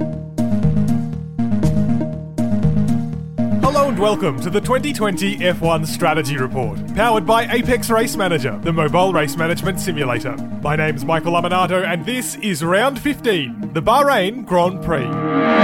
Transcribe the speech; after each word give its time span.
Hello 0.00 0.29
and 3.90 3.98
welcome 3.98 4.38
to 4.40 4.48
the 4.48 4.60
2020 4.60 5.38
F1 5.38 5.84
Strategy 5.84 6.36
Report, 6.36 6.78
powered 6.94 7.26
by 7.26 7.52
Apex 7.52 7.90
Race 7.90 8.14
Manager, 8.14 8.56
the 8.62 8.72
mobile 8.72 9.12
race 9.12 9.36
management 9.36 9.80
simulator. 9.80 10.36
My 10.62 10.76
name's 10.76 11.04
Michael 11.04 11.32
Lamonato, 11.32 11.84
and 11.84 12.06
this 12.06 12.36
is 12.36 12.62
round 12.62 13.00
15, 13.00 13.72
the 13.72 13.82
Bahrain 13.82 14.46
Grand 14.46 14.84
Prix. 14.84 15.08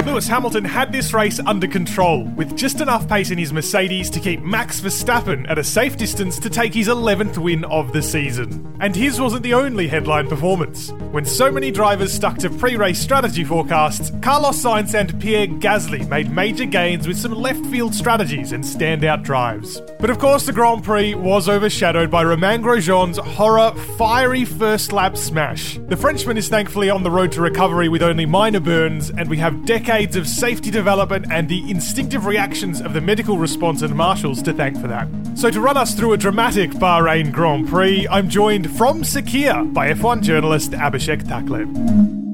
Lewis 0.05 0.27
Hamilton 0.27 0.65
had 0.65 0.91
this 0.91 1.13
race 1.13 1.39
under 1.39 1.67
control, 1.67 2.23
with 2.35 2.57
just 2.57 2.81
enough 2.81 3.07
pace 3.07 3.31
in 3.31 3.37
his 3.37 3.53
Mercedes 3.53 4.09
to 4.09 4.19
keep 4.19 4.41
Max 4.41 4.81
Verstappen 4.81 5.49
at 5.49 5.57
a 5.57 5.63
safe 5.63 5.95
distance 5.95 6.37
to 6.39 6.49
take 6.49 6.73
his 6.73 6.87
11th 6.87 7.37
win 7.37 7.63
of 7.65 7.93
the 7.93 8.01
season. 8.01 8.75
And 8.79 8.95
his 8.95 9.19
wasn't 9.19 9.43
the 9.43 9.53
only 9.53 9.87
headline 9.87 10.27
performance. 10.27 10.91
When 11.11 11.25
so 11.25 11.51
many 11.51 11.71
drivers 11.71 12.13
stuck 12.13 12.37
to 12.39 12.49
pre 12.49 12.75
race 12.75 12.99
strategy 12.99 13.43
forecasts, 13.43 14.11
Carlos 14.21 14.61
Sainz 14.61 14.93
and 14.93 15.19
Pierre 15.19 15.47
Gasly 15.47 16.07
made 16.07 16.31
major 16.31 16.65
gains 16.65 17.07
with 17.07 17.17
some 17.17 17.33
left 17.33 17.65
field 17.67 17.95
strategies 18.17 18.51
and 18.51 18.63
standout 18.63 19.21
drives. 19.21 19.79
But 19.99 20.09
of 20.09 20.17
course, 20.17 20.47
the 20.47 20.51
Grand 20.51 20.83
Prix 20.83 21.13
was 21.13 21.47
overshadowed 21.47 22.09
by 22.09 22.23
Romain 22.23 22.63
Grosjean's 22.63 23.19
horror, 23.19 23.71
fiery 23.95 24.43
first 24.43 24.91
lap 24.91 25.15
smash. 25.15 25.77
The 25.87 25.95
Frenchman 25.95 26.35
is 26.35 26.49
thankfully 26.49 26.89
on 26.89 27.03
the 27.03 27.11
road 27.11 27.31
to 27.33 27.41
recovery 27.41 27.89
with 27.89 28.01
only 28.01 28.25
minor 28.25 28.59
burns, 28.59 29.11
and 29.11 29.29
we 29.29 29.37
have 29.37 29.67
decades 29.67 30.15
of 30.15 30.27
safety 30.27 30.71
development 30.71 31.27
and 31.31 31.47
the 31.47 31.69
instinctive 31.69 32.25
reactions 32.25 32.81
of 32.81 32.93
the 32.93 33.01
medical 33.01 33.37
response 33.37 33.83
and 33.83 33.93
marshals 33.93 34.41
to 34.41 34.51
thank 34.51 34.81
for 34.81 34.87
that. 34.87 35.07
So, 35.35 35.51
to 35.51 35.61
run 35.61 35.77
us 35.77 35.93
through 35.93 36.13
a 36.13 36.17
dramatic 36.17 36.71
Bahrain 36.71 37.31
Grand 37.31 37.67
Prix, 37.67 38.07
I'm 38.09 38.29
joined 38.29 38.75
from 38.75 39.03
Sakhir 39.03 39.71
by 39.75 39.93
F1 39.93 40.23
journalist 40.23 40.71
Abhishek 40.71 41.27
Takle. 41.27 42.26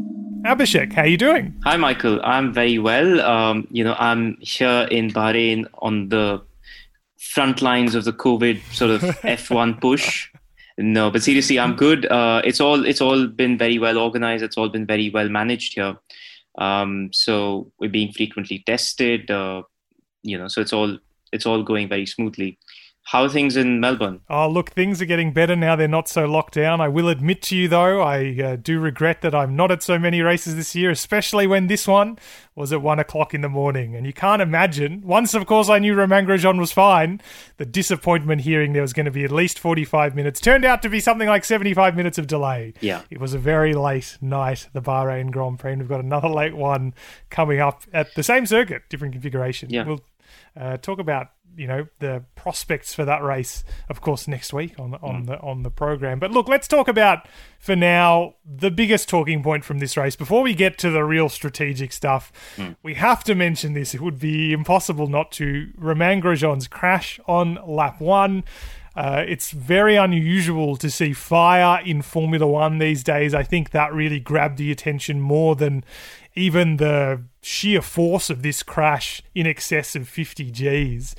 Abhishek, 0.43 0.91
how 0.91 1.03
are 1.03 1.07
you 1.07 1.17
doing? 1.17 1.55
Hi, 1.63 1.77
Michael. 1.77 2.19
I'm 2.21 2.51
very 2.51 2.77
well. 2.77 3.21
Um, 3.21 3.65
you 3.71 3.81
know, 3.81 3.95
I'm 3.97 4.37
here 4.41 4.87
in 4.91 5.09
Bahrain 5.09 5.65
on 5.79 6.09
the 6.09 6.41
front 7.17 7.61
lines 7.61 7.95
of 7.95 8.03
the 8.03 8.11
COVID 8.11 8.61
sort 8.73 8.91
of 8.91 9.01
F1 9.23 9.79
push. 9.79 10.29
No, 10.77 11.09
but 11.09 11.23
seriously, 11.23 11.59
I'm 11.59 11.75
good. 11.75 12.05
Uh, 12.07 12.41
it's 12.43 12.59
all 12.59 12.85
it's 12.85 12.99
all 12.99 13.27
been 13.27 13.57
very 13.57 13.79
well 13.79 13.97
organized. 13.97 14.43
It's 14.43 14.57
all 14.57 14.67
been 14.67 14.85
very 14.85 15.09
well 15.09 15.29
managed 15.29 15.75
here. 15.75 15.95
Um, 16.57 17.09
so 17.13 17.71
we're 17.79 17.89
being 17.89 18.11
frequently 18.11 18.63
tested. 18.65 19.31
Uh, 19.31 19.63
you 20.23 20.37
know, 20.37 20.49
so 20.49 20.59
it's 20.59 20.73
all 20.73 20.97
it's 21.31 21.45
all 21.45 21.63
going 21.63 21.87
very 21.87 22.05
smoothly. 22.05 22.59
How 23.05 23.23
are 23.23 23.29
things 23.29 23.57
in 23.57 23.81
Melbourne? 23.81 24.21
Oh, 24.29 24.47
look, 24.47 24.71
things 24.71 25.01
are 25.01 25.05
getting 25.05 25.33
better 25.33 25.57
now. 25.57 25.75
They're 25.75 25.89
not 25.89 26.07
so 26.07 26.25
locked 26.25 26.53
down. 26.53 26.79
I 26.79 26.87
will 26.87 27.09
admit 27.09 27.41
to 27.43 27.55
you, 27.55 27.67
though, 27.67 28.01
I 28.01 28.33
uh, 28.41 28.55
do 28.55 28.79
regret 28.79 29.21
that 29.21 29.35
I'm 29.35 29.57
not 29.57 29.71
at 29.71 29.83
so 29.83 29.99
many 29.99 30.21
races 30.21 30.55
this 30.55 30.73
year, 30.73 30.89
especially 30.89 31.45
when 31.45 31.67
this 31.67 31.85
one 31.85 32.17
was 32.55 32.71
at 32.71 32.81
one 32.81 32.99
o'clock 32.99 33.33
in 33.33 33.41
the 33.41 33.49
morning. 33.49 33.93
And 33.93 34.05
you 34.05 34.13
can't 34.13 34.41
imagine, 34.41 35.01
once, 35.03 35.33
of 35.33 35.45
course, 35.45 35.67
I 35.67 35.79
knew 35.79 35.93
Romain 35.93 36.25
Grosjean 36.25 36.57
was 36.57 36.71
fine, 36.71 37.19
the 37.57 37.65
disappointment 37.65 38.41
hearing 38.41 38.71
there 38.71 38.81
was 38.81 38.93
going 38.93 39.05
to 39.05 39.11
be 39.11 39.25
at 39.25 39.31
least 39.31 39.59
45 39.59 40.15
minutes 40.15 40.39
turned 40.39 40.63
out 40.63 40.81
to 40.83 40.89
be 40.89 41.01
something 41.01 41.27
like 41.27 41.43
75 41.43 41.97
minutes 41.97 42.17
of 42.17 42.25
delay. 42.25 42.73
Yeah. 42.79 43.01
It 43.09 43.19
was 43.19 43.33
a 43.33 43.39
very 43.39 43.73
late 43.73 44.17
night, 44.21 44.69
the 44.71 44.81
Bahrain 44.81 45.29
Grand 45.29 45.59
Prix. 45.59 45.73
And 45.73 45.81
we've 45.81 45.89
got 45.89 45.99
another 45.99 46.29
late 46.29 46.55
one 46.55 46.93
coming 47.29 47.59
up 47.59 47.83
at 47.91 48.15
the 48.15 48.23
same 48.23 48.45
circuit, 48.45 48.83
different 48.89 49.11
configuration. 49.11 49.69
Yeah. 49.69 49.83
We'll 49.83 50.01
uh, 50.55 50.77
talk 50.77 50.99
about 50.99 51.31
you 51.55 51.67
know 51.67 51.87
the 51.99 52.23
prospects 52.35 52.93
for 52.93 53.05
that 53.05 53.23
race, 53.23 53.63
of 53.89 54.01
course, 54.01 54.27
next 54.27 54.53
week 54.53 54.79
on 54.79 54.91
the, 54.91 54.97
on 54.97 55.23
mm. 55.23 55.27
the 55.27 55.39
on 55.39 55.63
the 55.63 55.71
program. 55.71 56.19
But 56.19 56.31
look, 56.31 56.47
let's 56.47 56.67
talk 56.67 56.87
about 56.87 57.27
for 57.59 57.75
now 57.75 58.35
the 58.45 58.71
biggest 58.71 59.09
talking 59.09 59.43
point 59.43 59.63
from 59.63 59.79
this 59.79 59.95
race 59.97 60.15
before 60.15 60.41
we 60.41 60.53
get 60.53 60.77
to 60.79 60.89
the 60.89 61.03
real 61.03 61.29
strategic 61.29 61.93
stuff. 61.93 62.31
Mm. 62.57 62.75
We 62.83 62.95
have 62.95 63.23
to 63.25 63.35
mention 63.35 63.73
this; 63.73 63.93
it 63.93 64.01
would 64.01 64.19
be 64.19 64.53
impossible 64.53 65.07
not 65.07 65.31
to. 65.33 65.71
Romain 65.77 66.21
Grosjean's 66.21 66.67
crash 66.67 67.19
on 67.27 67.59
lap 67.65 67.99
one. 67.99 68.43
Uh, 68.95 69.23
it's 69.27 69.49
very 69.51 69.95
unusual 69.95 70.75
to 70.77 70.89
see 70.89 71.13
fire 71.13 71.81
in 71.83 72.01
Formula 72.01 72.45
One 72.45 72.77
these 72.77 73.03
days. 73.03 73.33
I 73.33 73.41
think 73.41 73.71
that 73.71 73.91
really 73.91 74.19
grabbed 74.19 74.57
the 74.57 74.71
attention 74.71 75.19
more 75.19 75.55
than 75.55 75.83
even 76.35 76.77
the 76.77 77.23
sheer 77.41 77.81
force 77.81 78.29
of 78.29 78.41
this 78.41 78.63
crash 78.63 79.21
in 79.35 79.45
excess 79.45 79.95
of 79.95 80.07
50 80.07 80.51
Gs. 80.51 81.15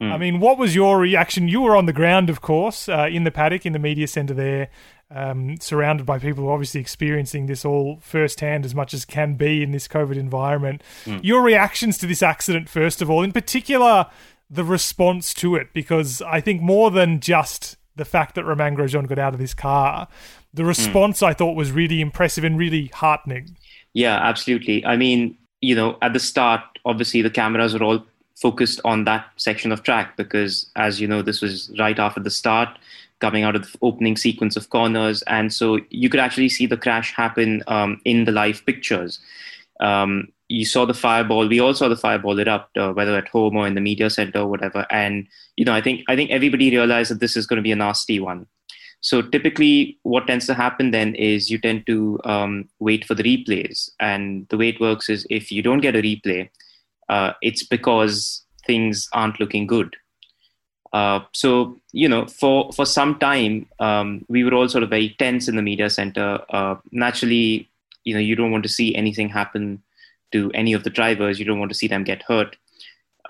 Mm. 0.00 0.12
I 0.12 0.18
mean, 0.18 0.40
what 0.40 0.58
was 0.58 0.74
your 0.74 0.98
reaction? 0.98 1.48
You 1.48 1.62
were 1.62 1.76
on 1.76 1.86
the 1.86 1.92
ground, 1.92 2.30
of 2.30 2.40
course, 2.40 2.88
uh, 2.88 3.08
in 3.10 3.24
the 3.24 3.30
paddock, 3.30 3.66
in 3.66 3.72
the 3.72 3.78
media 3.78 4.06
centre 4.06 4.34
there, 4.34 4.68
um, 5.10 5.56
surrounded 5.60 6.06
by 6.06 6.18
people 6.18 6.44
who 6.44 6.50
obviously 6.50 6.80
experiencing 6.80 7.46
this 7.46 7.64
all 7.64 7.98
firsthand 8.00 8.64
as 8.64 8.74
much 8.74 8.94
as 8.94 9.04
can 9.04 9.34
be 9.34 9.62
in 9.62 9.72
this 9.72 9.88
COVID 9.88 10.16
environment. 10.16 10.82
Mm. 11.04 11.24
Your 11.24 11.42
reactions 11.42 11.98
to 11.98 12.06
this 12.06 12.22
accident, 12.22 12.68
first 12.68 13.02
of 13.02 13.10
all, 13.10 13.22
in 13.22 13.32
particular, 13.32 14.06
the 14.48 14.64
response 14.64 15.34
to 15.34 15.56
it, 15.56 15.72
because 15.72 16.22
I 16.22 16.40
think 16.40 16.62
more 16.62 16.90
than 16.90 17.20
just 17.20 17.76
the 17.96 18.04
fact 18.04 18.36
that 18.36 18.44
Romain 18.44 18.76
Grosjean 18.76 19.08
got 19.08 19.18
out 19.18 19.34
of 19.34 19.40
this 19.40 19.54
car, 19.54 20.06
the 20.54 20.62
hmm. 20.62 20.68
response 20.68 21.20
mm. 21.20 21.26
I 21.26 21.34
thought 21.34 21.56
was 21.56 21.72
really 21.72 22.00
impressive 22.00 22.44
and 22.44 22.56
really 22.56 22.86
heartening. 22.94 23.56
Yeah, 23.98 24.18
absolutely. 24.22 24.86
I 24.86 24.96
mean, 24.96 25.36
you 25.60 25.74
know, 25.74 25.98
at 26.02 26.12
the 26.12 26.20
start, 26.20 26.60
obviously 26.84 27.20
the 27.20 27.30
cameras 27.30 27.74
were 27.74 27.82
all 27.82 28.06
focused 28.36 28.80
on 28.84 29.06
that 29.06 29.26
section 29.38 29.72
of 29.72 29.82
track 29.82 30.16
because, 30.16 30.70
as 30.76 31.00
you 31.00 31.08
know, 31.08 31.20
this 31.20 31.42
was 31.42 31.72
right 31.80 31.98
after 31.98 32.20
the 32.20 32.30
start, 32.30 32.68
coming 33.18 33.42
out 33.42 33.56
of 33.56 33.62
the 33.62 33.76
opening 33.82 34.16
sequence 34.16 34.54
of 34.54 34.70
corners, 34.70 35.22
and 35.22 35.52
so 35.52 35.80
you 35.90 36.08
could 36.08 36.20
actually 36.20 36.48
see 36.48 36.64
the 36.64 36.76
crash 36.76 37.12
happen 37.12 37.64
um, 37.66 38.00
in 38.04 38.24
the 38.24 38.30
live 38.30 38.64
pictures. 38.66 39.18
Um, 39.80 40.28
you 40.48 40.64
saw 40.64 40.86
the 40.86 40.94
fireball. 40.94 41.48
We 41.48 41.58
all 41.58 41.74
saw 41.74 41.88
the 41.88 41.96
fireball 41.96 42.38
erupt, 42.38 42.78
uh, 42.78 42.92
whether 42.92 43.16
at 43.16 43.26
home 43.26 43.56
or 43.56 43.66
in 43.66 43.74
the 43.74 43.80
media 43.80 44.10
center 44.10 44.38
or 44.38 44.46
whatever. 44.46 44.86
And 44.92 45.26
you 45.56 45.64
know, 45.64 45.74
I 45.74 45.80
think 45.80 46.04
I 46.08 46.14
think 46.14 46.30
everybody 46.30 46.70
realized 46.70 47.10
that 47.10 47.18
this 47.18 47.36
is 47.36 47.48
going 47.48 47.56
to 47.56 47.68
be 47.68 47.72
a 47.72 47.82
nasty 47.84 48.20
one. 48.20 48.46
So 49.00 49.22
typically, 49.22 49.98
what 50.02 50.26
tends 50.26 50.46
to 50.46 50.54
happen 50.54 50.90
then 50.90 51.14
is 51.14 51.50
you 51.50 51.58
tend 51.58 51.86
to 51.86 52.18
um, 52.24 52.68
wait 52.80 53.04
for 53.04 53.14
the 53.14 53.22
replays, 53.22 53.90
and 54.00 54.46
the 54.48 54.56
way 54.56 54.68
it 54.68 54.80
works 54.80 55.08
is 55.08 55.26
if 55.30 55.52
you 55.52 55.62
don't 55.62 55.80
get 55.80 55.94
a 55.94 56.02
replay, 56.02 56.50
uh, 57.08 57.32
it's 57.40 57.64
because 57.64 58.44
things 58.66 59.08
aren't 59.12 59.38
looking 59.38 59.66
good. 59.66 59.96
Uh, 60.92 61.20
so 61.32 61.78
you 61.92 62.08
know, 62.08 62.26
for 62.26 62.72
for 62.72 62.84
some 62.84 63.18
time, 63.18 63.66
um, 63.78 64.24
we 64.28 64.42
were 64.42 64.54
all 64.54 64.68
sort 64.68 64.82
of 64.82 64.90
very 64.90 65.14
tense 65.18 65.46
in 65.46 65.56
the 65.56 65.62
media 65.62 65.90
center. 65.90 66.40
Uh, 66.50 66.76
naturally, 66.90 67.68
you 68.04 68.14
know, 68.14 68.20
you 68.20 68.34
don't 68.34 68.50
want 68.50 68.64
to 68.64 68.68
see 68.68 68.94
anything 68.94 69.28
happen 69.28 69.82
to 70.32 70.50
any 70.54 70.72
of 70.72 70.82
the 70.82 70.90
drivers. 70.90 71.38
You 71.38 71.44
don't 71.44 71.60
want 71.60 71.70
to 71.70 71.78
see 71.78 71.88
them 71.88 72.04
get 72.04 72.22
hurt 72.22 72.56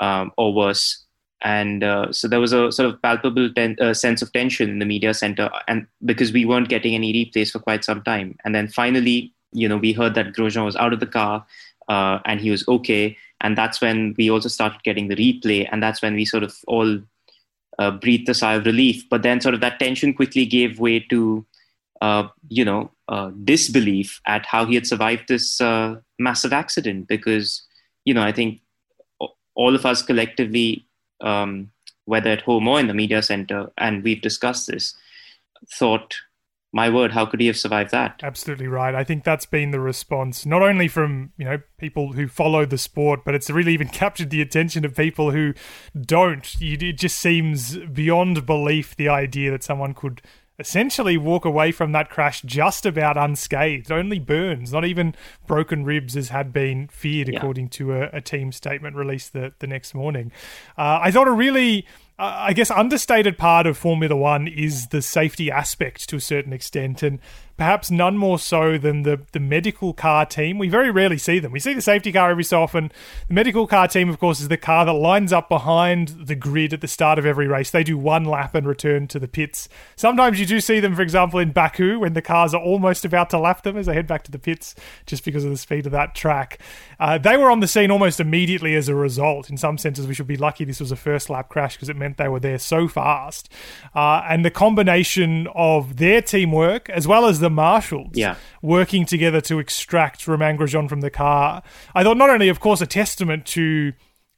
um, 0.00 0.32
or 0.36 0.54
worse 0.54 1.04
and 1.42 1.84
uh, 1.84 2.12
so 2.12 2.26
there 2.26 2.40
was 2.40 2.52
a 2.52 2.72
sort 2.72 2.88
of 2.88 3.00
palpable 3.00 3.52
ten- 3.52 3.76
uh, 3.80 3.94
sense 3.94 4.22
of 4.22 4.32
tension 4.32 4.68
in 4.70 4.78
the 4.78 4.84
media 4.84 5.14
center 5.14 5.50
and 5.68 5.86
because 6.04 6.32
we 6.32 6.44
weren't 6.44 6.68
getting 6.68 6.94
any 6.94 7.12
replays 7.12 7.50
for 7.50 7.60
quite 7.60 7.84
some 7.84 8.02
time. 8.02 8.36
And 8.44 8.54
then 8.54 8.68
finally 8.68 9.32
you 9.52 9.68
know 9.68 9.76
we 9.76 9.92
heard 9.92 10.14
that 10.14 10.34
grosjean 10.34 10.64
was 10.64 10.76
out 10.76 10.92
of 10.92 11.00
the 11.00 11.06
car 11.06 11.46
uh, 11.88 12.18
and 12.24 12.40
he 12.40 12.50
was 12.50 12.66
okay. 12.68 13.16
And 13.40 13.56
that's 13.56 13.80
when 13.80 14.14
we 14.18 14.30
also 14.30 14.48
started 14.48 14.82
getting 14.82 15.08
the 15.08 15.16
replay 15.16 15.68
and 15.70 15.82
that's 15.82 16.02
when 16.02 16.14
we 16.14 16.24
sort 16.24 16.42
of 16.42 16.56
all 16.66 16.98
uh, 17.78 17.92
breathed 17.92 18.28
a 18.28 18.34
sigh 18.34 18.54
of 18.54 18.66
relief. 18.66 19.08
But 19.08 19.22
then 19.22 19.40
sort 19.40 19.54
of 19.54 19.60
that 19.60 19.78
tension 19.78 20.12
quickly 20.12 20.44
gave 20.44 20.80
way 20.80 20.98
to 21.10 21.46
uh, 22.00 22.28
you 22.48 22.64
know 22.64 22.90
uh, 23.08 23.30
disbelief 23.44 24.20
at 24.26 24.44
how 24.44 24.64
he 24.66 24.74
had 24.74 24.86
survived 24.86 25.28
this 25.28 25.60
massive 26.18 26.52
accident. 26.52 27.06
Because 27.06 27.62
you 28.04 28.14
know 28.14 28.22
i 28.22 28.32
think 28.32 28.60
all 29.54 29.74
of 29.74 29.84
us 29.84 30.02
collectively 30.02 30.87
um, 31.20 31.70
whether 32.04 32.30
at 32.30 32.42
home 32.42 32.68
or 32.68 32.80
in 32.80 32.86
the 32.86 32.94
media 32.94 33.22
center, 33.22 33.70
and 33.76 34.02
we've 34.02 34.22
discussed 34.22 34.66
this, 34.66 34.94
thought, 35.70 36.16
my 36.72 36.90
word, 36.90 37.12
how 37.12 37.24
could 37.24 37.40
he 37.40 37.46
have 37.46 37.56
survived 37.56 37.92
that? 37.92 38.20
Absolutely 38.22 38.66
right. 38.66 38.94
I 38.94 39.02
think 39.02 39.24
that's 39.24 39.46
been 39.46 39.70
the 39.70 39.80
response, 39.80 40.44
not 40.44 40.62
only 40.62 40.86
from 40.86 41.32
you 41.38 41.44
know 41.44 41.58
people 41.78 42.12
who 42.12 42.28
follow 42.28 42.66
the 42.66 42.76
sport, 42.76 43.24
but 43.24 43.34
it's 43.34 43.48
really 43.48 43.72
even 43.72 43.88
captured 43.88 44.30
the 44.30 44.42
attention 44.42 44.84
of 44.84 44.94
people 44.94 45.30
who 45.30 45.54
don't. 45.98 46.54
It 46.60 46.98
just 46.98 47.18
seems 47.18 47.78
beyond 47.78 48.44
belief 48.44 48.94
the 48.96 49.08
idea 49.08 49.50
that 49.50 49.64
someone 49.64 49.94
could 49.94 50.20
essentially 50.58 51.16
walk 51.16 51.44
away 51.44 51.70
from 51.72 51.92
that 51.92 52.10
crash 52.10 52.42
just 52.42 52.84
about 52.84 53.16
unscathed. 53.16 53.92
Only 53.92 54.18
burns, 54.18 54.72
not 54.72 54.84
even 54.84 55.14
broken 55.46 55.84
ribs, 55.84 56.16
as 56.16 56.30
had 56.30 56.52
been 56.52 56.88
feared, 56.88 57.28
yeah. 57.28 57.38
according 57.38 57.68
to 57.70 57.94
a, 57.94 58.10
a, 58.12 58.20
team 58.20 58.50
statement 58.50 58.96
released 58.96 59.32
the, 59.32 59.52
the 59.60 59.66
next 59.66 59.94
morning. 59.94 60.32
Uh, 60.76 60.98
I 61.02 61.10
thought 61.10 61.28
a 61.28 61.32
really 61.32 61.86
I 62.18 62.52
guess 62.52 62.70
understated 62.70 63.38
part 63.38 63.66
of 63.66 63.78
Formula 63.78 64.16
One 64.16 64.48
is 64.48 64.88
the 64.88 65.00
safety 65.00 65.52
aspect 65.52 66.08
to 66.08 66.16
a 66.16 66.20
certain 66.20 66.52
extent, 66.52 67.02
and 67.02 67.20
perhaps 67.58 67.90
none 67.90 68.16
more 68.16 68.38
so 68.38 68.78
than 68.78 69.02
the, 69.02 69.20
the 69.32 69.40
medical 69.40 69.92
car 69.92 70.24
team. 70.24 70.58
We 70.58 70.68
very 70.68 70.90
rarely 70.92 71.18
see 71.18 71.40
them. 71.40 71.50
We 71.50 71.58
see 71.58 71.74
the 71.74 71.82
safety 71.82 72.12
car 72.12 72.30
every 72.30 72.44
so 72.44 72.62
often. 72.62 72.92
The 73.26 73.34
medical 73.34 73.66
car 73.66 73.88
team, 73.88 74.08
of 74.08 74.20
course, 74.20 74.40
is 74.40 74.46
the 74.46 74.56
car 74.56 74.86
that 74.86 74.92
lines 74.92 75.32
up 75.32 75.48
behind 75.48 76.26
the 76.26 76.36
grid 76.36 76.72
at 76.72 76.80
the 76.80 76.88
start 76.88 77.18
of 77.18 77.26
every 77.26 77.48
race. 77.48 77.70
They 77.70 77.82
do 77.82 77.98
one 77.98 78.24
lap 78.24 78.54
and 78.54 78.66
return 78.66 79.08
to 79.08 79.18
the 79.18 79.26
pits. 79.26 79.68
Sometimes 79.96 80.38
you 80.38 80.46
do 80.46 80.60
see 80.60 80.78
them, 80.78 80.94
for 80.94 81.02
example, 81.02 81.40
in 81.40 81.50
Baku 81.50 81.98
when 81.98 82.12
the 82.12 82.22
cars 82.22 82.54
are 82.54 82.62
almost 82.62 83.04
about 83.04 83.28
to 83.30 83.38
lap 83.38 83.64
them 83.64 83.76
as 83.76 83.86
they 83.86 83.94
head 83.94 84.06
back 84.06 84.22
to 84.24 84.30
the 84.30 84.38
pits 84.38 84.76
just 85.04 85.24
because 85.24 85.44
of 85.44 85.50
the 85.50 85.56
speed 85.56 85.84
of 85.84 85.92
that 85.92 86.14
track. 86.14 86.60
Uh, 87.00 87.18
they 87.18 87.36
were 87.36 87.50
on 87.50 87.58
the 87.58 87.68
scene 87.68 87.90
almost 87.90 88.20
immediately 88.20 88.76
as 88.76 88.88
a 88.88 88.94
result. 88.94 89.50
In 89.50 89.56
some 89.56 89.78
senses, 89.78 90.06
we 90.06 90.14
should 90.14 90.28
be 90.28 90.36
lucky 90.36 90.64
this 90.64 90.78
was 90.78 90.92
a 90.92 90.96
first 90.96 91.28
lap 91.28 91.48
crash 91.48 91.74
because 91.74 91.88
it 91.88 91.96
meant 91.96 92.18
they 92.18 92.28
were 92.28 92.38
there 92.38 92.58
so 92.58 92.86
fast. 92.86 93.48
Uh, 93.96 94.24
and 94.28 94.44
the 94.44 94.50
combination 94.50 95.48
of 95.56 95.96
their 95.96 96.22
teamwork 96.22 96.88
as 96.90 97.08
well 97.08 97.26
as 97.26 97.40
the 97.40 97.47
the 97.48 97.54
marshals 97.54 98.10
yeah. 98.12 98.36
working 98.60 99.06
together 99.06 99.40
to 99.40 99.58
extract 99.58 100.26
Romain 100.28 100.58
Grosjean 100.58 100.88
from 100.88 101.00
the 101.00 101.10
car. 101.10 101.62
I 101.94 102.04
thought 102.04 102.18
not 102.18 102.28
only, 102.28 102.48
of 102.48 102.60
course, 102.60 102.80
a 102.82 102.86
testament 102.86 103.46
to, 103.46 103.94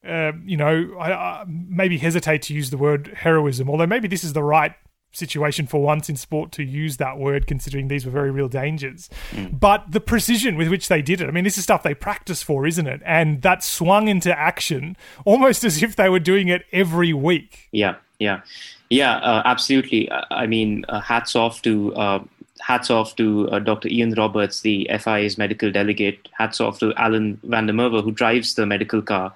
uh, 0.06 0.32
you 0.44 0.56
know, 0.56 0.94
I, 0.98 1.12
I 1.12 1.44
maybe 1.48 1.98
hesitate 1.98 2.42
to 2.42 2.54
use 2.54 2.70
the 2.70 2.78
word 2.78 3.12
heroism, 3.16 3.68
although 3.68 3.86
maybe 3.86 4.06
this 4.06 4.22
is 4.22 4.32
the 4.32 4.44
right 4.44 4.74
situation 5.12 5.66
for 5.66 5.82
once 5.82 6.08
in 6.08 6.14
sport 6.14 6.52
to 6.52 6.62
use 6.62 6.98
that 6.98 7.18
word, 7.18 7.48
considering 7.48 7.88
these 7.88 8.06
were 8.06 8.12
very 8.12 8.30
real 8.30 8.48
dangers. 8.48 9.10
Mm. 9.32 9.58
But 9.58 9.90
the 9.90 10.00
precision 10.00 10.56
with 10.56 10.68
which 10.68 10.86
they 10.86 11.02
did 11.02 11.20
it, 11.20 11.26
I 11.26 11.32
mean, 11.32 11.42
this 11.42 11.58
is 11.58 11.64
stuff 11.64 11.82
they 11.82 11.94
practice 11.94 12.44
for, 12.44 12.64
isn't 12.64 12.86
it? 12.86 13.02
And 13.04 13.42
that 13.42 13.64
swung 13.64 14.06
into 14.06 14.36
action 14.38 14.96
almost 15.24 15.64
as 15.70 15.82
if 15.82 15.96
they 15.96 16.08
were 16.08 16.20
doing 16.20 16.46
it 16.46 16.64
every 16.72 17.12
week. 17.12 17.68
Yeah, 17.72 17.96
yeah. 18.20 18.42
Yeah, 18.88 19.18
uh, 19.18 19.42
absolutely. 19.44 20.10
I 20.10 20.46
mean, 20.46 20.84
uh, 20.88 21.00
hats 21.00 21.36
off 21.36 21.62
to 21.62 21.94
uh, 21.94 22.24
hats 22.60 22.90
off 22.90 23.16
to 23.16 23.48
uh, 23.50 23.58
Dr. 23.58 23.88
Ian 23.88 24.12
Roberts, 24.12 24.60
the 24.60 24.88
FIA's 25.00 25.38
medical 25.38 25.70
delegate. 25.70 26.28
Hats 26.32 26.60
off 26.60 26.78
to 26.80 26.94
Alan 26.94 27.40
van 27.44 27.66
der 27.66 27.72
Merwe, 27.72 28.02
who 28.02 28.12
drives 28.12 28.54
the 28.54 28.66
medical 28.66 29.02
car. 29.02 29.34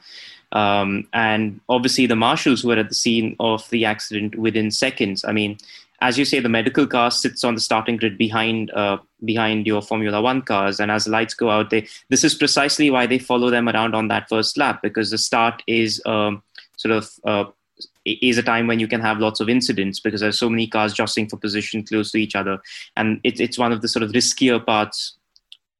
Um, 0.53 1.09
and 1.13 1.61
obviously 1.69 2.07
the 2.07 2.17
marshals 2.17 2.63
who 2.63 2.69
were 2.69 2.79
at 2.79 2.89
the 2.89 2.95
scene 2.95 3.35
of 3.41 3.69
the 3.71 3.85
accident 3.85 4.37
within 4.37 4.71
seconds. 4.71 5.25
I 5.25 5.33
mean, 5.33 5.59
as 6.01 6.19
you 6.19 6.25
say, 6.25 6.39
the 6.39 6.49
medical 6.49 6.87
car 6.87 7.11
sits 7.11 7.45
on 7.45 7.55
the 7.55 7.61
starting 7.61 7.97
grid 7.97 8.19
behind 8.19 8.71
uh, 8.73 8.99
behind 9.25 9.67
your 9.67 9.81
Formula 9.81 10.21
One 10.21 10.43
cars, 10.43 10.79
and 10.79 10.91
as 10.91 11.05
the 11.05 11.11
lights 11.11 11.35
go 11.35 11.51
out, 11.51 11.71
they 11.71 11.87
this 12.11 12.25
is 12.25 12.35
precisely 12.35 12.91
why 12.91 13.07
they 13.07 13.19
follow 13.19 13.51
them 13.51 13.69
around 13.69 13.95
on 13.95 14.09
that 14.09 14.29
first 14.29 14.59
lap 14.59 14.83
because 14.83 15.11
the 15.11 15.19
start 15.19 15.63
is 15.67 16.03
um, 16.05 16.43
sort 16.77 16.93
of 16.93 17.11
uh, 17.25 17.45
is 18.05 18.39
a 18.39 18.43
time 18.43 18.67
when 18.67 18.81
you 18.81 18.89
can 18.89 19.01
have 19.01 19.19
lots 19.19 19.41
of 19.41 19.49
incidents 19.49 20.01
because 20.01 20.21
there's 20.21 20.39
so 20.39 20.51
many 20.51 20.67
cars 20.67 20.93
jostling 20.93 21.29
for 21.29 21.37
position 21.37 21.83
close 21.85 22.11
to 22.13 22.19
each 22.19 22.37
other, 22.37 22.59
and 22.97 23.21
it, 23.25 23.41
it's 23.41 23.59
one 23.59 23.73
of 23.73 23.81
the 23.81 23.89
sort 23.89 24.03
of 24.03 24.13
riskier 24.13 24.65
parts 24.65 25.17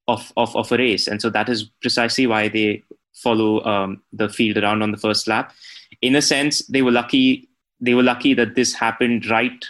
of, 0.09 0.33
of, 0.37 0.55
of 0.57 0.73
a 0.73 0.77
race, 0.77 1.07
and 1.07 1.21
so 1.21 1.31
that 1.31 1.49
is 1.49 1.65
precisely 1.81 2.27
why 2.27 2.49
they 2.49 2.83
follow 3.15 3.63
um, 3.65 4.03
the 4.13 4.29
field 4.29 4.57
around 4.57 4.83
on 4.83 4.91
the 4.91 4.99
first 4.99 5.29
lap. 5.29 5.53
In 6.03 6.17
a 6.17 6.23
sense, 6.23 6.67
they 6.67 6.83
were 6.83 6.91
lucky. 6.91 7.49
They 7.81 7.95
were 7.95 8.03
lucky 8.03 8.35
that 8.35 8.55
this 8.55 8.75
happened 8.75 9.27
right 9.27 9.65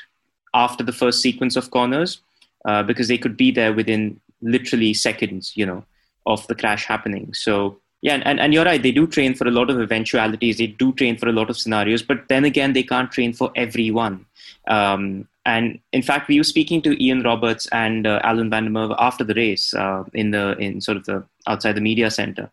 after 0.53 0.85
the 0.85 0.93
first 0.93 1.21
sequence 1.21 1.57
of 1.57 1.71
corners, 1.71 2.21
uh, 2.65 2.83
because 2.83 3.09
they 3.09 3.19
could 3.19 3.37
be 3.37 3.51
there 3.51 3.73
within 3.73 4.21
literally 4.41 4.95
seconds, 4.95 5.53
you 5.57 5.67
know, 5.67 5.85
of 6.27 6.47
the 6.47 6.55
crash 6.55 6.87
happening. 6.87 7.35
So 7.35 7.81
yeah, 8.05 8.21
and, 8.27 8.39
and 8.39 8.53
you're 8.53 8.67
right. 8.67 8.83
They 8.83 8.93
do 8.93 9.07
train 9.07 9.33
for 9.33 9.49
a 9.49 9.51
lot 9.51 9.71
of 9.71 9.81
eventualities. 9.81 10.59
They 10.59 10.67
do 10.67 10.93
train 10.93 11.17
for 11.17 11.27
a 11.27 11.33
lot 11.33 11.49
of 11.49 11.57
scenarios, 11.57 12.03
but 12.03 12.29
then 12.29 12.45
again, 12.45 12.75
they 12.75 12.83
can't 12.83 13.11
train 13.11 13.33
for 13.33 13.51
everyone. 13.57 14.27
Um, 14.69 15.27
and 15.47 15.79
in 15.91 16.03
fact, 16.03 16.29
we 16.29 16.39
were 16.39 16.45
speaking 16.45 16.83
to 16.83 17.03
Ian 17.03 17.23
Roberts 17.23 17.67
and 17.73 18.07
uh, 18.07 18.21
Alan 18.23 18.51
van 18.51 18.65
der 18.65 18.71
Merwe 18.71 18.95
after 18.99 19.25
the 19.25 19.33
race 19.33 19.73
uh, 19.73 20.05
in 20.13 20.33
the 20.33 20.55
in 20.59 20.83
sort 20.83 20.99
of 20.99 21.07
the 21.07 21.25
outside 21.47 21.77
the 21.77 21.81
media 21.81 22.11
center, 22.11 22.51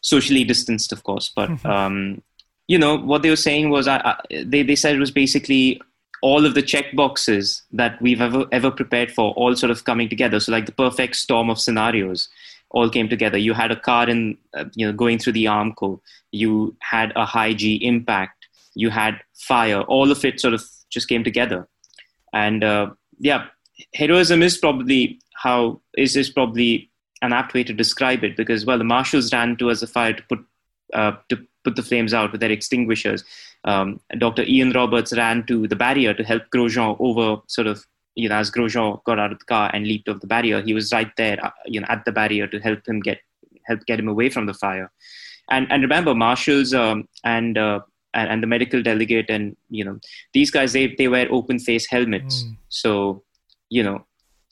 socially 0.00 0.42
distanced, 0.42 0.90
of 0.90 1.02
course. 1.04 1.30
But 1.36 1.50
mm-hmm. 1.50 1.66
um, 1.66 2.22
you 2.66 2.78
know 2.78 2.96
what 2.96 3.20
they 3.20 3.28
were 3.28 3.36
saying 3.36 3.68
was, 3.68 3.86
uh, 3.86 4.16
they 4.30 4.62
they 4.62 4.76
said 4.76 4.96
it 4.96 5.00
was 5.00 5.10
basically 5.10 5.82
all 6.22 6.46
of 6.46 6.54
the 6.54 6.62
check 6.62 6.96
boxes 6.96 7.60
that 7.72 8.00
we've 8.00 8.22
ever 8.22 8.46
ever 8.52 8.70
prepared 8.70 9.12
for, 9.12 9.34
all 9.34 9.54
sort 9.54 9.70
of 9.70 9.84
coming 9.84 10.08
together. 10.08 10.40
So 10.40 10.50
like 10.50 10.64
the 10.64 10.72
perfect 10.72 11.16
storm 11.16 11.50
of 11.50 11.60
scenarios 11.60 12.30
all 12.72 12.90
came 12.90 13.08
together. 13.08 13.38
You 13.38 13.54
had 13.54 13.70
a 13.70 13.76
car 13.76 14.08
in, 14.08 14.36
uh, 14.54 14.64
you 14.74 14.86
know, 14.86 14.92
going 14.92 15.18
through 15.18 15.34
the 15.34 15.44
Armco. 15.44 16.00
You 16.32 16.76
had 16.80 17.12
a 17.14 17.24
high 17.24 17.52
G 17.52 17.74
impact. 17.76 18.46
You 18.74 18.90
had 18.90 19.20
fire. 19.34 19.82
All 19.82 20.10
of 20.10 20.24
it 20.24 20.40
sort 20.40 20.54
of 20.54 20.64
just 20.90 21.08
came 21.08 21.22
together. 21.22 21.68
And 22.32 22.64
uh, 22.64 22.90
yeah, 23.18 23.46
heroism 23.94 24.42
is 24.42 24.56
probably 24.56 25.20
how 25.34 25.80
is 25.96 26.16
is 26.16 26.30
probably 26.30 26.90
an 27.20 27.32
apt 27.32 27.54
way 27.54 27.64
to 27.64 27.72
describe 27.72 28.24
it 28.24 28.36
because 28.36 28.64
well, 28.64 28.78
the 28.78 28.84
marshals 28.84 29.32
ran 29.32 29.56
towards 29.56 29.80
the 29.80 29.86
fire 29.86 30.14
to 30.14 30.22
put 30.28 30.44
uh, 30.94 31.12
to 31.28 31.38
put 31.64 31.76
the 31.76 31.82
flames 31.82 32.14
out 32.14 32.32
with 32.32 32.40
their 32.40 32.50
extinguishers. 32.50 33.24
Um, 33.64 34.00
Dr. 34.18 34.42
Ian 34.42 34.72
Roberts 34.72 35.16
ran 35.16 35.46
to 35.46 35.68
the 35.68 35.76
barrier 35.76 36.14
to 36.14 36.24
help 36.24 36.42
Grosjean 36.52 36.96
over 36.98 37.40
sort 37.46 37.68
of 37.68 37.84
you 38.14 38.28
know, 38.28 38.36
as 38.36 38.50
Grosjean 38.50 39.02
got 39.04 39.18
out 39.18 39.32
of 39.32 39.38
the 39.38 39.44
car 39.44 39.70
and 39.72 39.86
leaped 39.86 40.08
over 40.08 40.18
the 40.18 40.26
barrier, 40.26 40.60
he 40.60 40.74
was 40.74 40.92
right 40.92 41.10
there, 41.16 41.44
uh, 41.44 41.50
you 41.66 41.80
know, 41.80 41.86
at 41.88 42.04
the 42.04 42.12
barrier 42.12 42.46
to 42.46 42.58
help 42.60 42.86
him 42.86 43.00
get 43.00 43.20
help 43.64 43.84
get 43.86 43.98
him 43.98 44.08
away 44.08 44.28
from 44.28 44.46
the 44.46 44.54
fire. 44.54 44.90
And 45.50 45.66
and 45.70 45.82
remember, 45.82 46.14
marshals 46.14 46.74
um, 46.74 47.08
and, 47.24 47.56
uh, 47.58 47.80
and, 48.14 48.28
and 48.28 48.42
the 48.42 48.46
medical 48.46 48.82
delegate 48.82 49.30
and 49.30 49.56
you 49.70 49.84
know 49.84 49.98
these 50.34 50.50
guys 50.50 50.72
they 50.72 50.94
they 50.98 51.08
wear 51.08 51.26
open 51.30 51.58
face 51.58 51.86
helmets, 51.86 52.44
mm. 52.44 52.56
so 52.68 53.22
you 53.70 53.82
know 53.82 54.04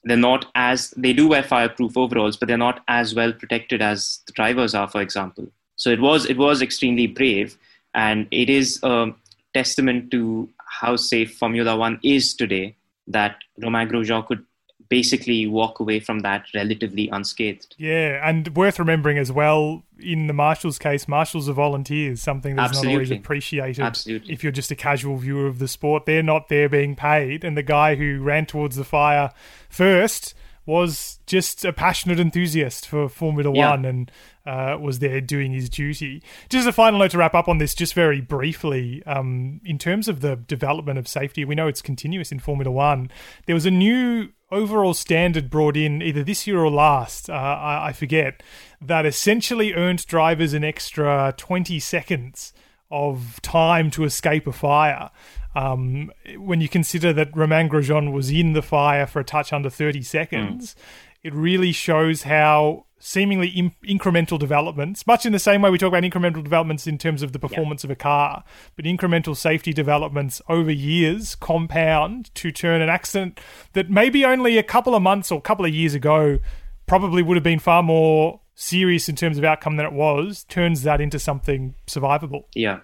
they're 0.05 0.17
not 0.17 0.47
as 0.55 0.91
they 0.97 1.13
do 1.13 1.29
wear 1.29 1.43
fireproof 1.43 1.97
overalls, 1.97 2.37
but 2.37 2.49
they're 2.49 2.57
not 2.57 2.83
as 2.89 3.15
well 3.15 3.33
protected 3.33 3.83
as 3.83 4.21
the 4.27 4.33
drivers 4.33 4.75
are, 4.75 4.89
for 4.89 5.03
example. 5.03 5.47
So 5.77 5.91
it 5.91 6.01
was 6.01 6.27
it 6.27 6.39
was 6.39 6.63
extremely 6.63 7.07
brave, 7.07 7.59
and 7.95 8.27
it 8.31 8.49
is 8.49 8.81
a 8.83 9.13
testament 9.53 10.11
to 10.13 10.49
how 10.81 10.97
safe 10.97 11.37
Formula 11.37 11.77
One 11.77 12.01
is 12.03 12.35
today 12.35 12.77
that 13.11 13.37
Romain 13.59 13.89
Grosjean 13.89 14.27
could 14.27 14.45
basically 14.89 15.47
walk 15.47 15.79
away 15.81 16.01
from 16.01 16.19
that 16.21 16.47
relatively 16.55 17.09
unscathed. 17.09 17.77
Yeah, 17.79 18.29
and 18.29 18.55
worth 18.57 18.79
remembering 18.79 19.19
as 19.19 19.31
well 19.31 19.85
in 19.99 20.27
the 20.27 20.33
marshals 20.33 20.79
case, 20.79 21.07
marshals 21.07 21.49
are 21.49 21.53
volunteers, 21.53 22.21
something 22.21 22.57
that's 22.57 22.71
Absolutely. 22.71 22.93
not 22.93 22.97
always 22.97 23.11
appreciated 23.13 23.83
Absolutely. 23.83 24.35
if 24.35 24.43
you're 24.43 24.53
just 24.53 24.71
a 24.71 24.77
casual 24.77 25.17
viewer 25.17 25.47
of 25.47 25.61
the 25.61 25.69
sport. 25.69 26.07
They're 26.07 26.23
not 26.23 26.49
there 26.49 26.69
being 26.69 26.97
paid, 26.97 27.45
and 27.45 27.57
the 27.57 27.63
guy 27.63 27.95
who 27.95 28.21
ran 28.21 28.47
towards 28.47 28.77
the 28.77 28.85
fire 28.85 29.31
first 29.69 30.35
was 30.67 31.19
just 31.27 31.65
a 31.65 31.73
passionate 31.73 32.21
enthusiast 32.21 32.87
for 32.87 33.09
Formula 33.09 33.53
yeah. 33.55 33.71
One 33.71 33.85
and 33.85 34.11
uh, 34.47 34.77
was 34.81 34.99
there 34.99 35.21
doing 35.21 35.53
his 35.53 35.69
duty. 35.69 36.23
Just 36.49 36.69
a 36.69 36.73
final 36.73 36.99
note 36.99 37.13
to 37.13 37.19
wrap 37.19 37.35
up 37.35 37.49
on 37.49 37.59
this, 37.59 37.75
just 37.75 37.95
very 37.95 38.21
briefly. 38.21 39.03
Um, 39.07 39.61
in 39.65 39.79
terms 39.79 40.09
of 40.09 40.21
the 40.21 40.37
development 40.37 40.99
of 40.99 41.09
safety, 41.09 41.45
we 41.45 41.55
know 41.55 41.69
it's 41.69 41.83
continuous 41.83 42.33
in 42.33 42.39
Formula 42.39 42.71
One. 42.71 43.11
There 43.47 43.55
was 43.55 43.67
a 43.67 43.71
new 43.71 44.29
overall 44.51 44.95
standard 44.95 45.51
brought 45.51 45.77
in 45.77 46.03
either 46.03 46.25
this 46.25 46.47
year 46.47 46.59
or 46.59 46.71
last, 46.71 47.31
uh, 47.31 47.35
I, 47.35 47.89
I 47.89 47.93
forget, 47.93 48.43
that 48.81 49.07
essentially 49.07 49.75
earned 49.75 50.07
drivers 50.07 50.53
an 50.53 50.65
extra 50.65 51.35
20 51.37 51.79
seconds 51.79 52.53
of 52.91 53.41
time 53.43 53.91
to 53.93 54.05
escape 54.05 54.47
a 54.47 54.53
fire. 54.53 55.11
Um, 55.55 56.13
when 56.37 56.61
you 56.61 56.69
consider 56.69 57.13
that 57.13 57.37
Romain 57.37 57.69
Grosjean 57.69 58.13
was 58.13 58.31
in 58.31 58.53
the 58.53 58.63
fire 58.63 59.07
for 59.07 59.21
a 59.21 59.25
touch 59.25 59.53
under 59.53 59.71
30 59.71 60.03
seconds, 60.03 60.75
mm. 60.75 60.77
it 61.25 61.35
really 61.35 61.73
shows 61.73 62.23
how 62.23 62.87
seemingly 63.01 63.49
in- 63.49 63.73
incremental 63.85 64.39
developments, 64.39 65.07
much 65.07 65.27
in 65.27 65.33
the 65.33 65.39
same 65.39 65.63
way 65.63 65.71
we 65.71 65.79
talk 65.79 65.89
about 65.89 66.03
incremental 66.03 66.45
developments 66.45 66.87
in 66.87 66.99
terms 66.99 67.23
of 67.23 67.33
the 67.33 67.39
performance 67.39 67.83
yeah. 67.83 67.89
of 67.89 67.91
a 67.91 67.97
car, 67.97 68.45
but 68.77 68.85
incremental 68.85 69.35
safety 69.35 69.73
developments 69.73 70.41
over 70.49 70.71
years 70.71 71.35
compound 71.35 72.33
to 72.35 72.53
turn 72.53 72.81
an 72.83 72.91
accident 72.91 73.41
that 73.73 73.91
maybe 73.91 74.25
only 74.25 74.59
a 74.59 74.63
couple 74.63 74.95
of 74.95 75.03
months 75.03 75.33
or 75.33 75.39
a 75.39 75.43
couple 75.43 75.65
of 75.65 75.75
years 75.75 75.95
ago 75.95 76.39
probably 76.87 77.23
would 77.23 77.37
have 77.37 77.45
been 77.45 77.59
far 77.59 77.83
more 77.83 78.41
serious 78.55 79.09
in 79.09 79.17
terms 79.17 79.39
of 79.39 79.45
outcome 79.45 79.77
than 79.77 79.87
it 79.87 79.93
was, 79.93 80.45
turns 80.45 80.83
that 80.83 81.01
into 81.01 81.19
something 81.19 81.75
survivable. 81.87 82.45
Yeah. 82.55 82.81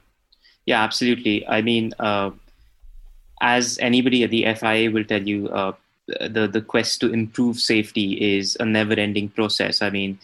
Yeah, 0.64 0.82
absolutely. 0.82 1.46
I 1.46 1.61
mean, 1.61 1.92
uh, 1.99 2.30
as 3.40 3.78
anybody 3.78 4.25
at 4.25 4.31
the 4.31 4.47
FIA 4.55 4.90
will 4.90 5.05
tell 5.05 5.23
you, 5.23 5.49
uh, 5.49 5.73
the 6.07 6.47
the 6.47 6.61
quest 6.61 7.00
to 7.00 7.12
improve 7.12 7.59
safety 7.59 8.37
is 8.37 8.57
a 8.61 8.64
never-ending 8.64 9.28
process. 9.31 9.83
I 9.83 9.90
mean, 9.90 10.19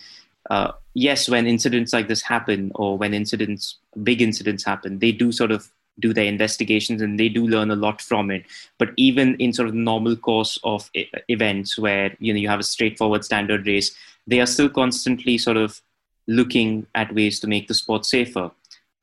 uh, 0.50 0.72
yes, 0.94 1.28
when 1.28 1.46
incidents 1.46 1.92
like 1.92 2.08
this 2.08 2.22
happen, 2.22 2.72
or 2.74 2.96
when 2.96 3.14
incidents, 3.14 3.76
big 4.02 4.22
incidents 4.22 4.64
happen, 4.64 4.98
they 4.98 5.12
do 5.12 5.32
sort 5.32 5.50
of 5.50 5.68
do 5.98 6.14
their 6.14 6.24
investigations 6.24 7.02
and 7.02 7.20
they 7.20 7.28
do 7.28 7.46
learn 7.46 7.70
a 7.70 7.76
lot 7.76 8.00
from 8.00 8.30
it. 8.30 8.44
But 8.78 8.90
even 8.96 9.34
in 9.36 9.52
sort 9.52 9.68
of 9.68 9.74
normal 9.74 10.16
course 10.16 10.58
of 10.64 10.90
events 11.28 11.78
where 11.78 12.16
you 12.18 12.32
know 12.32 12.38
you 12.38 12.48
have 12.48 12.60
a 12.60 12.64
straightforward 12.64 13.24
standard 13.24 13.66
race, 13.66 13.94
they 14.26 14.40
are 14.40 14.46
still 14.46 14.68
constantly 14.68 15.36
sort 15.36 15.56
of 15.56 15.80
looking 16.26 16.86
at 16.94 17.14
ways 17.14 17.40
to 17.40 17.46
make 17.46 17.68
the 17.68 17.74
sport 17.74 18.06
safer. 18.06 18.50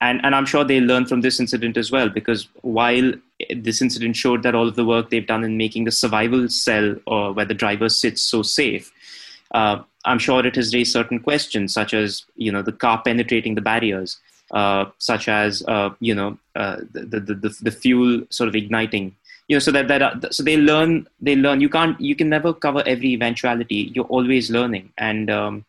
and 0.01 0.21
and 0.23 0.35
I'm 0.35 0.45
sure 0.45 0.63
they 0.63 0.79
learn 0.79 1.05
from 1.05 1.21
this 1.21 1.39
incident 1.43 1.77
as 1.77 1.91
well 1.91 2.09
because 2.09 2.47
while 2.61 3.11
this 3.55 3.81
incident 3.81 4.15
showed 4.15 4.43
that 4.43 4.55
all 4.55 4.67
of 4.67 4.75
the 4.75 4.85
work 4.85 5.09
they've 5.09 5.25
done 5.25 5.43
in 5.43 5.57
making 5.57 5.85
the 5.85 5.91
survival 5.91 6.49
cell 6.49 6.95
or 7.05 7.31
where 7.33 7.45
the 7.45 7.53
driver 7.53 7.89
sits 7.89 8.21
so 8.21 8.41
safe, 8.41 8.91
uh, 9.51 9.81
I'm 10.05 10.19
sure 10.19 10.45
it 10.45 10.55
has 10.55 10.73
raised 10.73 10.93
certain 10.93 11.19
questions 11.19 11.73
such 11.73 11.93
as 11.93 12.25
you 12.35 12.51
know 12.51 12.61
the 12.61 12.71
car 12.71 13.01
penetrating 13.03 13.55
the 13.55 13.61
barriers, 13.61 14.17
uh, 14.51 14.85
such 14.97 15.27
as 15.27 15.63
uh, 15.67 15.89
you 15.99 16.15
know 16.15 16.37
uh, 16.55 16.77
the, 16.91 17.19
the, 17.19 17.33
the 17.33 17.57
the 17.61 17.71
fuel 17.71 18.23
sort 18.29 18.47
of 18.47 18.55
igniting. 18.55 19.15
You 19.47 19.55
know, 19.55 19.59
so 19.59 19.71
that 19.71 19.87
that 19.87 20.01
uh, 20.01 20.29
so 20.29 20.43
they 20.43 20.57
learn 20.57 21.07
they 21.19 21.35
learn. 21.35 21.61
You 21.61 21.69
can't 21.69 21.99
you 21.99 22.15
can 22.15 22.29
never 22.29 22.53
cover 22.53 22.83
every 22.85 23.13
eventuality. 23.13 23.91
You're 23.95 24.05
always 24.05 24.51
learning, 24.51 24.91
and 24.97 25.29
um, 25.29 25.65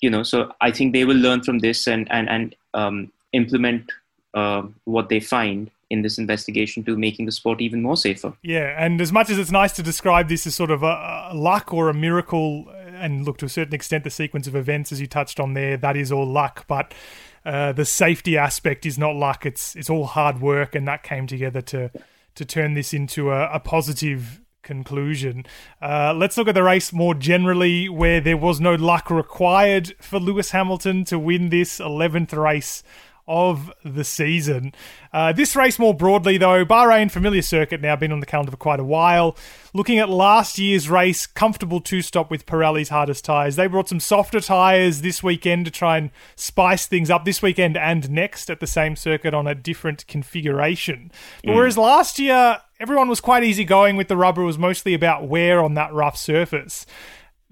you 0.00 0.10
know, 0.10 0.22
so 0.22 0.52
I 0.60 0.70
think 0.70 0.92
they 0.92 1.04
will 1.04 1.16
learn 1.16 1.42
from 1.42 1.58
this 1.58 1.86
and 1.86 2.10
and 2.10 2.28
and 2.28 2.54
um, 2.72 3.12
implement 3.32 3.90
uh, 4.34 4.62
what 4.84 5.08
they 5.08 5.20
find 5.20 5.70
in 5.90 6.02
this 6.02 6.18
investigation 6.18 6.84
to 6.84 6.96
making 6.96 7.26
the 7.26 7.32
sport 7.32 7.60
even 7.60 7.82
more 7.82 7.96
safer. 7.96 8.32
Yeah, 8.42 8.74
and 8.78 9.00
as 9.00 9.12
much 9.12 9.28
as 9.28 9.38
it's 9.38 9.50
nice 9.50 9.72
to 9.72 9.82
describe 9.82 10.28
this 10.28 10.46
as 10.46 10.54
sort 10.54 10.70
of 10.70 10.82
a, 10.82 11.28
a 11.30 11.34
luck 11.34 11.74
or 11.74 11.88
a 11.88 11.94
miracle, 11.94 12.72
and 12.94 13.24
look 13.24 13.38
to 13.38 13.46
a 13.46 13.48
certain 13.48 13.74
extent, 13.74 14.04
the 14.04 14.10
sequence 14.10 14.46
of 14.46 14.54
events 14.54 14.92
as 14.92 15.00
you 15.00 15.06
touched 15.06 15.40
on 15.40 15.54
there, 15.54 15.76
that 15.76 15.96
is 15.96 16.10
all 16.10 16.26
luck, 16.26 16.64
but. 16.66 16.94
Uh, 17.42 17.72
the 17.72 17.86
safety 17.86 18.36
aspect 18.36 18.84
is 18.84 18.98
not 18.98 19.16
luck; 19.16 19.46
it's 19.46 19.74
it's 19.74 19.88
all 19.88 20.04
hard 20.04 20.42
work, 20.42 20.74
and 20.74 20.86
that 20.86 21.02
came 21.02 21.26
together 21.26 21.62
to 21.62 21.90
to 22.34 22.44
turn 22.44 22.74
this 22.74 22.92
into 22.92 23.30
a, 23.30 23.50
a 23.50 23.58
positive 23.58 24.42
conclusion. 24.62 25.44
Uh, 25.80 26.14
let's 26.16 26.36
look 26.36 26.48
at 26.48 26.54
the 26.54 26.62
race 26.62 26.92
more 26.92 27.14
generally, 27.14 27.88
where 27.88 28.20
there 28.20 28.36
was 28.36 28.60
no 28.60 28.74
luck 28.74 29.10
required 29.10 29.94
for 30.00 30.18
Lewis 30.18 30.50
Hamilton 30.50 31.04
to 31.04 31.18
win 31.18 31.48
this 31.48 31.78
11th 31.78 32.36
race 32.36 32.82
of 33.30 33.72
the 33.84 34.02
season. 34.02 34.74
Uh, 35.12 35.32
this 35.32 35.54
race, 35.54 35.78
more 35.78 35.94
broadly, 35.94 36.36
though, 36.36 36.64
Bahrain, 36.64 37.10
familiar 37.10 37.42
circuit 37.42 37.80
now, 37.80 37.94
been 37.94 38.10
on 38.10 38.18
the 38.18 38.26
calendar 38.26 38.50
for 38.50 38.56
quite 38.56 38.80
a 38.80 38.84
while. 38.84 39.36
Looking 39.72 40.00
at 40.00 40.10
last 40.10 40.58
year's 40.58 40.90
race, 40.90 41.28
comfortable 41.28 41.80
two 41.80 42.02
stop 42.02 42.28
with 42.28 42.44
Pirelli's 42.44 42.88
hardest 42.88 43.24
tyres. 43.24 43.54
They 43.54 43.68
brought 43.68 43.88
some 43.88 44.00
softer 44.00 44.40
tyres 44.40 45.00
this 45.00 45.22
weekend 45.22 45.64
to 45.66 45.70
try 45.70 45.96
and 45.96 46.10
spice 46.34 46.86
things 46.86 47.08
up 47.08 47.24
this 47.24 47.40
weekend 47.40 47.76
and 47.76 48.10
next 48.10 48.50
at 48.50 48.58
the 48.58 48.66
same 48.66 48.96
circuit 48.96 49.32
on 49.32 49.46
a 49.46 49.54
different 49.54 50.06
configuration. 50.08 51.12
But 51.44 51.52
mm. 51.52 51.54
whereas 51.54 51.78
last 51.78 52.18
year, 52.18 52.58
everyone 52.80 53.08
was 53.08 53.20
quite 53.20 53.44
easygoing 53.44 53.96
with 53.96 54.08
the 54.08 54.16
rubber, 54.16 54.42
it 54.42 54.46
was 54.46 54.58
mostly 54.58 54.92
about 54.92 55.28
wear 55.28 55.62
on 55.62 55.74
that 55.74 55.92
rough 55.92 56.16
surface 56.16 56.84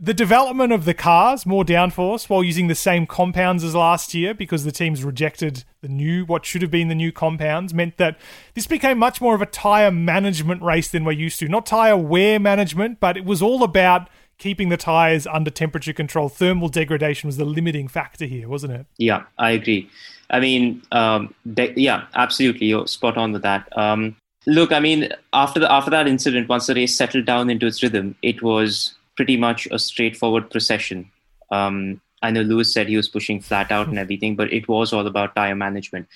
the 0.00 0.14
development 0.14 0.73
of 0.73 0.85
the 0.85 0.95
cars, 0.95 1.45
more 1.45 1.64
downforce, 1.64 2.28
while 2.28 2.45
using 2.45 2.69
the 2.69 2.75
same 2.75 3.07
compounds 3.07 3.64
as 3.64 3.75
last 3.75 4.14
year 4.14 4.33
because 4.33 4.64
the 4.64 4.71
teams 4.71 5.02
rejected 5.02 5.64
the 5.81 5.88
new, 5.88 6.25
what 6.25 6.47
should 6.47 6.62
have 6.62 6.71
been 6.71 6.88
the 6.88 6.95
new 6.95 7.11
compounds, 7.11 7.75
meant 7.75 7.97
that 7.97 8.17
this 8.55 8.67
became 8.67 8.99
much 8.99 9.21
more 9.21 9.35
of 9.35 9.43
a 9.43 9.47
tyre 9.47 9.90
management 9.90 10.62
race 10.62 10.88
than 10.88 11.05
we're 11.05 11.12
used 11.12 11.40
to. 11.40 11.49
Not 11.49 11.67
tyre 11.67 11.97
wear 11.97 12.38
management, 12.38 13.00
but 13.00 13.17
it 13.17 13.25
was 13.25 13.43
all 13.43 13.64
about 13.64 14.09
keeping 14.38 14.69
the 14.69 14.76
tyres 14.76 15.26
under 15.26 15.50
temperature 15.50 15.93
control. 15.93 16.28
Thermal 16.28 16.69
degradation 16.69 17.26
was 17.26 17.37
the 17.37 17.45
limiting 17.45 17.88
factor 17.88 18.25
here, 18.25 18.49
wasn't 18.49 18.75
it? 18.75 18.87
Yeah, 18.99 19.25
I 19.37 19.50
agree. 19.50 19.90
I 20.31 20.38
mean, 20.38 20.83
um, 20.93 21.35
de- 21.55 21.75
yeah, 21.76 22.05
absolutely. 22.14 22.69
You're 22.69 22.87
spot 22.87 23.17
on 23.17 23.33
with 23.33 23.43
that. 23.43 23.67
Um, 23.76 24.14
look, 24.47 24.71
I 24.71 24.78
mean, 24.78 25.09
after 25.33 25.59
the 25.59 25.71
after 25.73 25.90
that 25.90 26.07
incident, 26.07 26.49
once 26.49 26.67
the 26.67 26.75
race 26.75 26.95
settled 26.95 27.25
down 27.25 27.50
into 27.50 27.67
its 27.67 27.83
rhythm, 27.83 28.14
it 28.23 28.43
was 28.43 28.95
pretty 29.19 29.37
much 29.37 29.67
a 29.73 29.79
straightforward 29.79 30.49
procession. 30.55 31.11
Um, 31.51 32.01
I 32.23 32.31
know 32.31 32.43
Lewis 32.43 32.73
said 32.73 32.89
he 32.89 32.97
was 32.97 33.09
pushing 33.09 33.41
flat 33.41 33.73
out 33.77 33.89
and 33.89 33.99
everything, 33.99 34.37
but 34.41 34.53
it 34.53 34.69
was 34.69 34.93
all 34.93 35.07
about 35.13 35.35
tire 35.35 35.57
management, 35.57 36.07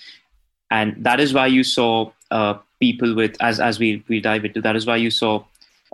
and 0.71 0.95
that 1.09 1.21
is 1.25 1.35
why 1.39 1.47
you 1.47 1.65
saw 1.65 2.11
uh, 2.31 2.55
people 2.81 3.15
with 3.21 3.37
as 3.49 3.61
as 3.61 3.79
we 3.85 3.91
we 4.09 4.21
dive 4.29 4.45
into 4.45 4.63
that 4.67 4.77
is 4.81 4.87
why 4.87 4.97
you 4.97 5.11
saw 5.11 5.33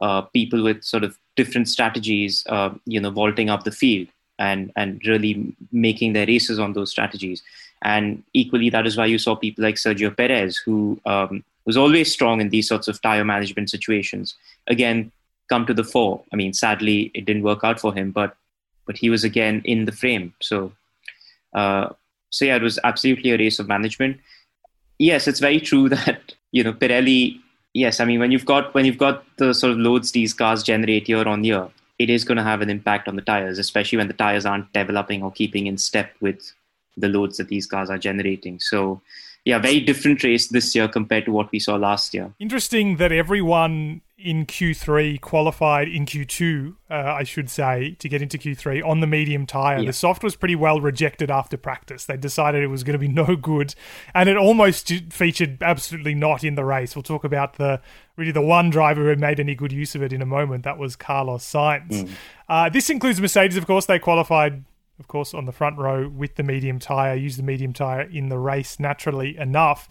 uh, 0.07 0.23
people 0.39 0.63
with 0.69 0.85
sort 0.85 1.05
of 1.09 1.19
different 1.37 1.69
strategies, 1.69 2.45
uh, 2.49 2.71
you 2.85 3.01
know, 3.01 3.11
vaulting 3.11 3.51
up 3.51 3.65
the 3.65 3.77
field 3.81 4.09
and 4.39 4.73
and 4.77 5.03
really 5.13 5.33
making 5.73 6.13
their 6.13 6.27
races 6.27 6.59
on 6.59 6.73
those 6.73 6.91
strategies. 6.91 7.43
And 7.83 8.25
equally, 8.35 8.71
that 8.71 8.87
is 8.87 8.97
why 8.97 9.07
you 9.07 9.19
saw 9.19 9.37
people 9.37 9.65
like 9.65 9.77
Sergio 9.77 10.17
Perez, 10.17 10.57
who 10.57 11.01
um, 11.07 11.45
was 11.65 11.77
always 11.77 12.13
strong 12.13 12.41
in 12.41 12.49
these 12.49 12.69
sorts 12.69 12.89
of 12.89 13.01
tire 13.03 13.25
management 13.25 13.71
situations. 13.71 14.35
Again, 14.67 15.13
come 15.49 15.67
to 15.67 15.75
the 15.75 15.85
fore. 15.85 16.23
I 16.33 16.37
mean, 16.37 16.53
sadly, 16.53 17.11
it 17.15 17.25
didn't 17.25 17.43
work 17.43 17.61
out 17.63 17.81
for 17.81 17.95
him, 17.95 18.11
but 18.11 18.37
but 18.87 18.97
he 18.97 19.11
was 19.11 19.23
again 19.23 19.61
in 19.65 19.85
the 19.85 19.93
frame. 19.93 20.33
So, 20.41 20.73
uh, 21.55 21.91
so 22.31 22.45
yeah, 22.47 22.57
it 22.57 22.63
was 22.63 22.79
absolutely 22.85 23.31
a 23.33 23.39
race 23.39 23.59
of 23.59 23.69
management. 23.69 24.19
Yes, 24.99 25.29
it's 25.29 25.41
very 25.41 25.61
true 25.61 25.89
that 25.97 26.35
you 26.53 26.65
know 26.65 26.73
Pirelli. 26.73 27.41
Yes, 27.75 28.01
I 28.01 28.05
mean 28.05 28.19
when 28.19 28.33
you've 28.33 28.47
got 28.47 28.75
when 28.75 28.85
you've 28.85 28.99
got 28.99 29.25
the 29.37 29.53
sort 29.53 29.73
of 29.73 29.79
loads 29.79 30.13
these 30.13 30.35
cars 30.35 30.63
generate 30.63 31.09
year 31.09 31.29
on 31.29 31.45
year, 31.45 31.69
it 31.99 32.11
is 32.11 32.25
going 32.25 32.39
to 32.39 32.45
have 32.45 32.61
an 32.61 32.71
impact 32.71 33.09
on 33.09 33.17
the 33.17 33.23
tires, 33.23 33.59
especially 33.59 33.99
when 33.99 34.09
the 34.09 34.15
tires 34.15 34.47
aren't 34.47 34.73
developing 34.73 35.23
or 35.23 35.33
keeping 35.33 35.67
in 35.67 35.77
step 35.79 36.13
with 36.21 36.53
the 36.97 37.09
loads 37.09 37.37
that 37.37 37.49
these 37.49 37.67
cars 37.67 37.91
are 37.91 37.99
generating. 37.99 38.59
So, 38.61 39.01
yeah, 39.45 39.59
very 39.59 39.81
different 39.81 40.23
race 40.23 40.49
this 40.49 40.75
year 40.75 40.89
compared 40.89 41.25
to 41.25 41.33
what 41.33 41.51
we 41.53 41.59
saw 41.59 41.77
last 41.77 42.13
year. 42.15 42.33
Interesting 42.39 42.97
that 42.97 43.13
everyone 43.13 44.03
in 44.19 44.47
Q3 44.47 45.21
qualified 45.21 45.89
in 45.89 46.05
Q2, 46.05 46.75
uh, 46.91 46.95
I 46.95 47.23
should 47.23 47.49
say, 47.49 47.95
to 48.01 48.09
get 48.09 48.21
into 48.21 48.37
Q3 48.37 48.85
on 48.85 48.99
the 48.99 49.07
medium 49.07 49.47
tyre. 49.47 49.79
Yeah. 49.79 49.87
The 49.87 49.93
soft 49.93 50.25
was 50.25 50.35
pretty 50.35 50.57
well 50.57 50.81
rejected 50.81 51.31
after 51.31 51.57
practice. 51.57 52.05
They 52.05 52.17
decided 52.17 52.65
it 52.65 52.67
was 52.67 52.83
going 52.83 52.95
to 52.95 52.99
be 52.99 53.09
no 53.09 53.37
good, 53.37 53.75
and 54.15 54.29
it 54.29 54.37
almost 54.37 54.93
featured 55.13 55.63
absolutely 55.63 56.15
not 56.15 56.43
in 56.43 56.57
the 56.57 56.65
race. 56.65 56.97
We'll 56.97 57.05
talk 57.05 57.23
about 57.23 57.55
the 57.55 57.81
really 58.17 58.33
the 58.33 58.43
one 58.43 58.71
driver 58.71 59.05
who 59.05 59.21
made 59.21 59.39
any 59.39 59.55
good 59.55 59.73
use 59.73 59.95
of 59.95 60.03
it 60.03 60.13
in 60.13 60.21
a 60.21 60.27
moment. 60.27 60.65
That 60.65 60.79
was 60.79 60.97
Carlos 60.97 61.45
Sainz. 61.45 61.89
Mm. 61.89 62.11
Uh, 62.49 62.69
this 62.69 62.91
includes 62.91 63.21
Mercedes, 63.21 63.57
of 63.57 63.67
course. 63.67 63.87
They 63.87 64.01
qualified 64.01 64.65
of 64.99 65.09
course, 65.09 65.35
on 65.35 65.45
the 65.45 65.53
front 65.53 65.79
row 65.79 66.09
with 66.09 66.37
the 66.37 66.43
medium 66.43 66.79
tyre, 66.79 67.15
used 67.15 67.39
the 67.39 67.43
medium 67.43 67.73
tyre 67.73 68.03
in 68.03 68.29
the 68.29 68.39
race 68.39 68.81
naturally 68.81 69.37
enough 69.37 69.89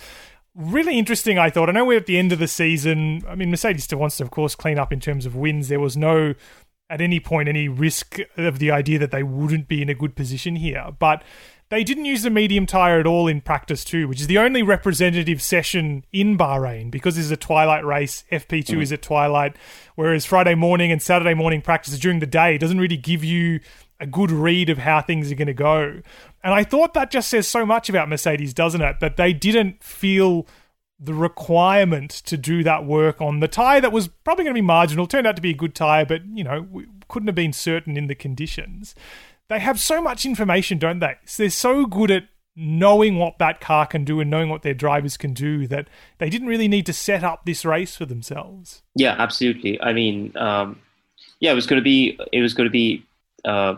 really 0.57 0.97
interesting, 0.97 1.37
I 1.37 1.49
thought. 1.49 1.69
I 1.69 1.71
know 1.71 1.85
we're 1.85 1.97
at 1.97 2.07
the 2.07 2.17
end 2.17 2.31
of 2.31 2.39
the 2.39 2.47
season. 2.47 3.23
I 3.27 3.35
mean, 3.35 3.51
Mercedes 3.51 3.83
still 3.83 3.99
wants 3.99 4.17
to, 4.17 4.23
of 4.23 4.31
course, 4.31 4.55
clean 4.55 4.79
up 4.79 4.91
in 4.91 4.99
terms 4.99 5.25
of 5.25 5.35
wins. 5.35 5.67
There 5.67 5.79
was 5.79 5.95
no, 5.95 6.33
at 6.89 6.99
any 6.99 7.19
point, 7.19 7.47
any 7.47 7.67
risk 7.67 8.17
of 8.35 8.59
the 8.59 8.71
idea 8.71 8.99
that 8.99 9.11
they 9.11 9.23
wouldn't 9.23 9.67
be 9.67 9.81
in 9.81 9.89
a 9.89 9.93
good 9.93 10.15
position 10.15 10.55
here. 10.55 10.87
But 10.97 11.23
they 11.69 11.83
didn't 11.83 12.05
use 12.05 12.23
the 12.23 12.29
medium 12.29 12.65
tyre 12.65 12.99
at 12.99 13.05
all 13.05 13.27
in 13.27 13.41
practice 13.41 13.83
too, 13.83 14.07
which 14.07 14.21
is 14.21 14.27
the 14.27 14.37
only 14.37 14.63
representative 14.63 15.41
session 15.41 16.05
in 16.11 16.37
Bahrain 16.37 16.89
because 16.89 17.17
this 17.17 17.25
is 17.25 17.31
a 17.31 17.37
twilight 17.37 17.85
race. 17.85 18.23
FP2 18.31 18.63
mm. 18.63 18.81
is 18.81 18.91
at 18.91 19.01
twilight, 19.01 19.57
whereas 19.95 20.25
Friday 20.25 20.55
morning 20.55 20.91
and 20.91 21.01
Saturday 21.01 21.33
morning 21.33 21.61
practice 21.61 21.97
during 21.99 22.19
the 22.19 22.25
day 22.25 22.57
doesn't 22.57 22.79
really 22.79 22.97
give 22.97 23.23
you 23.23 23.59
a 23.99 24.05
good 24.05 24.31
read 24.31 24.69
of 24.69 24.77
how 24.79 25.01
things 25.01 25.31
are 25.31 25.35
going 25.35 25.47
to 25.47 25.53
go. 25.53 26.01
And 26.43 26.53
I 26.53 26.63
thought 26.63 26.93
that 26.93 27.11
just 27.11 27.29
says 27.29 27.47
so 27.47 27.65
much 27.65 27.89
about 27.89 28.09
Mercedes, 28.09 28.53
doesn't 28.53 28.81
it? 28.81 28.99
That 28.99 29.17
they 29.17 29.33
didn't 29.33 29.83
feel 29.83 30.47
the 30.99 31.13
requirement 31.13 32.09
to 32.11 32.37
do 32.37 32.63
that 32.63 32.85
work 32.85 33.21
on 33.21 33.39
the 33.39 33.47
tyre 33.47 33.81
that 33.81 33.91
was 33.91 34.07
probably 34.07 34.43
going 34.43 34.55
to 34.55 34.61
be 34.61 34.65
marginal. 34.65 35.07
Turned 35.07 35.27
out 35.27 35.35
to 35.35 35.41
be 35.41 35.51
a 35.51 35.55
good 35.55 35.75
tyre, 35.75 36.05
but, 36.05 36.25
you 36.25 36.43
know, 36.43 36.67
we 36.71 36.85
couldn't 37.07 37.27
have 37.27 37.35
been 37.35 37.53
certain 37.53 37.97
in 37.97 38.07
the 38.07 38.15
conditions. 38.15 38.95
They 39.47 39.59
have 39.59 39.79
so 39.79 40.01
much 40.01 40.25
information, 40.25 40.77
don't 40.77 40.99
they? 40.99 41.15
So 41.25 41.43
they're 41.43 41.49
so 41.49 41.85
good 41.85 42.11
at 42.11 42.23
knowing 42.59 43.17
what 43.17 43.37
that 43.37 43.61
car 43.61 43.85
can 43.85 44.03
do 44.03 44.19
and 44.19 44.31
knowing 44.31 44.49
what 44.49 44.63
their 44.63 44.73
drivers 44.73 45.15
can 45.15 45.31
do 45.31 45.67
that 45.67 45.87
they 46.17 46.27
didn't 46.27 46.47
really 46.47 46.67
need 46.67 46.87
to 46.87 46.93
set 46.93 47.23
up 47.23 47.45
this 47.45 47.63
race 47.63 47.95
for 47.95 48.05
themselves. 48.05 48.81
Yeah, 48.95 49.15
absolutely. 49.19 49.79
I 49.79 49.93
mean, 49.93 50.35
um, 50.35 50.81
yeah, 51.39 51.51
it 51.51 51.55
was 51.55 51.67
going 51.67 51.79
to 51.79 51.83
be 51.83 52.19
it 52.33 52.41
was 52.41 52.55
going 52.55 52.65
to 52.65 52.71
be 52.71 53.05
uh, 53.45 53.75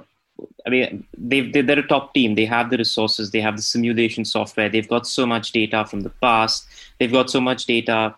I 0.65 0.69
mean, 0.69 1.05
they 1.17 1.49
they're 1.51 1.79
a 1.79 1.87
top 1.87 2.13
team. 2.13 2.35
They 2.35 2.45
have 2.45 2.69
the 2.69 2.77
resources. 2.77 3.31
They 3.31 3.41
have 3.41 3.55
the 3.55 3.61
simulation 3.61 4.25
software. 4.25 4.69
They've 4.69 4.87
got 4.87 5.07
so 5.07 5.25
much 5.25 5.51
data 5.51 5.85
from 5.85 6.01
the 6.01 6.09
past. 6.09 6.67
They've 6.99 7.11
got 7.11 7.29
so 7.29 7.41
much 7.41 7.65
data 7.65 8.15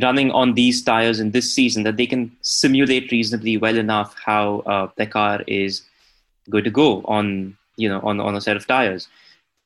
running 0.00 0.30
on 0.30 0.54
these 0.54 0.82
tires 0.82 1.20
in 1.20 1.32
this 1.32 1.52
season 1.52 1.82
that 1.82 1.96
they 1.96 2.06
can 2.06 2.30
simulate 2.42 3.10
reasonably 3.10 3.56
well 3.56 3.76
enough 3.76 4.14
how 4.24 4.60
uh, 4.60 4.88
their 4.96 5.06
car 5.06 5.42
is 5.46 5.82
going 6.48 6.64
to 6.64 6.70
go 6.70 7.02
on 7.04 7.56
you 7.76 7.88
know 7.88 8.00
on 8.00 8.20
on 8.20 8.36
a 8.36 8.40
set 8.40 8.56
of 8.56 8.66
tires. 8.66 9.08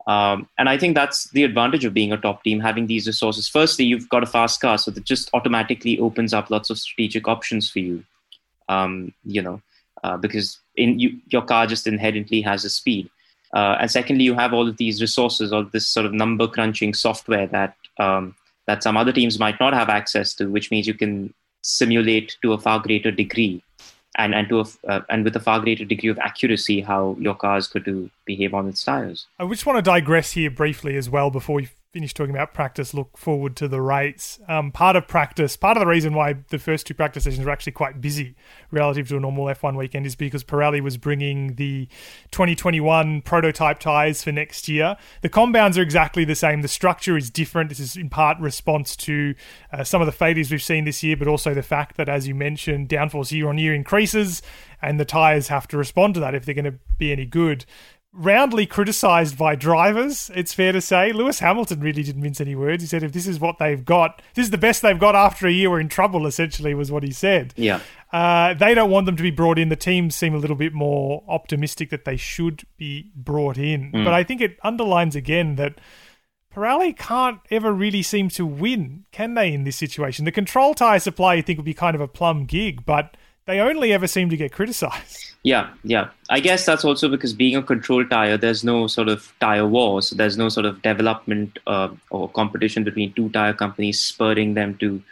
Um, 0.06 0.48
and 0.58 0.68
I 0.68 0.76
think 0.76 0.94
that's 0.94 1.30
the 1.30 1.44
advantage 1.44 1.84
of 1.84 1.94
being 1.94 2.12
a 2.12 2.18
top 2.18 2.44
team, 2.44 2.60
having 2.60 2.86
these 2.86 3.06
resources. 3.06 3.48
Firstly, 3.48 3.86
you've 3.86 4.08
got 4.10 4.22
a 4.22 4.26
fast 4.26 4.60
car, 4.60 4.76
so 4.76 4.90
that 4.90 5.04
just 5.04 5.30
automatically 5.32 5.98
opens 5.98 6.34
up 6.34 6.50
lots 6.50 6.68
of 6.68 6.78
strategic 6.78 7.26
options 7.26 7.70
for 7.70 7.78
you. 7.78 8.04
Um, 8.68 9.14
you 9.24 9.40
know, 9.40 9.62
uh, 10.04 10.18
because 10.18 10.58
in 10.76 10.98
you, 11.00 11.18
your 11.28 11.42
car 11.42 11.66
just 11.66 11.86
inherently 11.86 12.42
has 12.42 12.64
a 12.64 12.70
speed. 12.70 13.10
Uh, 13.54 13.76
and 13.80 13.90
secondly, 13.90 14.24
you 14.24 14.34
have 14.34 14.52
all 14.52 14.68
of 14.68 14.76
these 14.76 15.00
resources, 15.00 15.52
all 15.52 15.64
this 15.64 15.88
sort 15.88 16.04
of 16.04 16.12
number 16.12 16.46
crunching 16.46 16.92
software 16.92 17.46
that 17.46 17.74
um, 17.98 18.34
that 18.66 18.82
some 18.82 18.96
other 18.96 19.12
teams 19.12 19.38
might 19.38 19.58
not 19.60 19.72
have 19.72 19.88
access 19.88 20.34
to, 20.34 20.46
which 20.46 20.70
means 20.70 20.86
you 20.86 20.94
can 20.94 21.32
simulate 21.62 22.36
to 22.42 22.52
a 22.52 22.58
far 22.58 22.80
greater 22.80 23.10
degree, 23.10 23.62
and 24.18 24.34
and 24.34 24.48
to 24.50 24.60
a, 24.60 24.64
uh, 24.88 25.00
and 25.08 25.24
with 25.24 25.36
a 25.36 25.40
far 25.40 25.58
greater 25.60 25.84
degree 25.84 26.10
of 26.10 26.18
accuracy 26.18 26.80
how 26.82 27.16
your 27.18 27.34
car 27.34 27.56
is 27.56 27.66
going 27.66 27.84
to 27.84 28.10
behave 28.26 28.52
on 28.52 28.68
its 28.68 28.84
tires. 28.84 29.26
I 29.38 29.48
just 29.48 29.64
want 29.64 29.78
to 29.78 29.82
digress 29.82 30.32
here 30.32 30.50
briefly 30.50 30.96
as 30.96 31.08
well 31.08 31.30
before 31.30 31.56
we 31.56 31.68
finished 31.94 32.16
talking 32.16 32.34
about 32.34 32.52
practice, 32.52 32.92
look 32.92 33.16
forward 33.16 33.54
to 33.54 33.68
the 33.68 33.80
rates. 33.80 34.40
Um, 34.48 34.72
part 34.72 34.96
of 34.96 35.06
practice, 35.06 35.56
part 35.56 35.76
of 35.76 35.80
the 35.80 35.86
reason 35.86 36.12
why 36.12 36.34
the 36.48 36.58
first 36.58 36.88
two 36.88 36.92
practice 36.92 37.22
sessions 37.22 37.46
were 37.46 37.52
actually 37.52 37.72
quite 37.72 38.00
busy 38.00 38.34
relative 38.72 39.08
to 39.08 39.16
a 39.16 39.20
normal 39.20 39.44
F1 39.44 39.76
weekend 39.76 40.04
is 40.04 40.16
because 40.16 40.42
Pirelli 40.42 40.80
was 40.80 40.96
bringing 40.96 41.54
the 41.54 41.86
2021 42.32 43.22
prototype 43.22 43.78
tyres 43.78 44.24
for 44.24 44.32
next 44.32 44.66
year. 44.68 44.96
The 45.22 45.28
compounds 45.28 45.78
are 45.78 45.82
exactly 45.82 46.24
the 46.24 46.34
same. 46.34 46.62
The 46.62 46.68
structure 46.68 47.16
is 47.16 47.30
different. 47.30 47.68
This 47.68 47.78
is 47.78 47.96
in 47.96 48.10
part 48.10 48.40
response 48.40 48.96
to 48.96 49.36
uh, 49.72 49.84
some 49.84 50.02
of 50.02 50.06
the 50.06 50.12
failures 50.12 50.50
we've 50.50 50.60
seen 50.60 50.86
this 50.86 51.04
year, 51.04 51.16
but 51.16 51.28
also 51.28 51.54
the 51.54 51.62
fact 51.62 51.96
that, 51.96 52.08
as 52.08 52.26
you 52.26 52.34
mentioned, 52.34 52.88
downforce 52.88 53.30
year 53.30 53.48
on 53.48 53.56
year 53.56 53.72
increases 53.72 54.42
and 54.82 54.98
the 54.98 55.04
tyres 55.04 55.46
have 55.46 55.68
to 55.68 55.78
respond 55.78 56.14
to 56.14 56.20
that 56.20 56.34
if 56.34 56.44
they're 56.44 56.56
going 56.56 56.64
to 56.64 56.78
be 56.98 57.12
any 57.12 57.24
good 57.24 57.64
roundly 58.16 58.64
criticised 58.64 59.36
by 59.36 59.56
drivers, 59.56 60.30
it's 60.34 60.54
fair 60.54 60.72
to 60.72 60.80
say. 60.80 61.12
Lewis 61.12 61.40
Hamilton 61.40 61.80
really 61.80 62.02
didn't 62.02 62.22
mince 62.22 62.40
any 62.40 62.54
words. 62.54 62.82
He 62.82 62.86
said, 62.86 63.02
if 63.02 63.12
this 63.12 63.26
is 63.26 63.40
what 63.40 63.58
they've 63.58 63.84
got, 63.84 64.22
this 64.34 64.44
is 64.44 64.50
the 64.50 64.58
best 64.58 64.82
they've 64.82 64.98
got 64.98 65.16
after 65.16 65.46
a 65.46 65.52
year, 65.52 65.70
we're 65.70 65.80
in 65.80 65.88
trouble, 65.88 66.26
essentially, 66.26 66.74
was 66.74 66.92
what 66.92 67.02
he 67.02 67.12
said. 67.12 67.52
Yeah. 67.56 67.80
Uh, 68.12 68.54
they 68.54 68.74
don't 68.74 68.90
want 68.90 69.06
them 69.06 69.16
to 69.16 69.22
be 69.22 69.32
brought 69.32 69.58
in. 69.58 69.68
The 69.68 69.76
teams 69.76 70.14
seem 70.14 70.34
a 70.34 70.38
little 70.38 70.56
bit 70.56 70.72
more 70.72 71.24
optimistic 71.26 71.90
that 71.90 72.04
they 72.04 72.16
should 72.16 72.62
be 72.76 73.10
brought 73.16 73.58
in. 73.58 73.90
Mm. 73.90 74.04
But 74.04 74.14
I 74.14 74.22
think 74.22 74.40
it 74.40 74.58
underlines 74.62 75.16
again 75.16 75.56
that 75.56 75.80
Pirelli 76.54 76.96
can't 76.96 77.40
ever 77.50 77.72
really 77.72 78.02
seem 78.02 78.28
to 78.30 78.46
win, 78.46 79.06
can 79.10 79.34
they, 79.34 79.52
in 79.52 79.64
this 79.64 79.76
situation? 79.76 80.24
The 80.24 80.30
control 80.30 80.74
tyre 80.74 81.00
supply, 81.00 81.34
you 81.34 81.42
think, 81.42 81.58
would 81.58 81.64
be 81.64 81.74
kind 81.74 81.96
of 81.96 82.00
a 82.00 82.06
plum 82.06 82.44
gig, 82.44 82.86
but 82.86 83.16
they 83.46 83.60
only 83.60 83.92
ever 83.92 84.06
seem 84.06 84.30
to 84.30 84.36
get 84.36 84.52
criticized. 84.52 85.30
Yeah, 85.46 85.74
yeah. 85.82 86.08
I 86.30 86.40
guess 86.40 86.64
that's 86.64 86.86
also 86.86 87.06
because 87.06 87.34
being 87.34 87.54
a 87.54 87.62
control 87.62 88.02
tire, 88.06 88.38
there's 88.38 88.64
no 88.64 88.86
sort 88.86 89.08
of 89.08 89.30
tire 89.40 89.66
war. 89.66 90.00
So 90.00 90.16
there's 90.16 90.38
no 90.38 90.48
sort 90.48 90.64
of 90.64 90.80
development 90.80 91.58
uh, 91.66 91.90
or 92.08 92.30
competition 92.30 92.82
between 92.82 93.12
two 93.12 93.28
tire 93.28 93.52
companies 93.52 94.00
spurring 94.00 94.54
them 94.54 94.78
to 94.78 95.02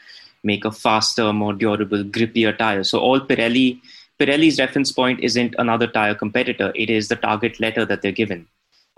make 0.43 0.65
a 0.65 0.73
faster, 0.73 1.35
more 1.35 1.53
durable, 1.53 2.03
grippier 2.03 2.57
tire. 2.57 2.83
So 2.83 2.99
all 2.99 3.21
Pirelli, 3.21 3.79
Pirelli's 4.19 4.59
reference 4.59 4.91
point 4.91 5.21
isn't 5.21 5.55
another 5.59 5.87
tire 5.87 6.15
competitor. 6.15 6.73
It 6.75 6.89
is 6.89 7.09
the 7.09 7.17
target 7.17 7.61
letter 7.61 7.85
that 7.85 8.01
they're 8.01 8.11
given 8.11 8.47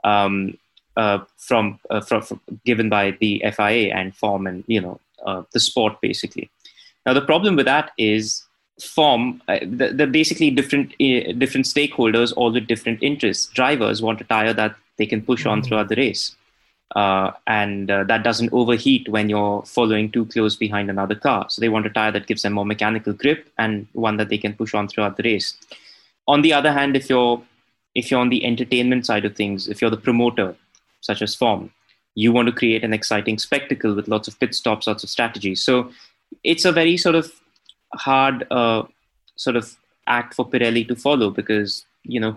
um, 0.05 0.57
uh, 0.97 1.19
from, 1.37 1.81
uh, 1.91 2.01
from, 2.01 2.23
from, 2.23 2.41
given 2.65 2.89
by 2.89 3.17
the 3.21 3.43
FIA 3.57 3.93
and 3.93 4.15
FOM 4.15 4.49
and 4.49 4.63
you 4.69 4.81
know 4.81 5.01
uh, 5.27 5.43
the 5.53 5.59
sport 5.59 6.01
basically. 6.01 6.49
Now 7.07 7.13
the 7.13 7.23
problem 7.23 7.57
with 7.57 7.67
that 7.67 7.91
is 7.99 8.44
FOM 8.81 9.41
uh, 9.47 9.59
they're 9.63 10.07
basically 10.07 10.51
different 10.51 10.93
uh, 11.01 11.33
different 11.39 11.67
stakeholders 11.67 12.33
all 12.37 12.53
with 12.53 12.67
different 12.67 13.01
interests 13.03 13.47
drivers 13.53 14.03
want 14.03 14.21
a 14.21 14.25
tire 14.25 14.53
that 14.53 14.75
they 14.97 15.07
can 15.07 15.23
push 15.23 15.43
mm-hmm. 15.43 15.51
on 15.51 15.63
throughout 15.63 15.89
the 15.89 15.97
race. 15.97 16.35
Uh, 16.95 17.33
and 17.49 17.91
uh, 17.91 18.05
that 18.05 18.23
doesn't 18.23 18.53
overheat 18.53 19.09
when 19.09 19.29
you're 19.29 19.63
following 19.63 20.11
too 20.11 20.27
close 20.27 20.55
behind 20.55 20.89
another 20.89 21.17
car. 21.17 21.47
So 21.49 21.61
they 21.61 21.69
want 21.69 21.87
a 21.87 21.91
tire 21.91 22.13
that 22.13 22.29
gives 22.29 22.43
them 22.43 22.53
more 22.53 22.65
mechanical 22.65 23.13
grip 23.13 23.51
and 23.59 23.89
one 23.95 24.17
that 24.19 24.29
they 24.29 24.39
can 24.39 24.55
push 24.55 24.75
on 24.75 24.87
throughout 24.87 25.17
the 25.17 25.25
race. 25.25 25.57
On 26.29 26.43
the 26.43 26.53
other 26.53 26.73
hand 26.73 26.97
if 26.97 27.09
you're 27.11 27.43
if 27.95 28.11
you're 28.11 28.21
on 28.21 28.29
the 28.29 28.45
entertainment 28.45 29.07
side 29.07 29.25
of 29.25 29.37
things 29.37 29.69
if 29.69 29.81
you're 29.81 29.91
the 29.91 29.97
promoter 29.97 30.55
such 31.01 31.21
as 31.23 31.35
FOM 31.35 31.71
you 32.15 32.33
want 32.33 32.47
to 32.47 32.53
create 32.53 32.85
an 32.85 32.93
exciting 32.93 33.39
spectacle 33.39 33.95
with 33.95 34.09
lots 34.09 34.29
of 34.29 34.39
pit 34.39 34.55
stops 34.55 34.87
lots 34.87 35.03
of 35.05 35.11
strategies. 35.11 35.65
So 35.65 35.91
it's 36.43 36.65
a 36.65 36.73
very 36.73 36.97
sort 36.97 37.15
of 37.15 37.33
hard 37.95 38.47
uh, 38.51 38.85
sort 39.37 39.57
of 39.57 39.77
act 40.07 40.35
for 40.35 40.49
Pirelli 40.49 40.87
to 40.89 40.97
follow 40.97 41.31
because 41.31 41.85
you 42.03 42.21
know 42.21 42.37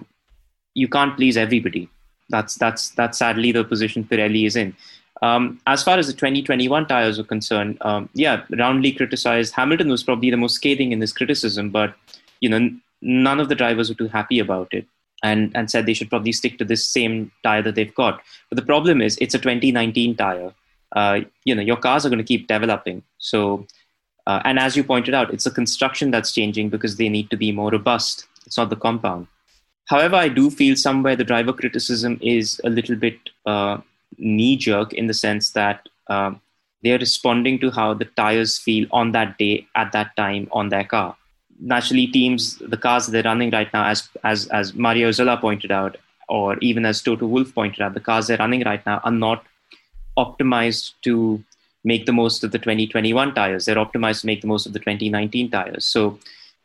you 0.73 0.87
can't 0.87 1.15
please 1.15 1.37
everybody. 1.37 1.89
That's 2.29 2.55
that's 2.55 2.89
that's 2.91 3.17
sadly 3.17 3.51
the 3.51 3.63
position 3.63 4.03
Pirelli 4.03 4.45
is 4.45 4.55
in. 4.55 4.75
Um, 5.21 5.59
as 5.65 5.83
far 5.83 5.97
as 5.97 6.05
the 6.07 6.13
2021 6.13 6.87
tires 6.87 7.17
are 7.17 7.23
concerned, 7.23 7.77
um, 7.81 8.07
yeah, 8.13 8.43
roundly 8.51 8.91
criticized. 8.91 9.53
Hamilton 9.53 9.89
was 9.89 10.03
probably 10.03 10.29
the 10.29 10.37
most 10.37 10.55
scathing 10.55 10.91
in 10.91 10.99
this 10.99 11.13
criticism, 11.13 11.69
but 11.71 11.95
you 12.39 12.49
know 12.49 12.69
none 13.01 13.39
of 13.39 13.49
the 13.49 13.55
drivers 13.55 13.89
were 13.89 13.95
too 13.95 14.07
happy 14.07 14.39
about 14.39 14.73
it 14.73 14.85
and 15.23 15.51
and 15.55 15.71
said 15.71 15.85
they 15.85 15.93
should 15.93 16.09
probably 16.09 16.31
stick 16.31 16.57
to 16.57 16.65
this 16.65 16.87
same 16.87 17.31
tire 17.43 17.61
that 17.61 17.75
they've 17.75 17.95
got. 17.95 18.21
But 18.49 18.57
the 18.57 18.65
problem 18.65 19.01
is 19.01 19.17
it's 19.19 19.33
a 19.33 19.39
2019 19.39 20.15
tire. 20.15 20.53
Uh, 20.93 21.21
you 21.43 21.53
know 21.53 21.61
your 21.61 21.77
cars 21.77 22.05
are 22.05 22.09
going 22.09 22.19
to 22.19 22.23
keep 22.23 22.47
developing, 22.47 23.03
so 23.17 23.65
uh, 24.27 24.41
and 24.43 24.59
as 24.59 24.75
you 24.75 24.83
pointed 24.83 25.13
out, 25.13 25.33
it's 25.33 25.45
a 25.45 25.51
construction 25.51 26.11
that's 26.11 26.33
changing 26.33 26.67
because 26.67 26.97
they 26.97 27.07
need 27.07 27.29
to 27.29 27.37
be 27.37 27.53
more 27.53 27.71
robust. 27.71 28.27
It's 28.45 28.57
not 28.57 28.69
the 28.69 28.75
compound. 28.75 29.27
However, 29.85 30.17
I 30.17 30.27
do 30.27 30.49
feel 30.49 30.75
somewhere 30.75 31.15
the 31.15 31.23
driver 31.23 31.53
criticism 31.53 32.19
is 32.21 32.59
a 32.65 32.69
little 32.69 32.97
bit 32.97 33.17
uh, 33.45 33.77
knee 34.17 34.57
jerk 34.57 34.91
in 34.91 35.07
the 35.07 35.13
sense 35.13 35.51
that 35.51 35.87
uh, 36.07 36.33
they're 36.83 36.99
responding 36.99 37.57
to 37.59 37.71
how 37.71 37.93
the 37.93 38.03
tires 38.03 38.57
feel 38.57 38.85
on 38.91 39.13
that 39.13 39.37
day, 39.37 39.65
at 39.75 39.93
that 39.93 40.13
time, 40.17 40.49
on 40.51 40.67
their 40.67 40.83
car. 40.83 41.15
Naturally, 41.61 42.07
teams, 42.07 42.57
the 42.57 42.75
cars 42.75 43.07
they're 43.07 43.23
running 43.23 43.51
right 43.51 43.71
now, 43.73 43.85
as, 43.85 44.09
as, 44.25 44.47
as 44.47 44.73
Mario 44.73 45.07
Isola 45.07 45.37
pointed 45.37 45.71
out, 45.71 45.95
or 46.27 46.57
even 46.57 46.85
as 46.85 47.01
Toto 47.01 47.25
Wolff 47.25 47.55
pointed 47.55 47.81
out, 47.81 47.93
the 47.93 48.01
cars 48.01 48.27
they're 48.27 48.37
running 48.37 48.63
right 48.63 48.85
now 48.85 48.99
are 49.05 49.11
not 49.11 49.45
optimized 50.17 50.91
to 51.03 51.41
make 51.83 52.05
the 52.05 52.11
most 52.13 52.43
of 52.43 52.51
the 52.51 52.59
2021 52.59 53.33
tires. 53.33 53.65
They're 53.65 53.75
optimized 53.75 54.21
to 54.21 54.27
make 54.27 54.41
the 54.41 54.47
most 54.47 54.65
of 54.65 54.73
the 54.73 54.79
2019 54.79 55.51
tires. 55.51 55.85
So 55.85 56.19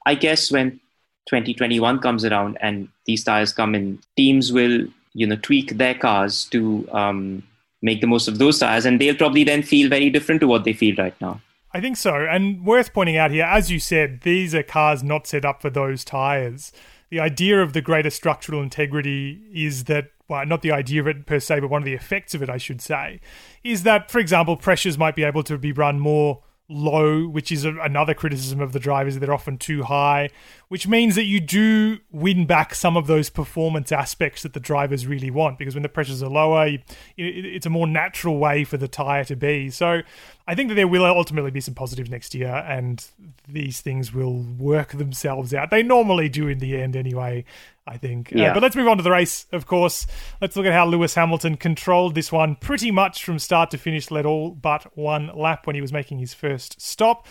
I 0.06 0.14
guess 0.14 0.50
when 0.50 0.80
2021 1.28 2.00
comes 2.00 2.24
around 2.24 2.58
and 2.60 2.88
these 3.06 3.24
tires 3.24 3.52
come 3.52 3.74
in, 3.74 3.98
teams 4.16 4.52
will 4.52 4.86
you 5.14 5.26
know 5.26 5.36
tweak 5.36 5.76
their 5.76 5.94
cars 5.94 6.44
to 6.46 6.88
um, 6.92 7.42
make 7.82 8.00
the 8.00 8.06
most 8.06 8.28
of 8.28 8.38
those 8.38 8.58
tires, 8.58 8.86
and 8.86 9.00
they'll 9.00 9.16
probably 9.16 9.44
then 9.44 9.62
feel 9.62 9.88
very 9.88 10.10
different 10.10 10.40
to 10.40 10.46
what 10.46 10.64
they 10.64 10.72
feel 10.72 10.96
right 10.96 11.18
now. 11.20 11.40
I 11.74 11.80
think 11.80 11.96
so. 11.96 12.14
And 12.14 12.64
worth 12.64 12.92
pointing 12.92 13.16
out 13.16 13.30
here, 13.30 13.44
as 13.44 13.70
you 13.70 13.78
said, 13.78 14.20
these 14.22 14.54
are 14.54 14.62
cars 14.62 15.02
not 15.02 15.26
set 15.26 15.44
up 15.44 15.62
for 15.62 15.70
those 15.70 16.04
tires. 16.04 16.70
The 17.10 17.20
idea 17.20 17.62
of 17.62 17.72
the 17.72 17.80
greater 17.80 18.10
structural 18.10 18.62
integrity 18.62 19.42
is 19.52 19.84
that 19.84 20.10
well, 20.32 20.46
not 20.46 20.62
the 20.62 20.72
idea 20.72 21.00
of 21.02 21.06
it 21.06 21.26
per 21.26 21.38
se, 21.38 21.60
but 21.60 21.68
one 21.68 21.82
of 21.82 21.86
the 21.86 21.92
effects 21.92 22.34
of 22.34 22.42
it, 22.42 22.48
I 22.48 22.56
should 22.56 22.80
say, 22.80 23.20
is 23.62 23.82
that, 23.82 24.10
for 24.10 24.18
example, 24.18 24.56
pressures 24.56 24.96
might 24.96 25.14
be 25.14 25.24
able 25.24 25.42
to 25.44 25.58
be 25.58 25.72
run 25.72 26.00
more 26.00 26.42
low, 26.70 27.26
which 27.28 27.52
is 27.52 27.66
a, 27.66 27.76
another 27.80 28.14
criticism 28.14 28.60
of 28.60 28.72
the 28.72 28.80
drivers. 28.80 29.18
They're 29.18 29.34
often 29.34 29.58
too 29.58 29.82
high, 29.82 30.30
which 30.72 30.88
means 30.88 31.16
that 31.16 31.26
you 31.26 31.38
do 31.38 31.98
win 32.12 32.46
back 32.46 32.74
some 32.74 32.96
of 32.96 33.06
those 33.06 33.28
performance 33.28 33.92
aspects 33.92 34.42
that 34.42 34.54
the 34.54 34.58
drivers 34.58 35.06
really 35.06 35.30
want. 35.30 35.58
Because 35.58 35.74
when 35.74 35.82
the 35.82 35.88
pressures 35.90 36.22
are 36.22 36.30
lower, 36.30 36.66
you, 36.66 36.78
it, 37.18 37.44
it's 37.44 37.66
a 37.66 37.68
more 37.68 37.86
natural 37.86 38.38
way 38.38 38.64
for 38.64 38.78
the 38.78 38.88
tyre 38.88 39.22
to 39.24 39.36
be. 39.36 39.68
So 39.68 40.00
I 40.48 40.54
think 40.54 40.70
that 40.70 40.76
there 40.76 40.88
will 40.88 41.04
ultimately 41.04 41.50
be 41.50 41.60
some 41.60 41.74
positives 41.74 42.08
next 42.08 42.34
year, 42.34 42.64
and 42.66 43.06
these 43.46 43.82
things 43.82 44.14
will 44.14 44.42
work 44.42 44.92
themselves 44.92 45.52
out. 45.52 45.68
They 45.68 45.82
normally 45.82 46.30
do 46.30 46.48
in 46.48 46.58
the 46.58 46.80
end, 46.80 46.96
anyway. 46.96 47.44
I 47.86 47.98
think. 47.98 48.32
Uh, 48.34 48.38
yeah. 48.38 48.50
Uh, 48.52 48.54
but 48.54 48.62
let's 48.62 48.74
move 48.74 48.88
on 48.88 48.96
to 48.96 49.02
the 49.02 49.10
race, 49.10 49.44
of 49.52 49.66
course. 49.66 50.06
Let's 50.40 50.56
look 50.56 50.64
at 50.64 50.72
how 50.72 50.86
Lewis 50.86 51.14
Hamilton 51.14 51.58
controlled 51.58 52.14
this 52.14 52.32
one 52.32 52.56
pretty 52.56 52.90
much 52.90 53.26
from 53.26 53.38
start 53.38 53.70
to 53.72 53.76
finish, 53.76 54.10
led 54.10 54.24
all 54.24 54.52
but 54.52 54.86
one 54.96 55.32
lap 55.36 55.66
when 55.66 55.74
he 55.74 55.82
was 55.82 55.92
making 55.92 56.18
his 56.18 56.32
first 56.32 56.80
stop. 56.80 57.26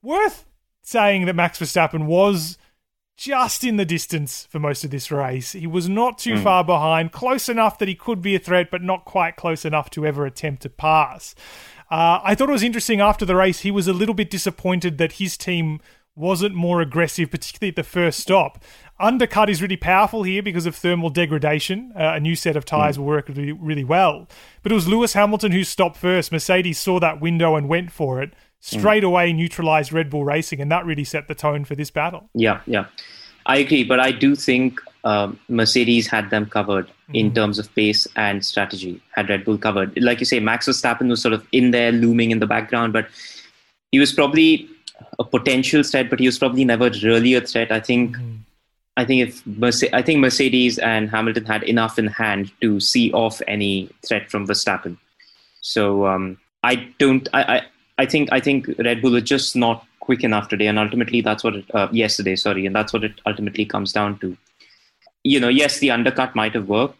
Worth 0.00 0.46
saying 0.80 1.26
that 1.26 1.34
Max 1.34 1.58
Verstappen 1.58 2.06
was 2.06 2.56
just 3.18 3.64
in 3.64 3.76
the 3.76 3.84
distance 3.84 4.46
for 4.48 4.60
most 4.60 4.84
of 4.84 4.92
this 4.92 5.10
race. 5.10 5.52
He 5.52 5.66
was 5.66 5.88
not 5.88 6.18
too 6.18 6.34
mm. 6.34 6.42
far 6.42 6.62
behind, 6.62 7.10
close 7.10 7.48
enough 7.48 7.76
that 7.78 7.88
he 7.88 7.96
could 7.96 8.22
be 8.22 8.36
a 8.36 8.38
threat, 8.38 8.70
but 8.70 8.80
not 8.80 9.04
quite 9.04 9.34
close 9.34 9.64
enough 9.64 9.90
to 9.90 10.06
ever 10.06 10.24
attempt 10.24 10.62
to 10.62 10.70
pass. 10.70 11.34
Uh, 11.90 12.20
I 12.22 12.36
thought 12.36 12.48
it 12.48 12.52
was 12.52 12.62
interesting 12.62 13.00
after 13.00 13.24
the 13.24 13.34
race, 13.34 13.60
he 13.60 13.72
was 13.72 13.88
a 13.88 13.92
little 13.92 14.14
bit 14.14 14.30
disappointed 14.30 14.98
that 14.98 15.12
his 15.14 15.36
team 15.36 15.80
wasn't 16.14 16.54
more 16.54 16.80
aggressive, 16.80 17.30
particularly 17.30 17.70
at 17.70 17.76
the 17.76 17.82
first 17.82 18.20
stop. 18.20 18.62
Undercut 19.00 19.50
is 19.50 19.62
really 19.62 19.76
powerful 19.76 20.22
here 20.22 20.42
because 20.42 20.66
of 20.66 20.76
thermal 20.76 21.10
degradation. 21.10 21.92
Uh, 21.96 22.12
a 22.14 22.20
new 22.20 22.36
set 22.36 22.56
of 22.56 22.64
tyres 22.64 22.96
mm. 22.96 23.00
will 23.00 23.06
work 23.06 23.28
really, 23.28 23.52
really 23.52 23.84
well. 23.84 24.28
But 24.62 24.70
it 24.70 24.76
was 24.76 24.86
Lewis 24.86 25.14
Hamilton 25.14 25.50
who 25.50 25.64
stopped 25.64 25.96
first. 25.96 26.30
Mercedes 26.30 26.78
saw 26.78 27.00
that 27.00 27.20
window 27.20 27.56
and 27.56 27.68
went 27.68 27.90
for 27.90 28.22
it. 28.22 28.32
Straight 28.60 29.02
mm. 29.02 29.06
away 29.06 29.32
neutralized 29.32 29.92
Red 29.92 30.10
Bull 30.10 30.24
Racing, 30.24 30.60
and 30.60 30.70
that 30.72 30.84
really 30.84 31.04
set 31.04 31.28
the 31.28 31.34
tone 31.34 31.64
for 31.64 31.74
this 31.74 31.90
battle. 31.90 32.28
Yeah, 32.34 32.60
yeah. 32.66 32.86
I 33.46 33.58
agree, 33.58 33.84
but 33.84 34.00
I 34.00 34.12
do 34.12 34.34
think 34.34 34.80
um, 35.04 35.38
Mercedes 35.48 36.06
had 36.06 36.30
them 36.30 36.46
covered 36.46 36.90
in 37.14 37.30
mm. 37.30 37.34
terms 37.34 37.58
of 37.58 37.72
pace 37.74 38.06
and 38.16 38.44
strategy, 38.44 39.00
had 39.14 39.30
Red 39.30 39.44
Bull 39.44 39.58
covered. 39.58 39.98
Like 40.02 40.20
you 40.20 40.26
say, 40.26 40.40
Max 40.40 40.68
Verstappen 40.68 41.08
was 41.08 41.22
sort 41.22 41.32
of 41.32 41.46
in 41.52 41.70
there, 41.70 41.92
looming 41.92 42.30
in 42.30 42.40
the 42.40 42.46
background, 42.46 42.92
but 42.92 43.08
he 43.90 43.98
was 43.98 44.12
probably 44.12 44.68
a 45.18 45.24
potential 45.24 45.82
threat, 45.82 46.10
but 46.10 46.18
he 46.18 46.26
was 46.26 46.38
probably 46.38 46.64
never 46.64 46.90
really 47.02 47.34
a 47.34 47.40
threat. 47.40 47.72
I 47.72 47.80
think 47.80 48.16
mm. 48.16 48.38
I 48.98 49.04
think 49.04 49.28
if 49.28 49.46
Merce- 49.46 49.92
I 49.92 50.02
think 50.02 50.18
Mercedes 50.18 50.78
and 50.78 51.08
Hamilton 51.08 51.44
had 51.44 51.62
enough 51.62 51.98
in 51.98 52.08
hand 52.08 52.50
to 52.60 52.80
see 52.80 53.12
off 53.12 53.40
any 53.46 53.88
threat 54.04 54.28
from 54.28 54.46
Verstappen. 54.46 54.98
So 55.60 56.06
um, 56.06 56.36
I 56.64 56.88
don't. 56.98 57.28
I, 57.32 57.42
I, 57.42 57.62
I 57.98 58.06
think 58.06 58.28
I 58.32 58.40
think 58.40 58.68
Red 58.78 59.02
Bull 59.02 59.16
is 59.16 59.24
just 59.24 59.56
not 59.56 59.84
quick 60.00 60.24
enough 60.24 60.48
today, 60.48 60.66
and 60.68 60.78
ultimately 60.78 61.20
that's 61.20 61.44
what 61.44 61.56
it, 61.56 61.74
uh, 61.74 61.88
yesterday. 61.92 62.36
Sorry, 62.36 62.64
and 62.64 62.74
that's 62.74 62.92
what 62.92 63.04
it 63.04 63.20
ultimately 63.26 63.64
comes 63.64 63.92
down 63.92 64.18
to. 64.20 64.36
You 65.24 65.40
know, 65.40 65.48
yes, 65.48 65.78
the 65.80 65.90
undercut 65.90 66.34
might 66.34 66.54
have 66.54 66.68
worked, 66.68 66.96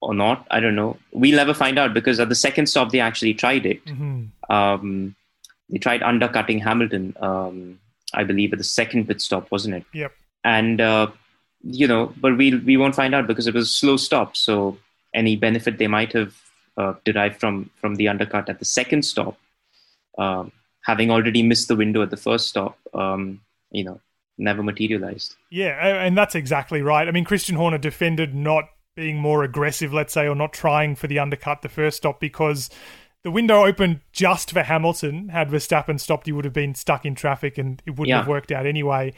or 0.00 0.14
not. 0.14 0.46
I 0.50 0.60
don't 0.60 0.76
know. 0.76 0.96
We'll 1.12 1.36
never 1.36 1.54
find 1.54 1.78
out 1.78 1.94
because 1.94 2.20
at 2.20 2.28
the 2.28 2.34
second 2.34 2.66
stop 2.66 2.92
they 2.92 3.00
actually 3.00 3.34
tried 3.34 3.66
it. 3.66 3.84
Mm-hmm. 3.86 4.52
Um, 4.54 5.16
they 5.70 5.78
tried 5.78 6.02
undercutting 6.02 6.58
Hamilton, 6.58 7.16
um, 7.20 7.80
I 8.12 8.24
believe, 8.24 8.52
at 8.52 8.58
the 8.58 8.64
second 8.64 9.08
pit 9.08 9.20
stop, 9.20 9.50
wasn't 9.50 9.76
it? 9.76 9.84
Yep. 9.92 10.12
And 10.44 10.80
uh, 10.80 11.08
you 11.62 11.86
know, 11.86 12.12
but 12.18 12.36
we 12.36 12.54
we 12.54 12.76
won't 12.76 12.94
find 12.94 13.14
out 13.14 13.26
because 13.26 13.46
it 13.46 13.54
was 13.54 13.68
a 13.68 13.72
slow 13.72 13.96
stop. 13.96 14.36
So 14.36 14.78
any 15.14 15.36
benefit 15.36 15.78
they 15.78 15.86
might 15.86 16.12
have 16.12 16.34
uh, 16.76 16.94
derived 17.04 17.40
from 17.40 17.70
from 17.80 17.94
the 17.96 18.08
undercut 18.08 18.48
at 18.48 18.58
the 18.58 18.64
second 18.64 19.04
stop, 19.04 19.38
um, 20.18 20.52
having 20.84 21.10
already 21.10 21.42
missed 21.42 21.68
the 21.68 21.76
window 21.76 22.02
at 22.02 22.10
the 22.10 22.16
first 22.16 22.48
stop, 22.48 22.78
um, 22.92 23.40
you 23.70 23.84
know, 23.84 24.00
never 24.38 24.62
materialized. 24.62 25.36
Yeah, 25.50 26.04
and 26.04 26.16
that's 26.16 26.34
exactly 26.34 26.82
right. 26.82 27.06
I 27.08 27.10
mean, 27.10 27.24
Christian 27.24 27.56
Horner 27.56 27.78
defended 27.78 28.34
not 28.34 28.64
being 28.96 29.18
more 29.18 29.42
aggressive, 29.42 29.92
let's 29.92 30.12
say, 30.12 30.26
or 30.28 30.34
not 30.34 30.52
trying 30.52 30.94
for 30.94 31.06
the 31.06 31.18
undercut 31.18 31.62
the 31.62 31.68
first 31.68 31.96
stop 31.98 32.20
because 32.20 32.70
the 33.24 33.30
window 33.30 33.64
opened 33.64 34.00
just 34.12 34.52
for 34.52 34.62
Hamilton. 34.62 35.30
Had 35.30 35.48
Verstappen 35.50 35.98
stopped, 35.98 36.26
he 36.26 36.32
would 36.32 36.44
have 36.44 36.54
been 36.54 36.74
stuck 36.74 37.04
in 37.04 37.14
traffic 37.14 37.58
and 37.58 37.82
it 37.86 37.90
wouldn't 37.92 38.08
Yeah. 38.08 38.18
have 38.18 38.28
worked 38.28 38.52
out 38.52 38.66
anyway. 38.66 39.12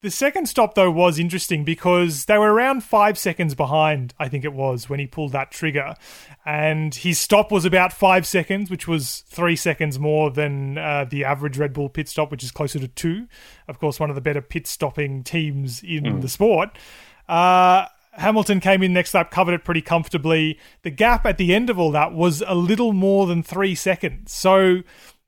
The 0.00 0.12
second 0.12 0.46
stop, 0.46 0.76
though, 0.76 0.92
was 0.92 1.18
interesting 1.18 1.64
because 1.64 2.26
they 2.26 2.38
were 2.38 2.52
around 2.52 2.84
five 2.84 3.18
seconds 3.18 3.56
behind, 3.56 4.14
I 4.16 4.28
think 4.28 4.44
it 4.44 4.52
was, 4.52 4.88
when 4.88 5.00
he 5.00 5.08
pulled 5.08 5.32
that 5.32 5.50
trigger. 5.50 5.96
And 6.46 6.94
his 6.94 7.18
stop 7.18 7.50
was 7.50 7.64
about 7.64 7.92
five 7.92 8.24
seconds, 8.24 8.70
which 8.70 8.86
was 8.86 9.24
three 9.26 9.56
seconds 9.56 9.98
more 9.98 10.30
than 10.30 10.78
uh, 10.78 11.06
the 11.10 11.24
average 11.24 11.58
Red 11.58 11.72
Bull 11.72 11.88
pit 11.88 12.08
stop, 12.08 12.30
which 12.30 12.44
is 12.44 12.52
closer 12.52 12.78
to 12.78 12.86
two. 12.86 13.26
Of 13.66 13.80
course, 13.80 13.98
one 13.98 14.08
of 14.08 14.14
the 14.14 14.22
better 14.22 14.40
pit 14.40 14.68
stopping 14.68 15.24
teams 15.24 15.82
in 15.82 16.20
the 16.20 16.28
sport. 16.28 16.78
Uh, 17.28 17.86
Hamilton 18.12 18.60
came 18.60 18.84
in 18.84 18.92
next 18.92 19.14
lap, 19.14 19.32
covered 19.32 19.54
it 19.54 19.64
pretty 19.64 19.82
comfortably. 19.82 20.60
The 20.82 20.90
gap 20.90 21.26
at 21.26 21.38
the 21.38 21.52
end 21.52 21.70
of 21.70 21.78
all 21.78 21.90
that 21.90 22.12
was 22.12 22.40
a 22.46 22.54
little 22.54 22.92
more 22.92 23.26
than 23.26 23.42
three 23.42 23.74
seconds. 23.74 24.32
So 24.32 24.82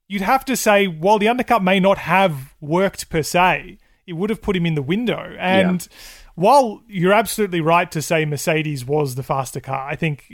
you'd 0.06 0.22
have 0.22 0.44
to 0.44 0.56
say, 0.56 0.86
while 0.86 1.18
the 1.18 1.28
undercut 1.28 1.60
may 1.60 1.80
not 1.80 1.98
have 1.98 2.54
worked 2.60 3.10
per 3.10 3.24
se, 3.24 3.78
it 4.06 4.14
would 4.14 4.30
have 4.30 4.42
put 4.42 4.56
him 4.56 4.66
in 4.66 4.74
the 4.74 4.82
window. 4.82 5.34
And 5.38 5.86
while 6.34 6.82
you're 6.88 7.12
absolutely 7.12 7.60
right 7.60 7.90
to 7.92 8.00
say 8.00 8.24
Mercedes 8.24 8.84
was 8.84 9.14
the 9.14 9.22
faster 9.22 9.60
car, 9.60 9.88
I 9.88 9.96
think 9.96 10.24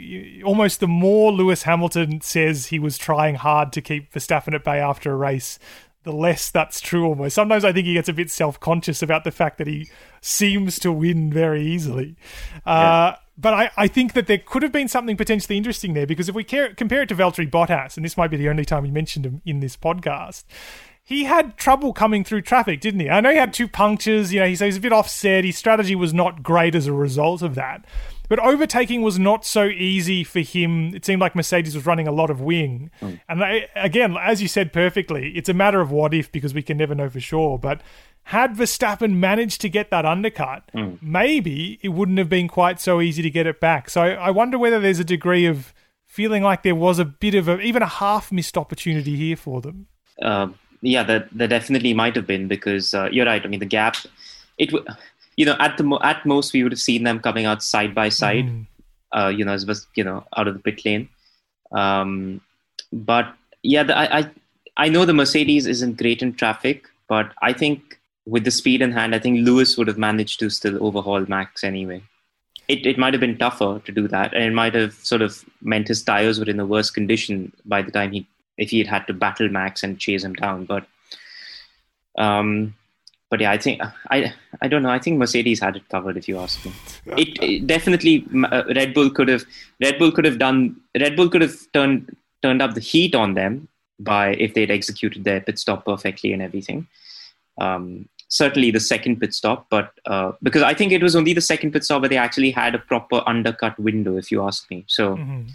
almost 0.45 0.81
the 0.81 0.87
more 0.87 1.33
Lewis 1.33 1.65
Hamilton 1.65 2.21
says 2.21 2.67
he 2.67 2.79
was 2.79 2.97
trying 2.99 3.35
hard 3.37 3.73
to 3.73 3.81
keep 3.83 4.13
Verstappen 4.13 4.55
at 4.55 4.65
bay 4.65 4.79
after 4.79 5.13
a 5.13 5.17
race, 5.17 5.59
the 6.05 6.13
less 6.13 6.51
that's 6.51 6.81
true 6.81 7.05
almost. 7.07 7.35
Sometimes 7.35 7.65
I 7.65 7.73
think 7.73 7.87
he 7.87 7.95
gets 7.95 8.09
a 8.09 8.13
bit 8.13 8.31
self 8.31 8.61
conscious 8.61 9.03
about 9.03 9.25
the 9.25 9.33
fact 9.33 9.59
that 9.59 9.67
he 9.67 9.89
seems 10.21 10.79
to 10.81 10.93
win 10.93 11.33
very 11.33 11.67
easily. 11.67 12.17
Uh, 12.65 13.15
But 13.39 13.53
I, 13.53 13.71
I 13.77 13.87
think 13.89 14.15
that 14.15 14.29
there 14.29 14.39
could 14.39 14.63
have 14.63 14.73
been 14.73 14.89
something 14.89 15.15
potentially 15.17 15.59
interesting 15.59 15.93
there 15.93 16.07
because 16.07 16.29
if 16.29 16.35
we 16.35 16.43
care, 16.43 16.73
compare 16.75 17.03
it 17.03 17.09
to 17.11 17.15
Valtteri 17.15 17.51
Bottas, 17.51 17.97
and 17.97 18.05
this 18.05 18.17
might 18.17 18.31
be 18.31 18.39
the 18.39 18.49
only 18.49 18.65
time 18.65 18.83
we 18.83 18.91
mentioned 18.91 19.27
him 19.27 19.43
in 19.45 19.61
this 19.61 19.77
podcast, 19.77 20.45
he 21.09 21.23
had 21.23 21.57
trouble 21.57 21.93
coming 21.93 22.25
through 22.25 22.43
traffic, 22.43 22.81
didn't 22.81 22.99
he? 22.99 23.09
I 23.09 23.21
know 23.21 23.31
he 23.31 23.37
had 23.37 23.53
two 23.53 23.69
punctures. 23.69 24.33
You 24.35 24.41
know, 24.41 24.49
he's, 24.49 24.59
he's 24.59 24.77
a 24.77 24.81
bit 24.81 24.93
offset. 24.93 25.45
His 25.45 25.57
strategy 25.57 25.95
was 25.95 26.13
not 26.13 26.43
great 26.43 26.75
as 26.75 26.89
a 26.89 26.93
result 26.93 27.43
of 27.43 27.55
that. 27.55 27.85
But 28.29 28.41
overtaking 28.41 29.03
was 29.03 29.17
not 29.17 29.47
so 29.47 29.67
easy 29.67 30.25
for 30.25 30.41
him. 30.41 30.97
It 30.97 31.05
seemed 31.05 31.21
like 31.21 31.37
Mercedes 31.37 31.77
was 31.77 31.87
running 31.87 32.09
a 32.09 32.13
lot 32.13 32.29
of 32.29 32.41
wing. 32.41 32.91
And 33.29 33.41
they, 33.41 33.69
again, 33.77 34.17
as 34.21 34.43
you 34.43 34.49
said 34.49 34.73
perfectly, 34.73 35.31
it's 35.37 35.49
a 35.49 35.55
matter 35.55 35.81
of 35.81 35.93
what 35.93 36.13
if 36.13 36.33
because 36.33 36.53
we 36.53 36.63
can 36.63 36.77
never 36.77 36.97
know 36.97 37.09
for 37.09 37.21
sure. 37.21 37.57
But 37.57 37.83
had 38.25 38.57
Verstappen 38.57 39.15
managed 39.15 39.61
to 39.61 39.69
get 39.69 39.91
that 39.91 40.05
undercut, 40.05 40.69
maybe 41.01 41.79
it 41.85 41.91
wouldn't 41.91 42.19
have 42.19 42.29
been 42.29 42.49
quite 42.49 42.81
so 42.81 43.01
easy 43.01 43.23
to 43.23 43.31
get 43.31 43.47
it 43.47 43.61
back. 43.61 43.91
So 43.91 44.03
I 44.03 44.33
wonder 44.33 44.59
whether 44.59 44.81
there's 44.81 44.99
a 44.99 45.05
degree 45.05 45.47
of 45.47 45.73
feeling 46.05 46.43
like 46.43 46.65
there 46.65 46.75
was 46.75 46.99
a 46.99 47.05
bit 47.05 47.37
of 47.37 47.47
a, 47.49 47.61
even 47.61 47.83
a 47.83 47.87
half 47.87 48.33
missed 48.33 48.59
opportunity 48.59 49.15
here 49.15 49.37
for 49.37 49.61
them. 49.61 49.87
uh, 50.21 50.49
yeah, 50.81 51.03
that 51.05 51.29
there 51.33 51.49
definitely 51.49 51.95
might 51.95 52.17
have 52.17 52.27
been 52.27 52.49
because 52.49 52.95
uh, 52.95 53.09
you're 53.11 53.27
right. 53.27 53.45
I 53.45 53.49
mean, 53.49 53.61
the 53.61 53.67
gap, 53.67 53.97
it 54.59 54.71
w- 54.71 54.85
you 55.37 55.45
know 55.47 55.57
at 55.59 55.77
the 55.77 55.85
mo- 55.85 56.01
at 56.03 56.25
most 56.27 56.53
we 56.53 56.63
would 56.63 56.73
have 56.73 56.81
seen 56.81 57.05
them 57.05 57.21
coming 57.21 57.47
out 57.47 57.63
side 57.63 57.95
by 57.95 58.09
side, 58.09 58.47
Mm. 58.47 58.67
uh, 59.13 59.29
you 59.29 59.45
know, 59.45 59.53
as 59.53 59.67
was 59.67 59.87
you 59.95 60.05
know 60.05 60.25
out 60.37 60.49
of 60.49 60.55
the 60.55 60.61
pit 60.61 60.85
lane. 60.85 61.09
Um, 61.73 62.41
but 62.93 63.35
yeah, 63.63 63.83
the, 63.83 63.97
I, 63.97 64.19
I 64.19 64.31
I 64.77 64.89
know 64.89 65.05
the 65.05 65.15
Mercedes 65.15 65.67
isn't 65.67 65.99
great 65.99 66.23
in 66.23 66.35
traffic, 66.35 66.89
but 67.09 67.33
I 67.43 67.53
think 67.53 67.99
with 68.27 68.45
the 68.45 68.51
speed 68.51 68.83
in 68.83 68.93
hand, 68.93 69.15
I 69.15 69.19
think 69.19 69.45
Lewis 69.47 69.77
would 69.79 69.87
have 69.89 69.99
managed 69.99 70.39
to 70.41 70.51
still 70.51 70.83
overhaul 70.85 71.25
Max 71.29 71.65
anyway. 71.65 72.03
It 72.69 72.85
it 72.87 72.99
might 72.99 73.15
have 73.15 73.21
been 73.21 73.39
tougher 73.39 73.81
to 73.85 73.93
do 73.93 74.09
that, 74.09 74.35
and 74.35 74.43
it 74.45 74.53
might 74.53 74.75
have 74.75 74.95
sort 74.95 75.23
of 75.23 75.45
meant 75.63 75.89
his 75.89 76.03
tires 76.03 76.39
were 76.39 76.51
in 76.51 76.59
a 76.61 76.67
worse 76.67 76.91
condition 76.91 77.53
by 77.65 77.83
the 77.83 77.93
time 77.93 78.13
he 78.13 78.27
if 78.59 78.71
he 78.71 78.79
had 78.79 78.87
had 78.89 79.07
to 79.07 79.13
battle 79.13 79.49
Max 79.49 79.83
and 79.83 79.99
chase 79.99 80.25
him 80.25 80.35
down. 80.35 80.65
But 80.65 80.87
um, 82.19 82.75
but 83.31 83.41
yeah, 83.41 83.51
I 83.51 83.59
think 83.59 83.81
I 84.11 84.33
I 84.63 84.69
don't 84.69 84.83
know. 84.83 84.91
I 84.91 84.99
think 84.99 85.19
Mercedes 85.19 85.61
had 85.61 85.77
it 85.77 85.89
covered. 85.89 86.17
If 86.17 86.29
you 86.29 86.39
ask 86.39 86.65
me, 86.65 86.73
it, 87.17 87.43
it 87.43 87.67
definitely 87.67 88.25
uh, 88.51 88.63
Red 88.75 88.95
Bull 88.95 89.11
could 89.11 89.29
have 89.29 89.45
Red 89.83 89.99
Bull 89.99 90.13
could 90.13 90.25
have 90.25 90.39
done 90.39 90.77
Red 90.99 91.17
Bull 91.17 91.29
could 91.29 91.43
have 91.43 91.57
turned 91.73 92.17
turned 92.43 92.63
up 92.63 92.75
the 92.75 92.81
heat 92.81 93.15
on 93.15 93.35
them 93.35 93.69
by 93.99 94.35
if 94.35 94.55
they'd 94.55 94.71
executed 94.71 95.25
their 95.25 95.41
pit 95.41 95.59
stop 95.59 95.85
perfectly 95.85 96.33
and 96.33 96.43
everything. 96.43 96.87
Um, 97.59 98.09
certainly 98.29 98.71
the 98.71 98.81
second 98.81 99.21
pit 99.21 99.33
stop, 99.35 99.67
but 99.71 99.93
uh, 100.07 100.33
because 100.43 100.63
I 100.63 100.75
think 100.75 100.93
it 100.93 101.03
was 101.03 101.17
only 101.17 101.33
the 101.33 101.41
second 101.41 101.73
pit 101.73 101.85
stop 101.85 102.03
where 102.03 102.09
they 102.09 102.17
actually 102.19 102.51
had 102.51 102.75
a 102.75 102.79
proper 102.79 103.23
undercut 103.27 103.79
window. 103.79 104.17
If 104.17 104.31
you 104.31 104.43
ask 104.43 104.71
me, 104.71 104.85
so. 104.87 105.17
Mhm. 105.17 105.51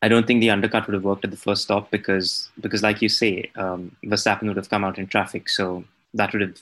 I 0.00 0.08
don't 0.08 0.26
think 0.26 0.40
the 0.40 0.50
undercut 0.50 0.86
would 0.86 0.94
have 0.94 1.04
worked 1.04 1.24
at 1.24 1.30
the 1.30 1.36
first 1.36 1.62
stop 1.62 1.90
because 1.90 2.50
because 2.60 2.82
like 2.82 3.02
you 3.02 3.08
say, 3.08 3.50
um, 3.56 3.96
Verstappen 4.04 4.46
would 4.46 4.56
have 4.56 4.70
come 4.70 4.84
out 4.84 4.98
in 4.98 5.06
traffic, 5.06 5.48
so 5.48 5.84
that 6.14 6.32
would 6.32 6.42
have 6.42 6.60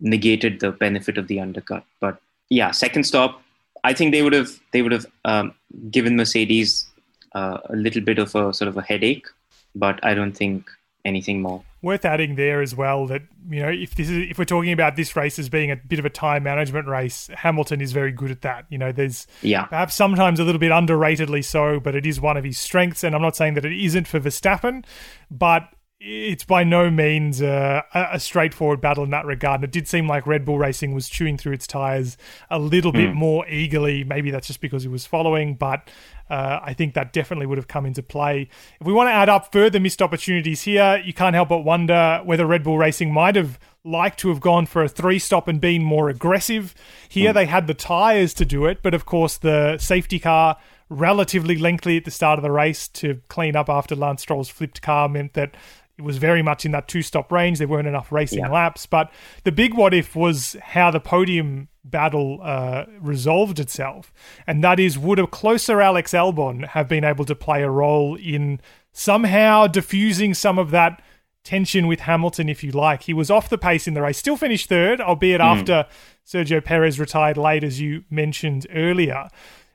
negated 0.00 0.60
the 0.60 0.72
benefit 0.72 1.16
of 1.16 1.28
the 1.28 1.38
undercut. 1.40 1.84
But 2.00 2.20
yeah, 2.48 2.72
second 2.72 3.04
stop, 3.04 3.42
I 3.84 3.92
think 3.92 4.12
they 4.12 4.22
would 4.22 4.32
have 4.32 4.58
they 4.72 4.82
would 4.82 4.92
have 4.92 5.06
um, 5.24 5.54
given 5.90 6.16
Mercedes 6.16 6.86
uh, 7.34 7.58
a 7.66 7.76
little 7.76 8.02
bit 8.02 8.18
of 8.18 8.34
a 8.34 8.52
sort 8.52 8.68
of 8.68 8.76
a 8.76 8.82
headache, 8.82 9.26
but 9.74 10.04
I 10.04 10.14
don't 10.14 10.36
think 10.36 10.68
anything 11.04 11.40
more. 11.40 11.62
Worth 11.82 12.04
adding 12.04 12.36
there 12.36 12.62
as 12.62 12.74
well 12.74 13.06
that 13.08 13.22
you 13.50 13.60
know 13.60 13.68
if 13.68 13.96
this 13.96 14.08
is 14.08 14.30
if 14.30 14.38
we're 14.38 14.44
talking 14.44 14.72
about 14.72 14.94
this 14.94 15.16
race 15.16 15.38
as 15.38 15.48
being 15.48 15.70
a 15.70 15.76
bit 15.76 15.98
of 15.98 16.04
a 16.04 16.10
time 16.10 16.44
management 16.44 16.86
race, 16.86 17.28
Hamilton 17.34 17.80
is 17.80 17.92
very 17.92 18.12
good 18.12 18.30
at 18.30 18.42
that. 18.42 18.66
You 18.70 18.78
know, 18.78 18.92
there's 18.92 19.26
Yeah, 19.42 19.64
perhaps 19.64 19.94
sometimes 19.94 20.38
a 20.38 20.44
little 20.44 20.60
bit 20.60 20.70
underratedly 20.70 21.44
so, 21.44 21.80
but 21.80 21.94
it 21.96 22.06
is 22.06 22.20
one 22.20 22.36
of 22.36 22.44
his 22.44 22.56
strengths. 22.56 23.02
And 23.02 23.14
I'm 23.14 23.22
not 23.22 23.36
saying 23.36 23.54
that 23.54 23.64
it 23.64 23.72
isn't 23.72 24.06
for 24.06 24.20
Verstappen, 24.20 24.84
but 25.30 25.68
it's 26.04 26.44
by 26.44 26.64
no 26.64 26.90
means 26.90 27.40
uh, 27.40 27.82
a, 27.94 28.18
straightforward 28.18 28.80
battle 28.80 29.04
in 29.04 29.10
that 29.10 29.24
regard. 29.24 29.60
And 29.60 29.64
it 29.64 29.70
did 29.70 29.86
seem 29.86 30.08
like 30.08 30.26
Red 30.26 30.44
Bull 30.44 30.58
Racing 30.58 30.94
was 30.94 31.08
chewing 31.08 31.38
through 31.38 31.52
its 31.52 31.66
tires 31.66 32.16
a 32.50 32.58
little 32.58 32.90
bit 32.90 33.14
more 33.14 33.46
eagerly. 33.48 34.02
Maybe 34.02 34.32
that's 34.32 34.48
just 34.48 34.60
because 34.60 34.82
he 34.82 34.88
was 34.88 35.06
following, 35.06 35.54
but 35.54 35.88
uh, 36.28 36.58
I 36.62 36.74
think 36.74 36.94
that 36.94 37.12
definitely 37.12 37.46
would 37.46 37.58
have 37.58 37.68
come 37.68 37.86
into 37.86 38.02
play. 38.02 38.48
If 38.80 38.86
we 38.86 38.92
want 38.92 39.08
to 39.08 39.12
add 39.12 39.28
up 39.28 39.52
further 39.52 39.78
missed 39.78 40.02
opportunities 40.02 40.62
here, 40.62 41.00
you 41.04 41.12
can't 41.12 41.34
help 41.34 41.50
but 41.50 41.58
wonder 41.58 42.20
whether 42.24 42.46
Red 42.46 42.64
Bull 42.64 42.78
Racing 42.78 43.12
might 43.12 43.36
have 43.36 43.60
liked 43.84 44.18
to 44.20 44.28
have 44.28 44.40
gone 44.40 44.66
for 44.66 44.82
a 44.82 44.88
three 44.88 45.18
stop 45.18 45.46
and 45.46 45.60
been 45.60 45.84
more 45.84 46.08
aggressive. 46.08 46.74
Here 47.08 47.32
they 47.32 47.46
had 47.46 47.66
the 47.66 47.74
tyres 47.74 48.34
to 48.34 48.44
do 48.44 48.66
it, 48.66 48.78
but 48.82 48.94
of 48.94 49.04
course 49.04 49.36
the 49.36 49.78
safety 49.78 50.18
car 50.18 50.56
relatively 50.88 51.56
lengthy 51.56 51.96
at 51.96 52.04
the 52.04 52.10
start 52.10 52.38
of 52.38 52.42
the 52.42 52.50
race 52.50 52.86
to 52.86 53.20
clean 53.28 53.56
up 53.56 53.68
after 53.68 53.96
Lance 53.96 54.22
Stroll's 54.22 54.48
flipped 54.48 54.82
car 54.82 55.08
meant 55.08 55.32
that 55.34 55.56
was 56.02 56.18
very 56.18 56.42
much 56.42 56.64
in 56.64 56.72
that 56.72 56.88
two 56.88 57.02
stop 57.02 57.30
range. 57.32 57.58
There 57.58 57.68
weren't 57.68 57.88
enough 57.88 58.10
racing 58.12 58.40
Yeah. 58.40 58.48
laps. 58.50 58.86
But 58.86 59.10
the 59.44 59.52
big 59.52 59.74
what 59.74 59.94
if 59.94 60.14
was 60.16 60.56
how 60.62 60.90
the 60.90 61.00
podium 61.00 61.68
battle 61.84 62.40
uh, 62.42 62.84
resolved 63.00 63.58
itself. 63.58 64.12
And 64.46 64.62
that 64.62 64.78
is 64.78 64.98
would 64.98 65.18
a 65.18 65.26
closer 65.26 65.80
Alex 65.80 66.12
Albon 66.12 66.66
have 66.68 66.88
been 66.88 67.04
able 67.04 67.24
to 67.24 67.34
play 67.34 67.62
a 67.62 67.70
role 67.70 68.14
in 68.16 68.60
somehow 68.92 69.66
diffusing 69.66 70.34
some 70.34 70.58
of 70.58 70.70
that 70.70 71.02
tension 71.44 71.88
with 71.88 72.00
Hamilton, 72.00 72.48
if 72.48 72.62
you 72.62 72.70
like? 72.70 73.02
He 73.02 73.14
was 73.14 73.30
off 73.30 73.48
the 73.48 73.58
pace 73.58 73.88
in 73.88 73.94
the 73.94 74.02
race, 74.02 74.18
still 74.18 74.36
finished 74.36 74.68
third, 74.68 75.00
albeit 75.00 75.40
after 75.40 75.86
Sergio 76.24 76.64
Perez 76.64 77.00
retired 77.00 77.36
late, 77.36 77.64
as 77.64 77.80
you 77.80 78.04
mentioned 78.10 78.66
earlier. 78.72 79.28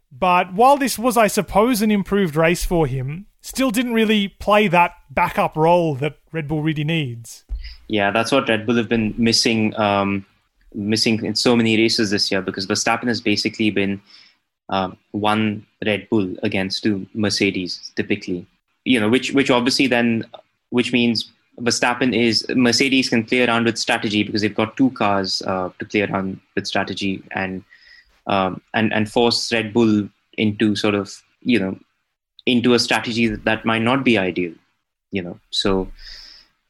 But 0.09 0.53
while 0.53 0.77
this 0.77 0.97
was, 0.97 1.17
I 1.17 1.27
suppose, 1.27 1.81
an 1.81 1.91
improved 1.91 2.37
race 2.37 2.63
for 2.63 2.87
him, 2.87 3.25
still 3.47 3.71
didn't 3.71 3.93
really 3.93 4.27
play 4.27 4.67
that 4.67 4.91
backup 5.09 5.55
role 5.55 5.95
that 5.95 6.17
Red 6.33 6.49
Bull 6.49 6.61
really 6.61 6.83
needs. 6.83 7.45
Yeah, 7.87 8.11
that's 8.11 8.29
what 8.29 8.49
Red 8.49 8.65
Bull 8.65 8.75
have 8.75 8.89
been 8.89 9.13
missing, 9.17 9.73
um, 9.79 10.25
missing 10.73 11.23
in 11.23 11.33
so 11.35 11.55
many 11.55 11.77
races 11.77 12.11
this 12.11 12.29
year 12.29 12.41
because 12.41 12.67
Verstappen 12.67 13.07
has 13.07 13.21
basically 13.21 13.69
been 13.69 14.01
um, 14.67 14.97
one 15.11 15.65
Red 15.85 16.09
Bull 16.09 16.35
against 16.43 16.83
two 16.83 17.07
Mercedes 17.13 17.91
typically. 17.95 18.45
You 18.83 18.99
know, 18.99 19.09
which 19.09 19.31
which 19.31 19.49
obviously 19.49 19.87
then, 19.87 20.25
which 20.69 20.91
means 20.91 21.31
Verstappen 21.59 22.13
is 22.13 22.45
Mercedes 22.49 23.09
can 23.09 23.23
play 23.23 23.45
around 23.45 23.63
with 23.63 23.77
strategy 23.77 24.23
because 24.23 24.41
they've 24.41 24.53
got 24.53 24.75
two 24.75 24.91
cars 24.91 25.41
uh, 25.43 25.69
to 25.79 25.85
play 25.85 26.01
around 26.01 26.39
with 26.55 26.67
strategy 26.67 27.23
and 27.31 27.63
um, 28.27 28.61
and 28.73 28.93
and 28.93 29.09
force 29.09 29.51
Red 29.53 29.73
Bull 29.73 30.09
into 30.37 30.75
sort 30.75 30.95
of 30.95 31.23
you 31.41 31.59
know, 31.59 31.77
into 32.47 32.73
a 32.73 32.79
strategy 32.79 33.27
that, 33.27 33.65
might 33.65 33.81
not 33.81 34.03
be 34.03 34.17
ideal, 34.17 34.53
you 35.11 35.21
know. 35.21 35.39
So, 35.51 35.91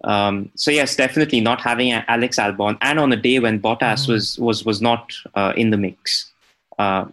um, 0.04 0.50
so 0.56 0.72
yes, 0.72 0.96
definitely 0.96 1.40
not 1.40 1.62
having 1.62 1.92
Alex 1.94 2.38
Albon, 2.38 2.78
and 2.82 3.00
on 3.00 3.14
a 3.14 3.16
day 3.16 3.40
when 3.40 3.62
Bottas 3.62 3.80
mm-hmm. 3.80 4.12
was 4.12 4.38
was 4.40 4.66
was 4.66 4.82
not 4.82 5.14
uh, 5.36 5.54
in 5.56 5.70
the 5.70 5.78
mix. 5.78 6.32
Uh, 6.78 7.06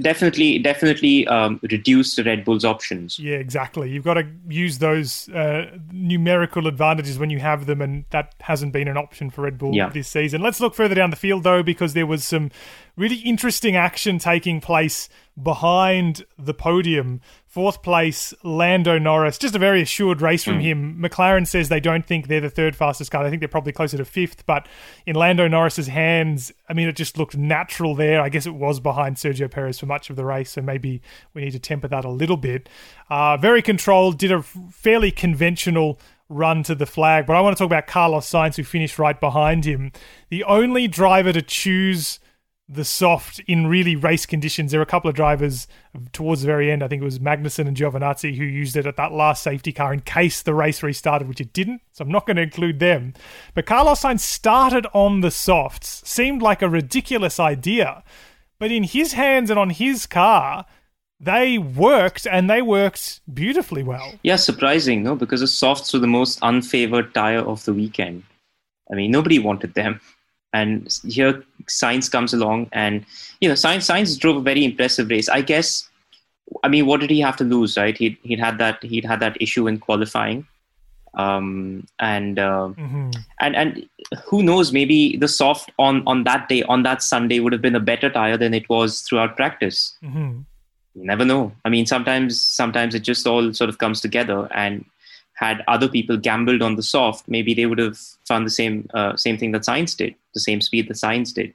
definitely 0.00 0.58
definitely 0.58 1.26
um, 1.28 1.60
reduce 1.70 2.16
the 2.16 2.24
red 2.24 2.44
bull's 2.44 2.64
options 2.64 3.16
yeah 3.18 3.36
exactly 3.36 3.88
you've 3.88 4.04
got 4.04 4.14
to 4.14 4.26
use 4.48 4.78
those 4.78 5.28
uh, 5.28 5.66
numerical 5.92 6.66
advantages 6.66 7.16
when 7.16 7.30
you 7.30 7.38
have 7.38 7.66
them 7.66 7.80
and 7.80 8.04
that 8.10 8.34
hasn't 8.40 8.72
been 8.72 8.88
an 8.88 8.96
option 8.96 9.30
for 9.30 9.42
red 9.42 9.56
bull 9.56 9.72
yeah. 9.72 9.88
this 9.88 10.08
season 10.08 10.42
let's 10.42 10.60
look 10.60 10.74
further 10.74 10.96
down 10.96 11.10
the 11.10 11.16
field 11.16 11.44
though 11.44 11.62
because 11.62 11.94
there 11.94 12.06
was 12.06 12.24
some 12.24 12.50
really 12.96 13.18
interesting 13.18 13.76
action 13.76 14.18
taking 14.18 14.60
place 14.60 15.08
behind 15.40 16.26
the 16.36 16.54
podium 16.54 17.20
Fourth 17.58 17.82
place, 17.82 18.32
Lando 18.44 19.00
Norris. 19.00 19.36
Just 19.36 19.56
a 19.56 19.58
very 19.58 19.82
assured 19.82 20.22
race 20.22 20.44
from 20.44 20.60
mm. 20.60 20.62
him. 20.62 21.02
McLaren 21.02 21.44
says 21.44 21.68
they 21.68 21.80
don't 21.80 22.06
think 22.06 22.28
they're 22.28 22.40
the 22.40 22.48
third 22.48 22.76
fastest 22.76 23.10
car. 23.10 23.24
I 23.24 23.30
think 23.30 23.40
they're 23.40 23.48
probably 23.48 23.72
closer 23.72 23.96
to 23.96 24.04
fifth. 24.04 24.46
But 24.46 24.68
in 25.06 25.16
Lando 25.16 25.48
Norris's 25.48 25.88
hands, 25.88 26.52
I 26.68 26.72
mean, 26.72 26.86
it 26.86 26.94
just 26.94 27.18
looked 27.18 27.36
natural 27.36 27.96
there. 27.96 28.20
I 28.20 28.28
guess 28.28 28.46
it 28.46 28.54
was 28.54 28.78
behind 28.78 29.16
Sergio 29.16 29.50
Perez 29.50 29.80
for 29.80 29.86
much 29.86 30.08
of 30.08 30.14
the 30.14 30.24
race, 30.24 30.52
so 30.52 30.62
maybe 30.62 31.02
we 31.34 31.42
need 31.42 31.50
to 31.50 31.58
temper 31.58 31.88
that 31.88 32.04
a 32.04 32.10
little 32.10 32.36
bit. 32.36 32.68
Uh, 33.10 33.36
very 33.36 33.60
controlled, 33.60 34.18
did 34.18 34.30
a 34.30 34.40
fairly 34.40 35.10
conventional 35.10 35.98
run 36.28 36.62
to 36.62 36.76
the 36.76 36.86
flag. 36.86 37.26
But 37.26 37.34
I 37.34 37.40
want 37.40 37.56
to 37.56 37.58
talk 37.60 37.66
about 37.70 37.88
Carlos 37.88 38.30
Sainz, 38.30 38.54
who 38.54 38.62
finished 38.62 39.00
right 39.00 39.18
behind 39.18 39.64
him. 39.64 39.90
The 40.28 40.44
only 40.44 40.86
driver 40.86 41.32
to 41.32 41.42
choose 41.42 42.20
the 42.68 42.84
soft 42.84 43.40
in 43.46 43.66
really 43.66 43.96
race 43.96 44.26
conditions. 44.26 44.70
There 44.70 44.80
were 44.80 44.84
a 44.84 44.86
couple 44.86 45.08
of 45.08 45.16
drivers 45.16 45.66
towards 46.12 46.42
the 46.42 46.46
very 46.46 46.70
end. 46.70 46.82
I 46.82 46.88
think 46.88 47.00
it 47.00 47.04
was 47.04 47.18
Magnussen 47.18 47.66
and 47.66 47.76
Giovinazzi 47.76 48.36
who 48.36 48.44
used 48.44 48.76
it 48.76 48.86
at 48.86 48.96
that 48.96 49.12
last 49.12 49.42
safety 49.42 49.72
car 49.72 49.92
in 49.92 50.00
case 50.00 50.42
the 50.42 50.54
race 50.54 50.82
restarted, 50.82 51.28
which 51.28 51.40
it 51.40 51.54
didn't. 51.54 51.80
So 51.92 52.02
I'm 52.02 52.10
not 52.10 52.26
going 52.26 52.36
to 52.36 52.42
include 52.42 52.78
them. 52.78 53.14
But 53.54 53.64
Carlos 53.64 54.02
Sainz 54.02 54.20
started 54.20 54.86
on 54.92 55.22
the 55.22 55.30
softs. 55.30 56.02
Seemed 56.06 56.42
like 56.42 56.60
a 56.60 56.68
ridiculous 56.68 57.40
idea. 57.40 58.04
But 58.58 58.70
in 58.70 58.82
his 58.82 59.14
hands 59.14 59.48
and 59.48 59.58
on 59.58 59.70
his 59.70 60.04
car, 60.06 60.66
they 61.18 61.56
worked 61.56 62.26
and 62.26 62.50
they 62.50 62.60
worked 62.60 63.20
beautifully 63.32 63.82
well. 63.82 64.12
Yeah, 64.22 64.36
surprising, 64.36 65.02
no? 65.02 65.16
Because 65.16 65.40
the 65.40 65.46
softs 65.46 65.92
were 65.94 66.00
the 66.00 66.06
most 66.06 66.38
unfavored 66.40 67.14
tire 67.14 67.40
of 67.40 67.64
the 67.64 67.72
weekend. 67.72 68.24
I 68.90 68.94
mean, 68.94 69.10
nobody 69.10 69.38
wanted 69.38 69.74
them 69.74 70.00
and 70.52 70.98
here 71.06 71.44
Sainz 71.64 72.10
comes 72.10 72.32
along 72.32 72.68
and 72.72 73.04
you 73.40 73.48
know 73.48 73.54
Sainz 73.54 73.88
Sainz 73.90 74.18
drove 74.18 74.36
a 74.36 74.40
very 74.40 74.64
impressive 74.64 75.08
race. 75.10 75.28
I 75.28 75.42
guess 75.42 75.88
i 76.64 76.68
mean 76.68 76.86
what 76.86 77.00
did 77.00 77.10
he 77.10 77.20
have 77.20 77.36
to 77.36 77.44
lose 77.44 77.76
right? 77.76 77.96
He'd, 77.96 78.16
he'd 78.22 78.40
had 78.40 78.58
that 78.58 78.82
he'd 78.82 79.04
had 79.04 79.20
that 79.20 79.36
issue 79.40 79.66
in 79.66 79.78
qualifying. 79.78 80.46
Um, 81.14 81.86
and 81.98 82.38
uh, 82.38 82.68
mm-hmm. 82.76 83.10
and 83.40 83.56
and 83.56 83.88
who 84.26 84.42
knows 84.42 84.72
maybe 84.72 85.16
the 85.16 85.26
soft 85.26 85.72
on 85.78 86.02
on 86.06 86.24
that 86.24 86.48
day 86.48 86.62
on 86.64 86.82
that 86.84 87.02
sunday 87.02 87.40
would 87.40 87.52
have 87.52 87.62
been 87.62 87.74
a 87.74 87.80
better 87.80 88.10
tire 88.10 88.36
than 88.36 88.54
it 88.54 88.68
was 88.68 89.00
throughout 89.02 89.36
practice. 89.36 89.96
Mm-hmm. 90.02 90.40
you 90.94 91.04
never 91.04 91.24
know. 91.24 91.52
I 91.64 91.70
mean 91.70 91.86
sometimes 91.86 92.40
sometimes 92.40 92.94
it 92.94 93.00
just 93.00 93.26
all 93.26 93.52
sort 93.52 93.70
of 93.70 93.78
comes 93.78 94.00
together 94.00 94.48
and 94.54 94.84
had 95.38 95.62
other 95.68 95.88
people 95.88 96.16
gambled 96.16 96.62
on 96.62 96.74
the 96.74 96.82
soft, 96.82 97.28
maybe 97.28 97.54
they 97.54 97.66
would 97.66 97.78
have 97.78 97.96
found 98.26 98.44
the 98.44 98.50
same 98.50 98.88
uh, 98.92 99.16
same 99.16 99.38
thing 99.38 99.52
that 99.52 99.62
Sainz 99.62 99.96
did, 99.96 100.14
the 100.34 100.40
same 100.40 100.60
speed 100.60 100.88
that 100.88 100.94
Sainz 100.94 101.32
did 101.32 101.54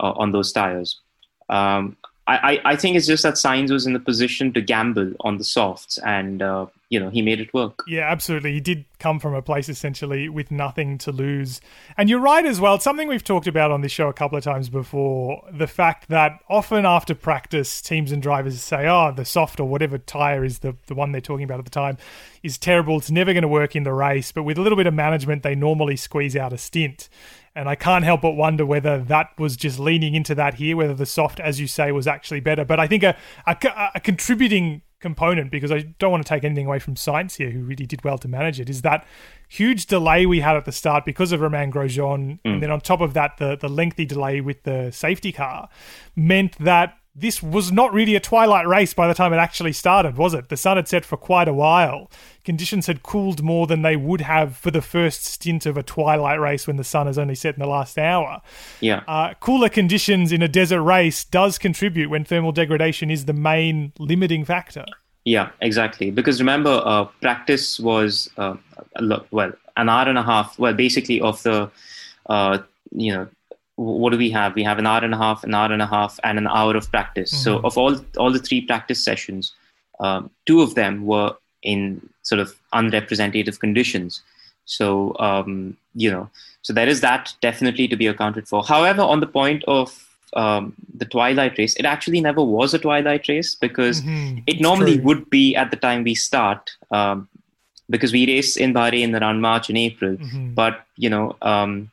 uh, 0.00 0.12
on 0.12 0.32
those 0.32 0.52
tires. 0.52 1.00
Um, 1.48 1.96
I, 2.28 2.60
I, 2.64 2.74
think 2.74 2.96
it's 2.96 3.06
just 3.06 3.22
that 3.22 3.34
Sainz 3.34 3.70
was 3.70 3.86
in 3.86 3.92
the 3.92 4.00
position 4.00 4.52
to 4.52 4.60
gamble 4.60 5.12
on 5.20 5.38
the 5.38 5.44
softs, 5.44 5.96
and 5.98 6.42
uh, 6.42 6.66
you 6.88 7.00
know 7.00 7.10
he 7.10 7.20
made 7.22 7.40
it 7.40 7.52
work. 7.52 7.82
Yeah, 7.86 8.10
absolutely. 8.10 8.52
He 8.52 8.60
did 8.60 8.84
come 8.98 9.18
from 9.18 9.34
a 9.34 9.42
place 9.42 9.68
essentially 9.68 10.28
with 10.28 10.50
nothing 10.50 10.98
to 10.98 11.12
lose, 11.12 11.60
and 11.96 12.08
you're 12.08 12.20
right 12.20 12.44
as 12.46 12.60
well. 12.60 12.76
It's 12.76 12.84
something 12.84 13.08
we've 13.08 13.24
talked 13.24 13.46
about 13.46 13.70
on 13.70 13.80
this 13.80 13.92
show 13.92 14.08
a 14.08 14.12
couple 14.12 14.38
of 14.38 14.44
times 14.44 14.68
before. 14.68 15.42
The 15.52 15.66
fact 15.66 16.08
that 16.08 16.38
often 16.48 16.86
after 16.86 17.14
practice, 17.14 17.82
teams 17.82 18.12
and 18.12 18.22
drivers 18.22 18.60
say, 18.60 18.86
"Oh, 18.86 19.12
the 19.12 19.24
soft 19.24 19.58
or 19.58 19.68
whatever 19.68 19.98
tire 19.98 20.44
is 20.44 20.60
the 20.60 20.76
the 20.86 20.94
one 20.94 21.12
they're 21.12 21.20
talking 21.20 21.44
about 21.44 21.58
at 21.58 21.64
the 21.64 21.70
time 21.70 21.98
is 22.42 22.58
terrible. 22.58 22.98
It's 22.98 23.10
never 23.10 23.32
going 23.32 23.42
to 23.42 23.48
work 23.48 23.74
in 23.74 23.82
the 23.82 23.92
race." 23.92 24.30
But 24.30 24.44
with 24.44 24.58
a 24.58 24.62
little 24.62 24.76
bit 24.76 24.86
of 24.86 24.94
management, 24.94 25.42
they 25.42 25.54
normally 25.54 25.96
squeeze 25.96 26.36
out 26.36 26.52
a 26.52 26.58
stint. 26.58 27.08
And 27.56 27.70
I 27.70 27.74
can't 27.74 28.04
help 28.04 28.20
but 28.20 28.32
wonder 28.32 28.66
whether 28.66 28.98
that 29.04 29.30
was 29.38 29.56
just 29.56 29.78
leaning 29.78 30.14
into 30.14 30.34
that 30.34 30.54
here, 30.54 30.76
whether 30.76 30.92
the 30.92 31.06
soft, 31.06 31.40
as 31.40 31.58
you 31.58 31.66
say, 31.66 31.90
was 31.90 32.06
actually 32.06 32.40
better. 32.40 32.66
But 32.66 32.78
I 32.78 32.86
think 32.86 33.02
a, 33.02 33.16
a, 33.46 33.56
a 33.94 34.00
contributing 34.00 34.82
component, 35.00 35.50
because 35.50 35.70
I 35.70 35.80
don't 35.98 36.10
want 36.10 36.24
to 36.24 36.28
take 36.28 36.44
anything 36.44 36.66
away 36.66 36.78
from 36.78 36.94
Sainz 36.94 37.36
here, 37.36 37.50
who 37.50 37.62
really 37.62 37.86
did 37.86 38.04
well 38.04 38.18
to 38.18 38.28
manage 38.28 38.60
it, 38.60 38.70
is 38.70 38.82
that 38.82 39.06
huge 39.48 39.86
delay 39.86 40.26
we 40.26 40.40
had 40.40 40.56
at 40.56 40.64
the 40.64 40.72
start 40.72 41.04
because 41.04 41.32
of 41.32 41.40
Romain 41.40 41.70
Grosjean. 41.70 42.40
Mm. 42.40 42.40
And 42.44 42.62
then 42.62 42.70
on 42.70 42.80
top 42.80 43.00
of 43.00 43.14
that, 43.14 43.36
the, 43.38 43.56
the 43.56 43.68
lengthy 43.68 44.04
delay 44.04 44.40
with 44.40 44.62
the 44.62 44.90
safety 44.90 45.32
car 45.32 45.68
meant 46.14 46.58
that 46.58 46.96
this 47.18 47.42
was 47.42 47.72
not 47.72 47.94
really 47.94 48.14
a 48.14 48.20
twilight 48.20 48.66
race 48.68 48.92
by 48.92 49.08
the 49.08 49.14
time 49.14 49.32
it 49.32 49.38
actually 49.38 49.72
started, 49.72 50.18
was 50.18 50.34
it? 50.34 50.50
The 50.50 50.56
sun 50.56 50.76
had 50.76 50.86
set 50.86 51.04
for 51.04 51.16
quite 51.16 51.48
a 51.48 51.54
while. 51.54 52.10
Conditions 52.44 52.86
had 52.86 53.02
cooled 53.02 53.42
more 53.42 53.66
than 53.66 53.80
they 53.80 53.96
would 53.96 54.20
have 54.20 54.56
for 54.56 54.70
the 54.70 54.82
first 54.82 55.24
stint 55.24 55.64
of 55.64 55.78
a 55.78 55.82
twilight 55.82 56.38
race 56.38 56.66
when 56.66 56.76
the 56.76 56.84
sun 56.84 57.06
has 57.06 57.16
only 57.16 57.34
set 57.34 57.54
in 57.54 57.60
the 57.60 57.66
last 57.66 57.96
hour. 57.96 58.42
Yeah. 58.80 59.02
Uh, 59.08 59.32
cooler 59.40 59.70
conditions 59.70 60.30
in 60.30 60.42
a 60.42 60.48
desert 60.48 60.82
race 60.82 61.24
does 61.24 61.56
contribute 61.56 62.10
when 62.10 62.24
thermal 62.24 62.52
degradation 62.52 63.10
is 63.10 63.24
the 63.24 63.32
main 63.32 63.92
limiting 63.98 64.44
factor. 64.44 64.84
Yeah, 65.24 65.50
exactly. 65.60 66.10
Because 66.10 66.38
remember, 66.38 66.82
uh, 66.84 67.04
practice 67.22 67.80
was 67.80 68.30
uh, 68.36 68.56
well 69.30 69.52
an 69.76 69.88
hour 69.88 70.08
and 70.08 70.18
a 70.18 70.22
half. 70.22 70.58
Well, 70.58 70.74
basically 70.74 71.20
of 71.20 71.42
the 71.42 71.70
uh, 72.26 72.58
you 72.92 73.12
know 73.12 73.28
what 73.76 74.10
do 74.10 74.18
we 74.18 74.30
have? 74.30 74.54
We 74.54 74.62
have 74.64 74.78
an 74.78 74.86
hour 74.86 75.04
and 75.04 75.14
a 75.14 75.18
half, 75.18 75.44
an 75.44 75.54
hour 75.54 75.72
and 75.72 75.82
a 75.82 75.86
half, 75.86 76.18
and 76.24 76.38
an 76.38 76.46
hour 76.48 76.76
of 76.76 76.90
practice. 76.90 77.32
Mm-hmm. 77.32 77.42
So 77.42 77.58
of 77.58 77.78
all 77.78 77.96
all 78.16 78.32
the 78.32 78.38
three 78.38 78.62
practice 78.62 79.04
sessions, 79.04 79.52
um, 80.00 80.30
two 80.46 80.62
of 80.62 80.74
them 80.74 81.04
were 81.04 81.34
in 81.62 82.08
sort 82.22 82.40
of 82.40 82.54
unrepresentative 82.72 83.60
conditions. 83.60 84.22
So 84.64 85.16
um, 85.18 85.76
you 85.94 86.10
know, 86.10 86.30
so 86.62 86.72
there 86.72 86.88
is 86.88 87.00
that 87.02 87.34
definitely 87.40 87.86
to 87.88 87.96
be 87.96 88.06
accounted 88.06 88.48
for. 88.48 88.64
However, 88.64 89.02
on 89.02 89.20
the 89.20 89.26
point 89.26 89.62
of 89.68 90.08
um, 90.32 90.74
the 90.94 91.04
twilight 91.04 91.58
race, 91.58 91.76
it 91.76 91.84
actually 91.84 92.20
never 92.20 92.42
was 92.42 92.72
a 92.72 92.78
twilight 92.78 93.28
race 93.28 93.54
because 93.54 94.00
mm-hmm. 94.00 94.38
it 94.46 94.60
normally 94.60 94.98
would 95.00 95.28
be 95.28 95.54
at 95.54 95.70
the 95.70 95.76
time 95.76 96.02
we 96.02 96.14
start. 96.14 96.70
Um, 96.90 97.28
because 97.88 98.12
we 98.12 98.26
race 98.26 98.56
in 98.56 98.74
Bahrain 98.74 99.16
around 99.20 99.40
March 99.40 99.68
and 99.68 99.78
April, 99.78 100.16
mm-hmm. 100.16 100.54
but 100.54 100.84
you 100.96 101.08
know, 101.08 101.36
um, 101.42 101.92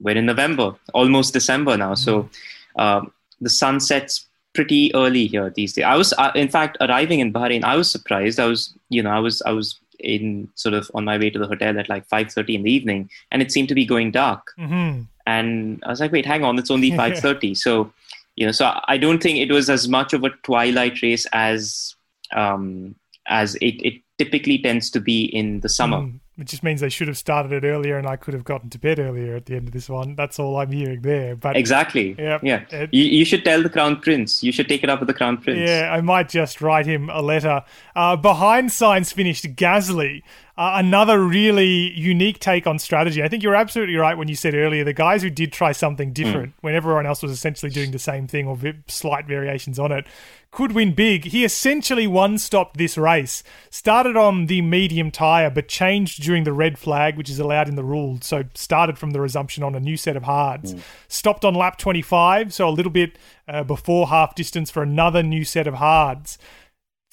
we're 0.00 0.16
in 0.16 0.26
November, 0.26 0.74
almost 0.94 1.32
December 1.32 1.76
now. 1.76 1.92
Mm-hmm. 1.92 2.04
So 2.04 2.28
um, 2.76 3.12
the 3.40 3.50
sun 3.50 3.80
sets 3.80 4.26
pretty 4.54 4.94
early 4.94 5.26
here 5.26 5.50
these 5.50 5.72
days. 5.72 5.84
I 5.84 5.96
was, 5.96 6.12
uh, 6.14 6.32
in 6.34 6.48
fact, 6.48 6.76
arriving 6.80 7.20
in 7.20 7.32
Bahrain. 7.32 7.64
I 7.64 7.76
was 7.76 7.90
surprised. 7.90 8.40
I 8.40 8.46
was, 8.46 8.74
you 8.88 9.02
know, 9.02 9.10
I 9.10 9.18
was, 9.18 9.42
I 9.42 9.52
was 9.52 9.78
in 9.98 10.48
sort 10.54 10.74
of 10.74 10.90
on 10.94 11.04
my 11.04 11.18
way 11.18 11.30
to 11.30 11.38
the 11.38 11.46
hotel 11.46 11.78
at 11.78 11.88
like 11.88 12.06
five 12.06 12.32
thirty 12.32 12.54
in 12.54 12.62
the 12.62 12.72
evening, 12.72 13.10
and 13.30 13.42
it 13.42 13.52
seemed 13.52 13.68
to 13.68 13.74
be 13.74 13.84
going 13.84 14.10
dark. 14.10 14.52
Mm-hmm. 14.58 15.02
And 15.26 15.82
I 15.84 15.88
was 15.90 16.00
like, 16.00 16.12
wait, 16.12 16.26
hang 16.26 16.44
on, 16.44 16.58
it's 16.58 16.70
only 16.70 16.96
five 16.96 17.18
thirty. 17.18 17.54
so, 17.54 17.92
you 18.36 18.46
know, 18.46 18.52
so 18.52 18.80
I 18.86 18.96
don't 18.96 19.22
think 19.22 19.38
it 19.38 19.52
was 19.52 19.68
as 19.68 19.88
much 19.88 20.12
of 20.12 20.24
a 20.24 20.30
twilight 20.42 21.02
race 21.02 21.26
as 21.32 21.94
um, 22.32 22.94
as 23.26 23.54
it, 23.56 23.80
it 23.84 24.02
typically 24.18 24.58
tends 24.58 24.90
to 24.90 25.00
be 25.00 25.24
in 25.24 25.60
the 25.60 25.68
summer. 25.68 25.98
Mm. 25.98 26.20
It 26.38 26.46
just 26.46 26.62
means 26.62 26.80
they 26.80 26.88
should 26.88 27.08
have 27.08 27.18
started 27.18 27.52
it 27.52 27.66
earlier, 27.66 27.98
and 27.98 28.06
I 28.06 28.14
could 28.14 28.32
have 28.32 28.44
gotten 28.44 28.70
to 28.70 28.78
bed 28.78 29.00
earlier 29.00 29.34
at 29.34 29.46
the 29.46 29.56
end 29.56 29.66
of 29.66 29.72
this 29.72 29.88
one. 29.88 30.14
That's 30.14 30.38
all 30.38 30.56
I'm 30.56 30.70
hearing 30.70 31.00
there. 31.00 31.34
But 31.34 31.56
exactly, 31.56 32.14
yeah, 32.16 32.38
yeah. 32.42 32.64
It, 32.70 32.94
you, 32.94 33.04
you, 33.04 33.24
should 33.24 33.44
tell 33.44 33.60
the 33.60 33.68
Crown 33.68 34.00
Prince. 34.00 34.44
You 34.44 34.52
should 34.52 34.68
take 34.68 34.84
it 34.84 34.90
up 34.90 35.00
with 35.00 35.08
the 35.08 35.14
Crown 35.14 35.38
Prince. 35.38 35.68
Yeah, 35.68 35.90
I 35.92 36.00
might 36.00 36.28
just 36.28 36.60
write 36.60 36.86
him 36.86 37.10
a 37.10 37.20
letter. 37.20 37.64
Uh, 37.96 38.14
behind 38.14 38.70
Sainz 38.70 39.12
finished 39.12 39.44
Gasly. 39.56 40.22
Uh, 40.58 40.72
another 40.74 41.22
really 41.22 41.92
unique 41.92 42.40
take 42.40 42.66
on 42.66 42.80
strategy. 42.80 43.22
I 43.22 43.28
think 43.28 43.44
you're 43.44 43.54
absolutely 43.54 43.94
right 43.94 44.18
when 44.18 44.26
you 44.26 44.34
said 44.34 44.56
earlier 44.56 44.82
the 44.82 44.92
guys 44.92 45.22
who 45.22 45.30
did 45.30 45.52
try 45.52 45.70
something 45.70 46.12
different 46.12 46.48
mm. 46.48 46.62
when 46.62 46.74
everyone 46.74 47.06
else 47.06 47.22
was 47.22 47.30
essentially 47.30 47.70
doing 47.70 47.92
the 47.92 47.98
same 48.00 48.26
thing 48.26 48.48
or 48.48 48.56
vi- 48.56 48.74
slight 48.88 49.26
variations 49.26 49.78
on 49.78 49.92
it 49.92 50.04
could 50.50 50.72
win 50.72 50.94
big. 50.94 51.26
He 51.26 51.44
essentially 51.44 52.08
one 52.08 52.38
stopped 52.38 52.76
this 52.76 52.98
race. 52.98 53.44
Started 53.70 54.16
on 54.16 54.46
the 54.46 54.60
medium 54.62 55.12
tyre, 55.12 55.50
but 55.50 55.68
changed 55.68 56.22
during 56.22 56.42
the 56.42 56.52
red 56.52 56.76
flag, 56.76 57.16
which 57.16 57.30
is 57.30 57.38
allowed 57.38 57.68
in 57.68 57.76
the 57.76 57.84
rules. 57.84 58.26
So 58.26 58.44
started 58.54 58.98
from 58.98 59.10
the 59.10 59.20
resumption 59.20 59.62
on 59.62 59.76
a 59.76 59.80
new 59.80 59.96
set 59.96 60.16
of 60.16 60.24
hards. 60.24 60.74
Mm. 60.74 60.80
Stopped 61.06 61.44
on 61.44 61.54
lap 61.54 61.78
25, 61.78 62.52
so 62.52 62.68
a 62.68 62.70
little 62.70 62.90
bit 62.90 63.16
uh, 63.46 63.62
before 63.62 64.08
half 64.08 64.34
distance 64.34 64.70
for 64.70 64.82
another 64.82 65.22
new 65.22 65.44
set 65.44 65.68
of 65.68 65.74
hards. 65.74 66.38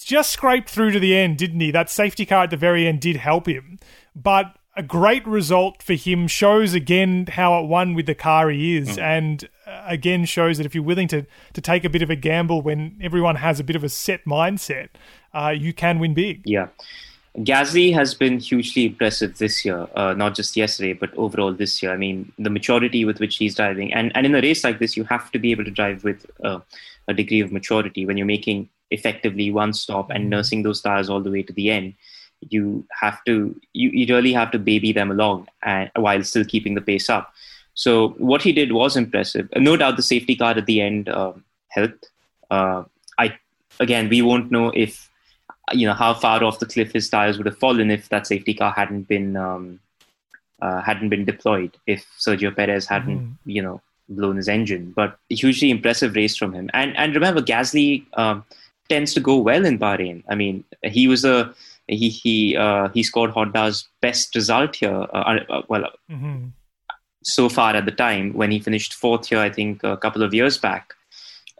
Just 0.05 0.29
scraped 0.29 0.69
through 0.69 0.91
to 0.91 0.99
the 0.99 1.17
end, 1.17 1.39
didn't 1.39 1.59
he? 1.59 1.71
That 1.71 1.89
safety 1.89 2.27
car 2.27 2.43
at 2.43 2.51
the 2.51 2.57
very 2.57 2.85
end 2.85 3.01
did 3.01 3.15
help 3.15 3.47
him. 3.47 3.79
But 4.15 4.55
a 4.77 4.83
great 4.83 5.25
result 5.25 5.81
for 5.81 5.93
him. 5.93 6.27
Shows 6.27 6.75
again 6.75 7.25
how 7.25 7.59
at 7.59 7.65
one 7.65 7.95
with 7.95 8.05
the 8.05 8.13
car 8.13 8.51
he 8.51 8.77
is, 8.77 8.97
mm. 8.97 9.01
and 9.01 9.49
uh, 9.65 9.81
again 9.87 10.25
shows 10.25 10.57
that 10.59 10.65
if 10.67 10.75
you're 10.75 10.83
willing 10.83 11.07
to 11.07 11.25
to 11.53 11.59
take 11.59 11.83
a 11.83 11.89
bit 11.89 12.03
of 12.03 12.11
a 12.11 12.15
gamble 12.15 12.61
when 12.61 12.99
everyone 13.01 13.37
has 13.37 13.59
a 13.59 13.63
bit 13.63 13.75
of 13.75 13.83
a 13.83 13.89
set 13.89 14.23
mindset, 14.25 14.89
uh, 15.33 15.51
you 15.57 15.73
can 15.73 15.97
win 15.97 16.13
big. 16.13 16.43
Yeah. 16.45 16.67
Gasly 17.39 17.91
has 17.91 18.13
been 18.13 18.39
hugely 18.39 18.85
impressive 18.85 19.39
this 19.39 19.65
year, 19.65 19.87
uh, 19.95 20.13
not 20.13 20.35
just 20.35 20.55
yesterday, 20.55 20.93
but 20.93 21.11
overall 21.15 21.51
this 21.51 21.81
year. 21.81 21.91
I 21.91 21.97
mean, 21.97 22.31
the 22.37 22.51
maturity 22.51 23.05
with 23.05 23.19
which 23.19 23.37
he's 23.37 23.55
driving, 23.55 23.91
and 23.91 24.11
and 24.15 24.27
in 24.27 24.35
a 24.35 24.41
race 24.41 24.63
like 24.63 24.77
this, 24.77 24.95
you 24.95 25.03
have 25.05 25.31
to 25.31 25.39
be 25.39 25.49
able 25.49 25.65
to 25.65 25.71
drive 25.71 26.03
with 26.03 26.27
uh, 26.43 26.59
a 27.07 27.13
degree 27.15 27.39
of 27.39 27.51
maturity 27.51 28.05
when 28.05 28.17
you're 28.17 28.27
making 28.27 28.69
effectively 28.91 29.51
one 29.51 29.73
stop 29.73 30.09
and 30.09 30.23
mm-hmm. 30.23 30.29
nursing 30.29 30.63
those 30.63 30.81
tires 30.81 31.09
all 31.09 31.21
the 31.21 31.31
way 31.31 31.43
to 31.43 31.53
the 31.53 31.71
end. 31.71 31.93
You 32.49 32.85
have 32.99 33.23
to, 33.25 33.59
you, 33.73 33.89
you 33.89 34.13
really 34.13 34.33
have 34.33 34.51
to 34.51 34.59
baby 34.59 34.91
them 34.91 35.11
along 35.11 35.47
and, 35.63 35.89
while 35.95 36.23
still 36.23 36.45
keeping 36.45 36.75
the 36.75 36.81
pace 36.81 37.09
up. 37.09 37.33
So 37.73 38.09
what 38.17 38.41
he 38.41 38.53
did 38.53 38.71
was 38.71 38.95
impressive. 38.95 39.49
No 39.55 39.75
doubt 39.75 39.97
the 39.97 40.03
safety 40.03 40.35
car 40.35 40.51
at 40.51 40.65
the 40.65 40.81
end 40.81 41.09
uh, 41.09 41.33
helped. 41.69 42.09
Uh, 42.49 42.83
I 43.17 43.37
again, 43.79 44.07
we 44.09 44.21
won't 44.21 44.51
know 44.51 44.71
if 44.73 45.09
you 45.71 45.85
know 45.87 45.93
how 45.93 46.13
far 46.13 46.43
off 46.43 46.59
the 46.59 46.65
cliff 46.65 46.93
his 46.93 47.09
tires 47.09 47.37
would 47.37 47.47
have 47.47 47.57
fallen 47.57 47.91
if 47.91 48.09
that 48.09 48.27
safety 48.27 48.53
car 48.53 48.71
hadn't 48.71 49.07
been 49.09 49.35
um, 49.35 49.79
uh, 50.61 50.81
hadn't 50.81 51.09
been 51.09 51.25
deployed. 51.25 51.75
If 51.85 52.05
Sergio 52.17 52.55
Perez 52.55 52.85
hadn't, 52.85 53.19
mm. 53.19 53.35
you 53.45 53.61
know, 53.61 53.81
blown 54.07 54.37
his 54.37 54.47
engine. 54.47 54.93
But 54.95 55.17
hugely 55.29 55.69
impressive 55.69 56.15
race 56.15 56.37
from 56.37 56.53
him. 56.53 56.69
And 56.73 56.95
and 56.95 57.13
remember, 57.13 57.41
Gasly 57.41 58.05
um, 58.13 58.45
tends 58.89 59.13
to 59.13 59.19
go 59.19 59.37
well 59.37 59.65
in 59.65 59.79
Bahrain. 59.79 60.23
I 60.29 60.35
mean, 60.35 60.63
he 60.83 61.07
was 61.07 61.25
a 61.25 61.53
he 61.87 62.09
he 62.09 62.55
uh, 62.55 62.89
he 62.89 63.03
scored 63.03 63.31
Honda's 63.31 63.87
best 64.01 64.35
result 64.35 64.75
here. 64.75 65.07
Uh, 65.13 65.39
uh 65.49 65.61
well, 65.67 65.89
mm-hmm. 66.09 66.47
so 67.23 67.49
far 67.49 67.75
at 67.75 67.85
the 67.85 67.91
time 67.91 68.33
when 68.33 68.51
he 68.51 68.59
finished 68.59 68.93
fourth 68.93 69.27
here, 69.27 69.39
I 69.39 69.49
think 69.49 69.83
a 69.83 69.97
couple 69.97 70.23
of 70.23 70.33
years 70.33 70.57
back. 70.57 70.93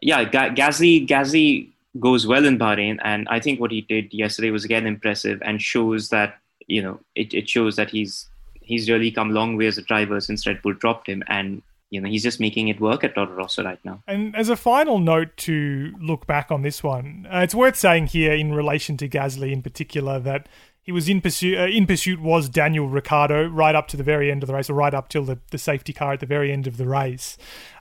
Yeah, 0.01 0.23
Ga- 0.23 0.49
Gasly 0.49 1.07
Gasly 1.07 1.69
goes 1.99 2.27
well 2.27 2.45
in 2.45 2.57
Bahrain, 2.57 2.99
and 3.03 3.27
I 3.29 3.39
think 3.39 3.59
what 3.59 3.71
he 3.71 3.81
did 3.81 4.13
yesterday 4.13 4.51
was 4.51 4.65
again 4.65 4.85
impressive 4.85 5.41
and 5.43 5.61
shows 5.61 6.09
that 6.09 6.38
you 6.67 6.81
know 6.81 6.99
it, 7.15 7.33
it 7.33 7.49
shows 7.49 7.75
that 7.75 7.89
he's 7.89 8.27
he's 8.61 8.89
really 8.89 9.11
come 9.11 9.29
a 9.29 9.33
long 9.33 9.55
way 9.55 9.67
as 9.67 9.77
a 9.77 9.83
driver 9.83 10.19
since 10.19 10.47
Red 10.47 10.61
Bull 10.61 10.73
dropped 10.73 11.07
him, 11.07 11.23
and 11.27 11.61
you 11.89 12.02
know 12.02 12.10
he's 12.10 12.24
just 12.24 12.39
making 12.39 12.67
it 12.67 12.82
work 12.82 13.04
at 13.04 13.15
Toro 13.15 13.32
Rosso 13.32 13.63
right 13.63 13.80
now. 13.84 14.04
And 14.08 14.36
as 14.36 14.50
a 14.50 14.56
final 14.56 15.00
note 15.00 15.38
to 15.38 15.93
look 16.00 16.28
back 16.28 16.52
on 16.52 16.62
this 16.62 16.84
one, 16.84 17.28
uh, 17.32 17.39
it's 17.39 17.56
worth 17.56 17.76
saying 17.76 18.08
here 18.08 18.34
in 18.34 18.54
relation 18.54 18.98
to 18.98 19.10
Gasly 19.10 19.52
in 19.52 19.62
particular 19.62 20.19
that 20.19 20.48
he 20.86 20.91
was 20.91 21.10
in 21.10 21.19
pursuit. 21.19 21.58
Uh, 21.58 21.65
in 21.65 21.88
pursuit 21.88 22.21
was 22.21 22.48
Daniel 22.48 22.88
Ricciardo 22.88 23.48
right 23.48 23.74
up 23.74 23.88
to 23.88 23.98
the 23.98 24.04
very 24.04 24.32
end 24.32 24.43
of 24.43 24.48
the 24.48 24.54
race, 24.54 24.69
or 24.69 24.76
right 24.76 24.93
up 24.93 25.10
till 25.10 25.24
the, 25.24 25.39
the 25.50 25.58
safety 25.58 25.93
car 25.93 26.13
at 26.13 26.19
the 26.19 26.28
very 26.28 26.52
end 26.52 26.67
of 26.67 26.78
the 26.78 26.88
race. 26.88 27.38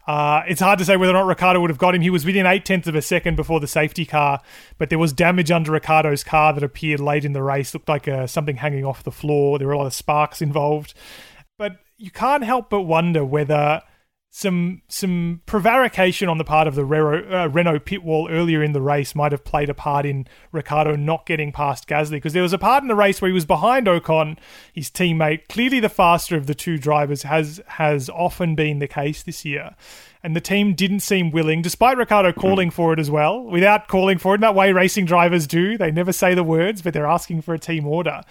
Uh, 0.07 0.43
it's 0.47 0.61
hard 0.61 0.79
to 0.79 0.85
say 0.85 0.97
whether 0.97 1.13
or 1.13 1.21
not 1.21 1.27
Ricciardo 1.27 1.61
would 1.61 1.71
have 1.71 1.79
got 1.79 1.95
him. 1.95 2.01
He 2.01 2.11
was 2.11 2.25
within 2.25 2.47
eight 2.47 2.65
tenths 2.65 2.89
of 2.89 2.95
a 2.95 3.03
second 3.03 3.37
before 3.37 3.61
the 3.61 3.67
safety 3.67 4.07
car, 4.07 4.41
but 4.79 4.89
there 4.89 4.99
was 4.99 5.13
damage 5.13 5.51
under 5.51 5.73
Ricciardo's 5.73 6.25
car 6.25 6.55
that 6.55 6.63
appeared 6.63 7.01
late 7.01 7.27
in 7.27 7.35
the 7.35 7.43
race. 7.43 7.75
Looked 7.75 7.89
like 7.91 8.09
uh, 8.09 8.27
something 8.27 8.57
hanging 8.57 8.87
off 8.87 9.03
the 9.03 9.13
floor. 9.13 9.59
There 9.59 9.67
were 9.69 9.75
a 9.75 9.79
lot 9.79 9.87
of 9.87 9.95
sparks 9.95 10.41
involved. 10.41 10.95
But 11.59 11.77
you 11.99 12.11
can't 12.11 12.45
help 12.45 12.71
but 12.71 12.83
wonder 12.83 13.25
whether 13.25 13.83
some 14.37 14.83
some 14.89 15.43
prevarication 15.47 16.29
on 16.29 16.39
the 16.39 16.45
part 16.45 16.67
of 16.67 16.75
the 16.75 16.85
Renault, 16.85 17.33
uh, 17.33 17.47
Renault 17.47 17.79
pit 17.85 18.03
wall 18.03 18.27
earlier 18.29 18.65
in 18.65 18.73
the 18.73 18.81
race 18.81 19.15
might 19.15 19.31
have 19.31 19.45
played 19.45 19.71
a 19.71 19.75
part 19.75 20.05
in 20.05 20.27
Ricciardo 20.51 20.97
not 20.97 21.25
getting 21.25 21.53
past 21.53 21.87
Gasly 21.87 22.11
because 22.13 22.33
there 22.33 22.43
was 22.43 22.53
a 22.53 22.59
part 22.59 22.83
in 22.83 22.89
the 22.89 22.97
race 22.97 23.23
where 23.23 23.29
he 23.29 23.33
was 23.33 23.45
behind 23.45 23.87
Ocon, 23.87 24.37
his 24.73 24.91
teammate, 24.91 25.47
clearly 25.49 25.79
the 25.79 25.89
faster 25.89 26.37
of 26.37 26.49
the 26.49 26.55
two 26.55 26.79
drivers 26.79 27.23
has 27.23 27.61
has 27.69 28.11
often 28.11 28.57
been 28.57 28.81
the 28.81 28.89
case 28.89 29.23
this 29.23 29.45
year. 29.45 29.77
And 30.25 30.35
the 30.35 30.41
team 30.41 30.75
didn't 30.75 31.01
seem 31.01 31.31
willing, 31.31 31.63
despite 31.63 31.97
Ricciardo 31.97 32.33
calling 32.33 32.71
for 32.73 32.93
it 32.93 32.99
as 32.99 33.13
well, 33.13 33.41
without 33.41 33.87
calling 33.87 34.19
for 34.19 34.33
it 34.33 34.39
in 34.39 34.41
that 34.41 34.57
way 34.57 34.73
racing 34.73 35.05
drivers 35.05 35.47
do. 35.47 35.79
They 35.79 35.93
never 35.93 36.13
say 36.13 36.35
the 36.35 36.43
words, 36.43 36.83
but 36.83 36.93
they're 36.93 37.07
asking 37.07 37.43
for 37.43 37.55
a 37.55 37.59
team 37.59 37.87
order. 37.87 38.23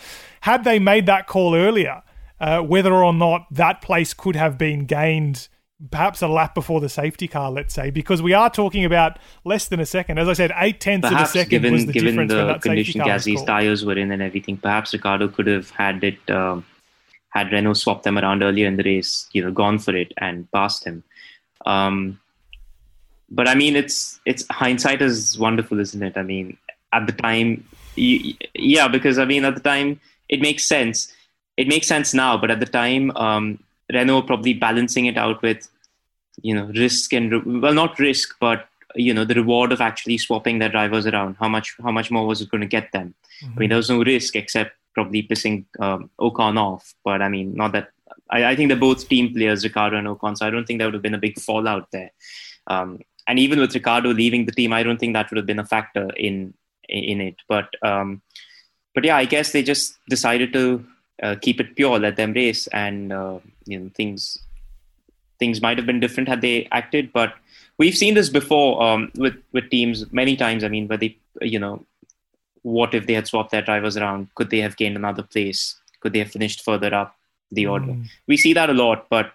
Had 0.41 0.65
they 0.65 0.79
made 0.79 1.05
that 1.05 1.27
call 1.27 1.55
earlier, 1.55 2.03
uh, 2.41 2.59
whether 2.59 2.93
or 2.93 3.13
not 3.13 3.47
that 3.51 3.81
place 3.81 4.13
could 4.13 4.35
have 4.35 4.57
been 4.57 4.85
gained 4.85 5.47
perhaps 5.91 6.21
a 6.21 6.27
lap 6.27 6.55
before 6.55 6.79
the 6.81 6.89
safety 6.89 7.27
car, 7.27 7.51
let's 7.51 7.73
say, 7.73 7.89
because 7.89 8.21
we 8.21 8.33
are 8.33 8.49
talking 8.49 8.85
about 8.85 9.19
less 9.43 9.67
than 9.67 9.79
a 9.79 9.85
second. 9.85 10.17
As 10.17 10.27
I 10.27 10.33
said, 10.33 10.51
eight 10.55 10.79
tenths 10.79 11.09
perhaps 11.09 11.31
of 11.31 11.35
a 11.35 11.39
second 11.39 11.49
given, 11.49 11.73
was 11.73 11.85
the 11.85 11.93
given 11.93 12.27
difference 12.27 12.31
the 12.31 12.59
condition 12.59 13.01
Gasly's 13.01 13.43
tires 13.43 13.85
were 13.85 13.97
in 13.97 14.11
and 14.11 14.21
everything. 14.21 14.57
Perhaps 14.57 14.93
Ricciardo 14.93 15.27
could 15.27 15.47
have 15.47 15.69
had 15.71 16.03
it, 16.03 16.29
um, 16.29 16.65
had 17.29 17.51
Renault 17.51 17.73
swapped 17.73 18.03
them 18.03 18.17
around 18.17 18.43
earlier 18.43 18.67
in 18.67 18.77
the 18.77 18.83
race, 18.83 19.27
you 19.33 19.43
know, 19.43 19.51
gone 19.51 19.79
for 19.79 19.95
it 19.95 20.13
and 20.17 20.49
passed 20.51 20.85
him. 20.85 21.03
Um, 21.65 22.19
but 23.29 23.47
I 23.47 23.55
mean, 23.55 23.75
it's 23.75 24.19
it's 24.25 24.45
hindsight 24.51 25.01
is 25.01 25.37
wonderful, 25.39 25.79
isn't 25.79 26.03
it? 26.03 26.17
I 26.17 26.23
mean, 26.23 26.57
at 26.91 27.07
the 27.07 27.13
time, 27.13 27.65
yeah, 27.95 28.87
because 28.87 29.17
I 29.17 29.25
mean, 29.25 29.43
at 29.43 29.55
the 29.55 29.61
time, 29.61 29.99
it 30.29 30.39
makes 30.39 30.65
sense. 30.65 31.11
It 31.57 31.67
makes 31.67 31.87
sense 31.87 32.13
now, 32.13 32.37
but 32.37 32.51
at 32.51 32.59
the 32.59 32.65
time, 32.65 33.11
um, 33.15 33.59
Renault 33.91 34.23
probably 34.23 34.53
balancing 34.53 35.05
it 35.07 35.17
out 35.17 35.41
with, 35.41 35.67
you 36.41 36.55
know, 36.55 36.65
risk 36.75 37.13
and 37.13 37.61
well, 37.61 37.73
not 37.73 37.99
risk, 37.99 38.35
but 38.39 38.67
you 38.95 39.13
know, 39.13 39.25
the 39.25 39.35
reward 39.35 39.71
of 39.71 39.81
actually 39.81 40.17
swapping 40.17 40.59
their 40.59 40.69
drivers 40.69 41.07
around. 41.07 41.35
How 41.39 41.47
much, 41.47 41.75
how 41.81 41.91
much 41.91 42.11
more 42.11 42.27
was 42.27 42.41
it 42.41 42.49
going 42.49 42.61
to 42.61 42.67
get 42.67 42.91
them? 42.91 43.13
Mm-hmm. 43.41 43.45
I 43.45 43.47
mean, 43.47 43.55
mm-hmm. 43.55 43.69
there 43.69 43.77
was 43.77 43.89
no 43.89 44.03
risk 44.03 44.35
except 44.35 44.75
probably 44.93 45.23
pissing 45.23 45.65
um, 45.79 46.09
Ocon 46.19 46.57
off. 46.57 46.93
But 47.03 47.21
I 47.21 47.29
mean, 47.29 47.55
not 47.55 47.71
that. 47.73 47.89
I, 48.29 48.45
I, 48.45 48.55
think 48.55 48.69
they're 48.69 48.77
both 48.77 49.09
team 49.09 49.33
players, 49.33 49.63
Ricciardo 49.63 49.97
and 49.97 50.07
Ocon. 50.07 50.37
So 50.37 50.45
I 50.45 50.49
don't 50.49 50.65
think 50.65 50.79
there 50.79 50.87
would 50.87 50.93
have 50.93 51.03
been 51.03 51.15
a 51.15 51.19
big 51.19 51.39
fallout 51.39 51.91
there. 51.91 52.11
Um, 52.67 52.99
and 53.27 53.39
even 53.39 53.59
with 53.59 53.73
Ricciardo 53.73 54.09
leaving 54.09 54.45
the 54.45 54.51
team, 54.51 54.73
I 54.73 54.83
don't 54.83 54.99
think 54.99 55.13
that 55.13 55.29
would 55.29 55.37
have 55.37 55.45
been 55.45 55.59
a 55.59 55.65
factor 55.65 56.09
in 56.15 56.53
in 56.89 57.21
it. 57.21 57.35
But 57.47 57.69
um, 57.81 58.21
but 58.93 59.03
yeah, 59.03 59.17
I 59.17 59.25
guess 59.25 59.51
they 59.51 59.63
just 59.63 59.97
decided 60.09 60.53
to 60.53 60.85
uh, 61.21 61.35
keep 61.41 61.59
it 61.59 61.75
pure, 61.75 61.99
let 61.99 62.15
them 62.15 62.33
race, 62.33 62.67
and 62.67 63.11
uh, 63.11 63.39
you 63.65 63.79
know 63.79 63.91
things 63.95 64.37
things 65.43 65.61
might 65.61 65.77
have 65.79 65.89
been 65.91 65.99
different 66.05 66.29
had 66.33 66.41
they 66.41 66.67
acted. 66.71 67.11
But 67.19 67.33
we've 67.77 67.99
seen 68.03 68.13
this 68.19 68.29
before 68.39 68.81
um, 68.87 69.11
with 69.23 69.35
with 69.51 69.69
teams 69.69 70.05
many 70.21 70.35
times. 70.43 70.63
I 70.63 70.69
mean, 70.75 70.87
where 70.87 71.01
they 71.03 71.17
you 71.41 71.59
know, 71.59 71.85
what 72.61 72.93
if 72.99 73.07
they 73.07 73.19
had 73.19 73.27
swapped 73.27 73.51
their 73.51 73.67
drivers 73.69 73.97
around? 73.97 74.33
Could 74.35 74.49
they 74.49 74.61
have 74.65 74.77
gained 74.77 74.95
another 74.95 75.23
place? 75.23 75.61
Could 75.99 76.13
they 76.13 76.19
have 76.25 76.31
finished 76.31 76.63
further 76.63 76.93
up 77.01 77.15
the 77.51 77.67
order? 77.67 77.93
Mm. 77.93 78.09
We 78.27 78.37
see 78.37 78.53
that 78.53 78.69
a 78.69 78.73
lot, 78.73 79.07
but 79.09 79.33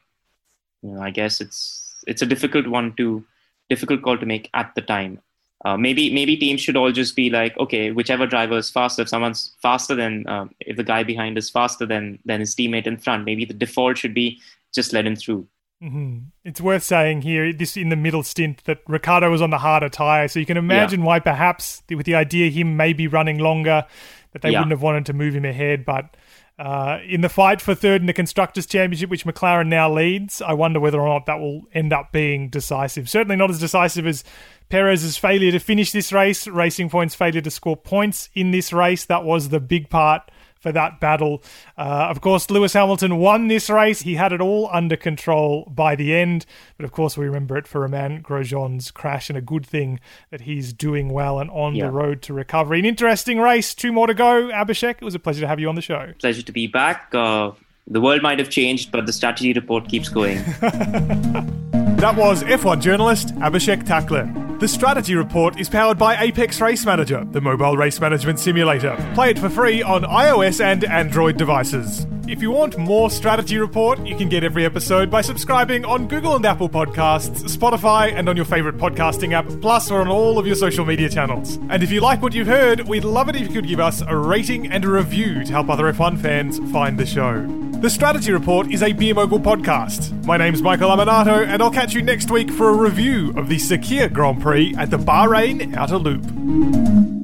you 0.82 0.92
know, 0.92 1.02
I 1.02 1.10
guess 1.10 1.40
it's 1.40 2.04
it's 2.06 2.22
a 2.22 2.26
difficult 2.34 2.66
one 2.66 2.92
to 2.96 3.24
difficult 3.68 4.02
call 4.02 4.18
to 4.18 4.26
make 4.34 4.50
at 4.54 4.74
the 4.74 4.82
time. 4.82 5.20
Uh, 5.64 5.76
maybe 5.76 6.12
maybe 6.14 6.36
teams 6.36 6.60
should 6.60 6.76
all 6.76 6.92
just 6.92 7.16
be 7.16 7.30
like, 7.30 7.58
okay, 7.58 7.90
whichever 7.90 8.26
driver 8.26 8.56
is 8.56 8.70
faster. 8.70 9.02
If 9.02 9.08
someone's 9.08 9.54
faster 9.60 9.94
than 9.94 10.26
um, 10.28 10.54
if 10.60 10.76
the 10.76 10.84
guy 10.84 11.02
behind 11.02 11.36
is 11.36 11.50
faster 11.50 11.84
than 11.84 12.18
than 12.24 12.40
his 12.40 12.54
teammate 12.54 12.86
in 12.86 12.96
front, 12.96 13.24
maybe 13.24 13.44
the 13.44 13.54
default 13.54 13.98
should 13.98 14.14
be 14.14 14.40
just 14.72 14.92
let 14.92 15.06
him 15.06 15.16
through. 15.16 15.46
Mm-hmm. 15.82 16.18
It's 16.44 16.60
worth 16.60 16.82
saying 16.82 17.22
here, 17.22 17.52
this 17.52 17.76
in 17.76 17.88
the 17.88 17.96
middle 17.96 18.22
stint, 18.22 18.64
that 18.64 18.78
Ricciardo 18.88 19.30
was 19.30 19.40
on 19.40 19.50
the 19.50 19.58
harder 19.58 19.88
tyre, 19.88 20.26
so 20.26 20.40
you 20.40 20.46
can 20.46 20.56
imagine 20.56 21.00
yeah. 21.00 21.06
why 21.06 21.20
perhaps 21.20 21.82
with 21.88 22.04
the 22.04 22.16
idea 22.16 22.50
him 22.50 22.76
maybe 22.76 23.06
running 23.06 23.38
longer, 23.38 23.86
that 24.32 24.42
they 24.42 24.50
yeah. 24.50 24.58
wouldn't 24.58 24.72
have 24.72 24.82
wanted 24.82 25.06
to 25.06 25.12
move 25.12 25.34
him 25.34 25.44
ahead. 25.44 25.84
But 25.84 26.16
uh, 26.58 26.98
in 27.06 27.20
the 27.20 27.28
fight 27.28 27.60
for 27.60 27.76
third 27.76 28.00
in 28.00 28.08
the 28.08 28.12
constructors' 28.12 28.66
championship, 28.66 29.08
which 29.08 29.24
McLaren 29.24 29.68
now 29.68 29.92
leads, 29.92 30.42
I 30.42 30.52
wonder 30.54 30.80
whether 30.80 31.00
or 31.00 31.08
not 31.08 31.26
that 31.26 31.38
will 31.38 31.62
end 31.72 31.92
up 31.92 32.10
being 32.10 32.48
decisive. 32.48 33.08
Certainly 33.08 33.36
not 33.36 33.50
as 33.50 33.60
decisive 33.60 34.06
as 34.06 34.24
Perez's 34.68 35.16
failure 35.16 35.52
to 35.52 35.60
finish 35.60 35.92
this 35.92 36.12
race, 36.12 36.48
Racing 36.48 36.90
Point's 36.90 37.14
failure 37.14 37.40
to 37.40 37.50
score 37.50 37.76
points 37.76 38.28
in 38.34 38.50
this 38.50 38.72
race. 38.72 39.04
That 39.04 39.22
was 39.22 39.50
the 39.50 39.60
big 39.60 39.88
part 39.88 40.28
for 40.58 40.72
that 40.72 41.00
battle. 41.00 41.42
Uh, 41.76 42.08
of 42.10 42.20
course, 42.20 42.50
Lewis 42.50 42.72
Hamilton 42.72 43.16
won 43.16 43.48
this 43.48 43.70
race. 43.70 44.02
He 44.02 44.14
had 44.14 44.32
it 44.32 44.40
all 44.40 44.68
under 44.72 44.96
control 44.96 45.70
by 45.74 45.94
the 45.94 46.14
end. 46.14 46.46
But 46.76 46.84
of 46.84 46.92
course, 46.92 47.16
we 47.16 47.26
remember 47.26 47.56
it 47.56 47.66
for 47.66 47.82
Romain 47.82 48.22
Grosjean's 48.22 48.90
crash, 48.90 49.28
and 49.28 49.38
a 49.38 49.42
good 49.42 49.66
thing 49.66 50.00
that 50.30 50.42
he's 50.42 50.72
doing 50.72 51.08
well 51.10 51.38
and 51.38 51.50
on 51.50 51.74
yeah. 51.74 51.86
the 51.86 51.92
road 51.92 52.22
to 52.22 52.34
recovery. 52.34 52.78
An 52.78 52.84
interesting 52.84 53.38
race. 53.38 53.74
Two 53.74 53.92
more 53.92 54.06
to 54.06 54.14
go. 54.14 54.48
Abhishek, 54.48 54.96
it 55.00 55.04
was 55.04 55.14
a 55.14 55.18
pleasure 55.18 55.40
to 55.40 55.48
have 55.48 55.60
you 55.60 55.68
on 55.68 55.74
the 55.74 55.82
show. 55.82 56.12
Pleasure 56.18 56.42
to 56.42 56.52
be 56.52 56.66
back. 56.66 57.14
Uh, 57.14 57.52
the 57.86 58.00
world 58.00 58.22
might 58.22 58.38
have 58.38 58.50
changed, 58.50 58.92
but 58.92 59.06
the 59.06 59.12
strategy 59.12 59.52
report 59.52 59.88
keeps 59.88 60.08
going. 60.08 60.36
that 60.60 62.14
was 62.16 62.42
F1 62.42 62.80
journalist 62.80 63.34
Abhishek 63.36 63.86
Takle. 63.86 64.47
The 64.58 64.66
Strategy 64.66 65.14
Report 65.14 65.60
is 65.60 65.68
powered 65.68 65.98
by 65.98 66.20
Apex 66.20 66.60
Race 66.60 66.84
Manager, 66.84 67.24
the 67.30 67.40
mobile 67.40 67.76
race 67.76 68.00
management 68.00 68.40
simulator. 68.40 68.96
Play 69.14 69.30
it 69.30 69.38
for 69.38 69.48
free 69.48 69.84
on 69.84 70.02
iOS 70.02 70.60
and 70.60 70.82
Android 70.82 71.36
devices. 71.36 72.08
If 72.26 72.42
you 72.42 72.50
want 72.50 72.76
more 72.76 73.08
Strategy 73.08 73.56
Report, 73.56 74.04
you 74.04 74.16
can 74.16 74.28
get 74.28 74.42
every 74.42 74.64
episode 74.64 75.12
by 75.12 75.20
subscribing 75.20 75.84
on 75.84 76.08
Google 76.08 76.34
and 76.34 76.44
Apple 76.44 76.68
Podcasts, 76.68 77.44
Spotify, 77.56 78.12
and 78.12 78.28
on 78.28 78.34
your 78.34 78.44
favorite 78.44 78.78
podcasting 78.78 79.32
app, 79.32 79.46
plus 79.60 79.92
or 79.92 80.00
on 80.00 80.08
all 80.08 80.40
of 80.40 80.46
your 80.46 80.56
social 80.56 80.84
media 80.84 81.08
channels. 81.08 81.54
And 81.70 81.84
if 81.84 81.92
you 81.92 82.00
like 82.00 82.20
what 82.20 82.34
you've 82.34 82.48
heard, 82.48 82.80
we'd 82.88 83.04
love 83.04 83.28
it 83.28 83.36
if 83.36 83.42
you 83.42 83.54
could 83.54 83.68
give 83.68 83.80
us 83.80 84.02
a 84.08 84.16
rating 84.16 84.72
and 84.72 84.84
a 84.84 84.88
review 84.88 85.44
to 85.44 85.52
help 85.52 85.70
other 85.70 85.84
F1 85.92 86.20
fans 86.20 86.58
find 86.72 86.98
the 86.98 87.06
show. 87.06 87.46
The 87.80 87.88
Strategy 87.88 88.32
Report 88.32 88.72
is 88.72 88.82
a 88.82 88.92
Beer 88.92 89.14
Mogul 89.14 89.38
podcast. 89.38 90.26
My 90.26 90.36
name's 90.36 90.60
Michael 90.60 90.90
Lamonato, 90.90 91.46
and 91.46 91.62
I'll 91.62 91.70
catch 91.70 91.94
you 91.94 92.02
next 92.02 92.28
week 92.28 92.50
for 92.50 92.70
a 92.70 92.76
review 92.76 93.32
of 93.36 93.48
the 93.48 93.54
Sakhir 93.54 94.12
Grand 94.12 94.42
Prix 94.48 94.74
at 94.78 94.90
the 94.90 94.96
Bahrain 94.96 95.74
Outer 95.76 95.98
Loop. 95.98 97.17